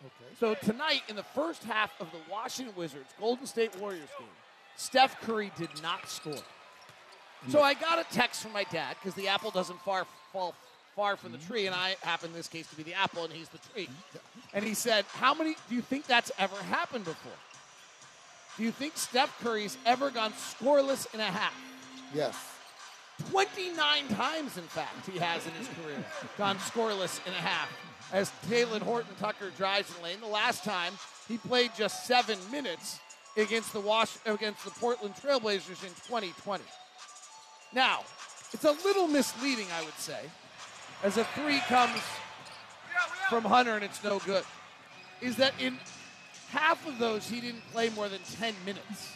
[0.05, 0.35] Okay.
[0.39, 4.28] So tonight, in the first half of the Washington Wizards Golden State Warriors game,
[4.76, 6.35] Steph Curry did not score.
[6.35, 7.52] Mm.
[7.52, 10.55] So I got a text from my dad because the apple doesn't far fall
[10.94, 11.47] far from the mm.
[11.47, 13.89] tree, and I happen in this case to be the apple, and he's the tree.
[13.89, 14.20] Mm.
[14.52, 17.32] And he said, "How many do you think that's ever happened before?
[18.59, 21.55] Do you think Steph Curry's ever gone scoreless in a half?"
[22.12, 22.36] Yes.
[23.31, 26.05] 29 times, in fact, he has in his career
[26.36, 27.68] gone scoreless in a half.
[28.12, 30.93] As Talen Horton Tucker drives in lane, the last time
[31.28, 33.01] he played just seven minutes
[33.36, 36.62] against the Wash against the Portland Trailblazers in 2020.
[37.72, 38.01] Now,
[38.52, 40.20] it's a little misleading, I would say,
[41.02, 42.01] as a three comes
[43.28, 44.44] from Hunter and it's no good.
[45.20, 45.78] Is that in
[46.51, 49.12] half of those he didn't play more than 10 minutes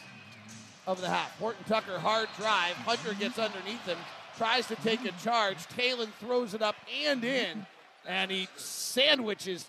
[0.86, 1.38] of the half.
[1.38, 2.74] Horton Tucker, hard drive.
[2.76, 3.98] Hunter gets underneath him,
[4.36, 5.58] tries to take a charge.
[5.68, 7.66] Talen throws it up and in,
[8.08, 9.68] and he sandwiches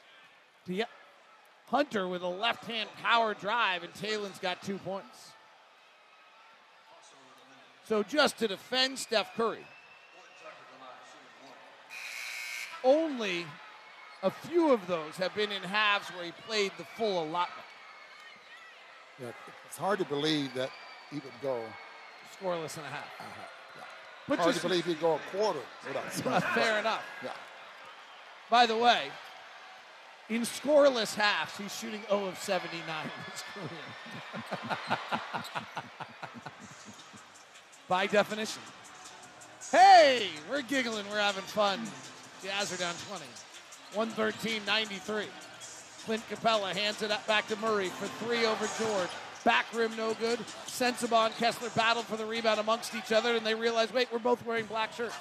[0.66, 0.86] the
[1.68, 5.32] Hunter with a left hand power drive, and Talen's got two points.
[7.88, 9.66] So just to defend Steph Curry,
[12.84, 13.46] only
[14.24, 17.68] a few of those have been in halves where he played the full allotment.
[19.22, 19.32] Yeah,
[19.68, 20.72] it's hard to believe that
[21.12, 21.62] he would go
[22.40, 23.08] scoreless and a half.
[24.28, 25.60] But hard to believe he'd go a quarter.
[26.54, 27.04] Fair enough.
[27.24, 27.32] Yeah.
[28.50, 29.10] By the way,
[30.30, 35.00] in scoreless halves, he's shooting 0 of 79 in his career.
[37.88, 38.62] By definition.
[39.72, 41.80] Hey, we're giggling, we're having fun.
[42.44, 43.26] Jazz are down 20.
[43.94, 45.26] 113 93.
[46.06, 49.10] Clint Capela hands it up back to Murray for three over George.
[49.44, 50.40] Back rim no good.
[50.68, 54.20] Sensabaugh and Kessler battled for the rebound amongst each other, and they realize, wait, we're
[54.20, 55.16] both wearing black shirts.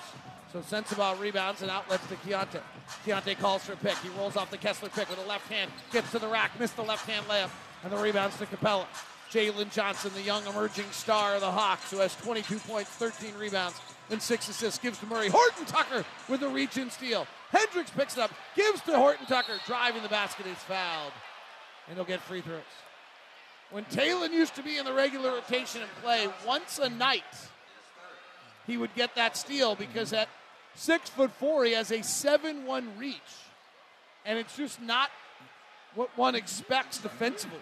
[0.52, 2.60] So Sensabaugh rebounds and outlets to Keyonte.
[3.04, 3.96] Keyonte calls for a pick.
[3.98, 6.76] He rolls off the Kessler pick with a left hand, gets to the rack, missed
[6.76, 7.50] the left hand layup,
[7.84, 8.86] and the rebounds to Capela.
[9.30, 13.78] Jalen Johnson, the young emerging star of the Hawks, who has 22 points, 13 rebounds,
[14.10, 15.28] and six assists, gives to Murray.
[15.28, 17.26] Horton Tucker with the reach and steal.
[17.50, 21.12] Hendricks picks it up, gives to Horton Tucker, driving the basket is fouled,
[21.88, 22.62] and he'll get free throws.
[23.70, 27.22] When Talen used to be in the regular rotation and play once a night,
[28.66, 30.28] he would get that steal because at
[30.74, 33.16] six foot four, he has a 7 1 reach.
[34.24, 35.10] And it's just not
[35.94, 37.58] what one expects defensively.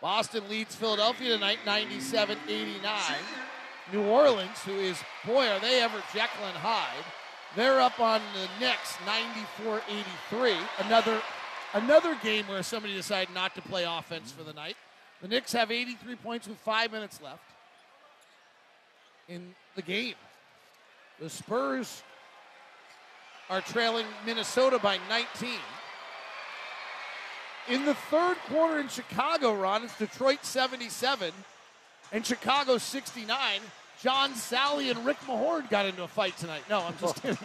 [0.00, 3.00] Boston leads Philadelphia tonight 97 89.
[3.92, 7.04] New Orleans, who is, boy, are they ever Jekyll and Hyde.
[7.56, 9.80] They're up on the Knicks 94
[10.30, 10.56] 83.
[10.80, 11.22] Another,
[11.72, 14.76] another game where somebody decided not to play offense for the night.
[15.22, 17.53] The Knicks have 83 points with five minutes left
[19.28, 20.14] in the game.
[21.20, 22.02] The Spurs
[23.50, 25.50] are trailing Minnesota by 19.
[27.68, 31.32] In the third quarter in Chicago, Ron, it's Detroit 77
[32.12, 33.60] and Chicago 69,
[34.02, 36.62] John Salley and Rick Mahorn got into a fight tonight.
[36.68, 37.38] No, I'm just kidding.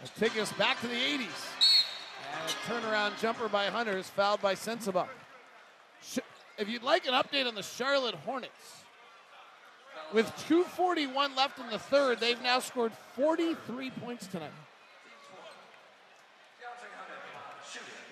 [0.00, 1.46] Let's take us back to the 80s.
[2.40, 5.08] And a turnaround jumper by Hunter is fouled by Sensabaugh.
[6.58, 8.77] If you'd like an update on the Charlotte Hornets,
[10.12, 14.50] with 241 left in the third, they've now scored 43 points tonight.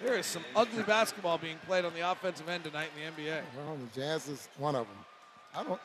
[0.02, 3.40] There is some ugly basketball being played on the offensive end tonight in the NBA.
[3.56, 4.96] Well, the Jazz is one of them.
[5.54, 5.80] I don't.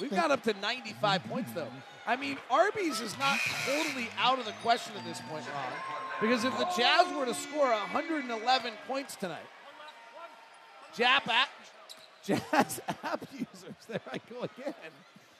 [0.00, 1.68] We've got up to 95 points, though.
[2.06, 5.72] I mean, Arby's is not totally out of the question at this point, Ron.
[6.20, 9.38] Because if the Jazz were to score 111 points tonight,
[10.96, 11.48] Jap app,
[12.24, 14.74] Jazz app users, there I go again.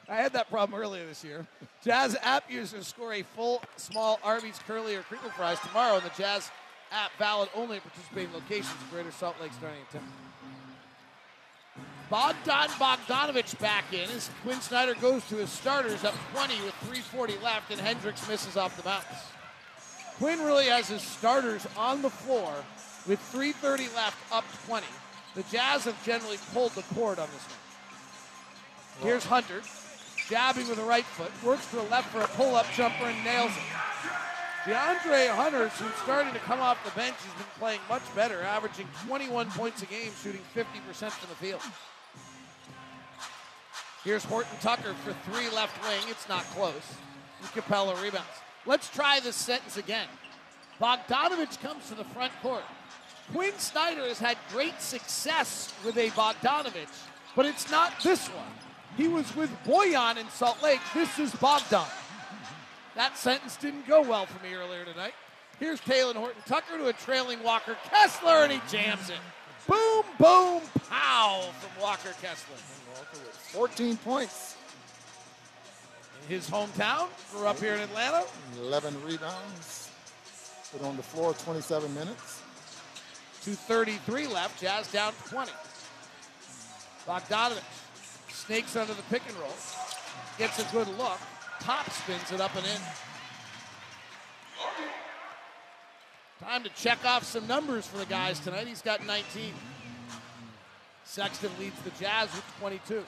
[0.09, 1.47] I had that problem earlier this year.
[1.85, 6.11] Jazz app users score a full small Arby's curly or crinkle fries tomorrow, and the
[6.16, 6.51] Jazz
[6.91, 10.03] app valid only at participating locations in Greater Salt Lake starting at 10.
[12.11, 17.39] Bogdan Bogdanovich back in as Quin Snyder goes to his starters up 20 with 340
[17.43, 19.07] left, and Hendricks misses off the bounce.
[20.19, 22.53] Quin really has his starters on the floor
[23.09, 24.87] with 330 left, up 20.
[25.35, 29.09] The Jazz have generally pulled the cord on this one.
[29.09, 29.62] Here's Hunter,
[30.33, 33.53] jabbing with the right foot, works to the left for a pull-up jumper and nails
[33.53, 33.63] it.
[34.65, 38.89] DeAndre Hunter, who's starting to come off the bench, has been playing much better, averaging
[39.07, 41.61] 21 points a game, shooting 50% from the field.
[44.05, 46.01] Here's Horton Tucker for three left wing.
[46.09, 46.95] It's not close.
[47.43, 48.27] And Capela rebounds.
[48.65, 50.09] Let's try this sentence again.
[50.81, 52.65] Bogdanovich comes to the front court.
[53.35, 56.89] Quin Snyder has had great success with a Bogdanovich,
[57.37, 58.72] but it's not this one.
[58.97, 60.81] He was with Bojan in Salt Lake.
[60.94, 61.86] This is Bogdan.
[62.94, 65.14] That sentence didn't go well for me earlier tonight.
[65.59, 69.16] Here's Taylor Horton Tucker to a trailing Walker Kessler, and he jams it.
[69.66, 70.60] Boom, boom,
[70.90, 72.56] pow from Walker Kessler.
[73.52, 74.56] 14 points.
[76.23, 78.24] In his hometown, grew up here in Atlanta.
[78.60, 79.90] 11 rebounds.
[80.73, 82.43] Put on the floor 27 minutes.
[83.44, 84.60] 2.33 left.
[84.60, 85.51] Jazz down 20.
[87.06, 87.82] Bogdanovich
[88.33, 89.55] snakes under the pick and roll.
[90.39, 91.19] Gets a good look.
[91.61, 92.81] Top spins it up and in.
[96.41, 98.67] Time to check off some numbers for the guys tonight.
[98.67, 99.55] He's got 19.
[101.05, 103.05] Sexton leads the Jazz with 22.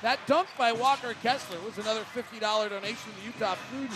[0.00, 3.90] That dunk by Walker Kessler was another $50 donation to Utah Food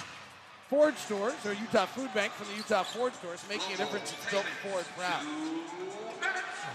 [0.72, 4.16] Ford stores, or Utah Food Bank from the Utah Ford stores, making a difference in
[4.26, 5.22] Stoughton Ford proud.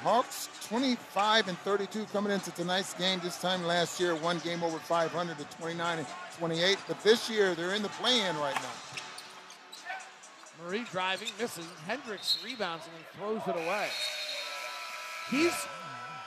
[0.03, 3.19] Hawks 25 and 32 coming into tonight's game.
[3.23, 6.07] This time last year, one game over 500 to 29 and
[6.37, 6.77] 28.
[6.87, 8.69] But this year, they're in the play-in right now.
[10.63, 11.65] Murray driving, misses.
[11.87, 13.87] Hendricks rebounds and then throws it away.
[15.31, 15.55] He's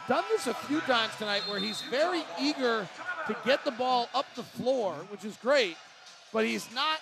[0.08, 2.88] done this a few times tonight where he's very eager
[3.28, 5.76] to get the ball up the floor, which is great,
[6.32, 6.98] but he's not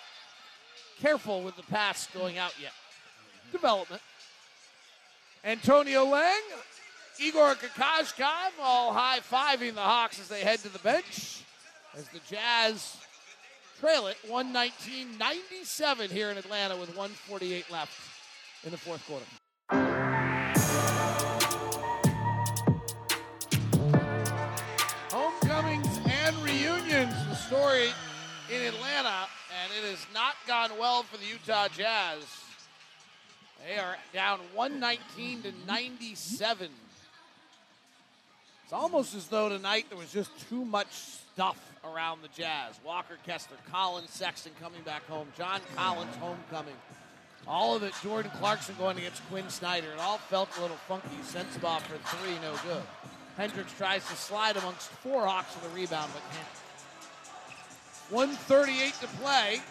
[1.01, 2.73] careful with the pass going out yet.
[3.51, 4.01] Development.
[5.43, 6.41] Antonio Lang,
[7.19, 11.43] Igor Kokoskov, all high fiving the Hawks as they head to the bench.
[11.97, 12.97] As the Jazz
[13.79, 17.93] trail it 119 97 here in Atlanta with 148 left
[18.65, 19.25] in the fourth quarter.
[25.11, 27.89] Homecomings and reunions, the story
[28.51, 29.28] in Atlanta,
[29.83, 32.19] it has not gone well for the Utah Jazz.
[33.65, 36.69] They are down 119 to 97.
[38.63, 42.79] It's almost as though tonight there was just too much stuff around the Jazz.
[42.85, 46.75] Walker Kessler, Collins Sexton coming back home, John Collins homecoming.
[47.47, 49.87] All of it, Jordan Clarkson going against Quin Snyder.
[49.93, 51.07] It all felt a little funky.
[51.23, 52.83] Sensabaugh for three, no good.
[53.37, 56.68] Hendricks tries to slide amongst four Hawks for the rebound, but can't.
[58.09, 59.61] 138 to play.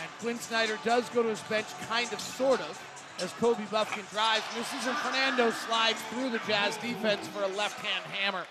[0.00, 4.08] And Quin Snyder does go to his bench, kind of, sort of, as Kobe Bufkin
[4.10, 8.44] drives, misses, and Fernando slides through the Jazz defense for a left-hand hammer.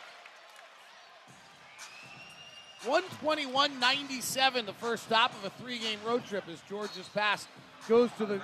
[2.84, 7.48] 121-97, the first stop of a three-game road trip as George's pass
[7.88, 8.42] goes to the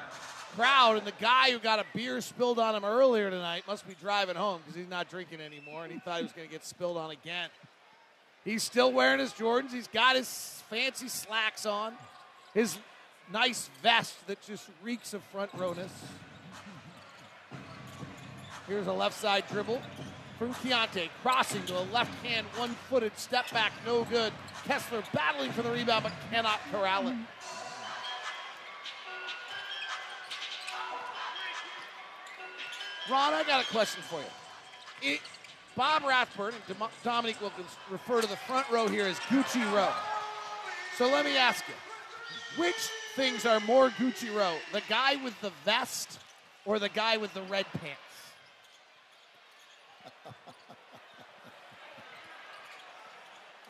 [0.56, 3.96] crowd, and the guy who got a beer spilled on him earlier tonight must be
[4.00, 6.66] driving home because he's not drinking anymore, and he thought he was going to get
[6.66, 7.50] spilled on again.
[8.46, 9.72] He's still wearing his Jordans.
[9.72, 11.94] He's got his fancy slacks on,
[12.54, 12.78] his
[13.32, 15.92] nice vest that just reeks of front rowness.
[18.68, 19.82] Here's a left side dribble
[20.38, 24.34] from Keyonte, crossing to a left hand, one footed step back, no good.
[24.66, 27.16] Kessler battling for the rebound but cannot corral it.
[33.10, 35.14] Ron, I got a question for you.
[35.14, 35.20] It,
[35.76, 39.92] Bob Rathbun and Dom- Dominique Wilkins refer to the front row here as Gucci row.
[40.98, 44.56] So let me ask you, which things are more Gucci row?
[44.72, 46.20] The guy with the vest
[46.66, 48.00] or the guy with the red pants?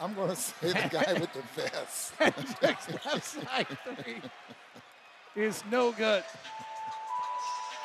[0.02, 2.14] I'm going to say the guy with the vest.
[2.62, 4.22] Left side three
[5.36, 6.24] is no good.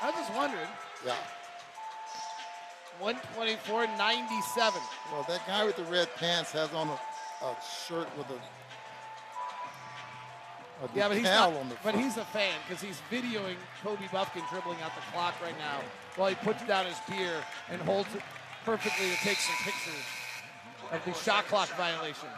[0.02, 0.66] I was just wondering.
[1.06, 1.14] Yeah.
[3.00, 4.80] 124 97.
[5.12, 6.98] Well, that guy with the red pants has on a,
[7.44, 7.56] a
[7.86, 8.34] shirt with a,
[10.84, 14.06] a Yeah, but he's not, on the but he's a fan because he's videoing Kobe
[14.06, 15.80] Bufkin dribbling out the clock right now
[16.16, 17.34] while he puts down his beer
[17.70, 18.22] and holds it
[18.64, 20.04] perfectly to take some pictures
[20.92, 22.28] of the shot clock violation.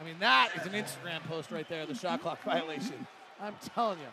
[0.00, 3.06] I mean, that is an Instagram post right there, the shot clock violation.
[3.40, 4.06] I'm telling you.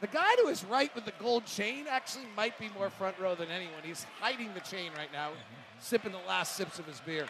[0.00, 3.34] The guy to his right with the gold chain actually might be more front row
[3.34, 3.80] than anyone.
[3.82, 5.30] He's hiding the chain right now,
[5.80, 7.26] sipping the last sips of his beer.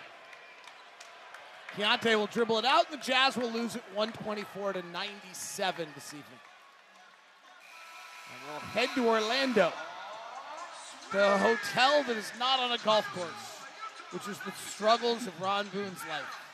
[1.75, 6.09] Keyonte will dribble it out, and the Jazz will lose it 124 to 97 this
[6.09, 6.25] evening.
[8.33, 9.73] And we'll head to Orlando,
[11.13, 13.29] the hotel that is not on a golf course,
[14.11, 16.48] which is the struggles of Ron Boone's life.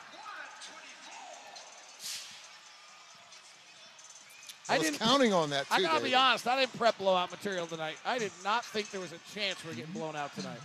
[4.67, 7.97] I was counting on that, I gotta be honest, I didn't prep blowout material tonight.
[8.05, 10.59] I did not think there was a chance we are getting blown out tonight.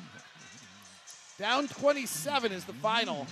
[1.39, 3.27] Down 27 is the final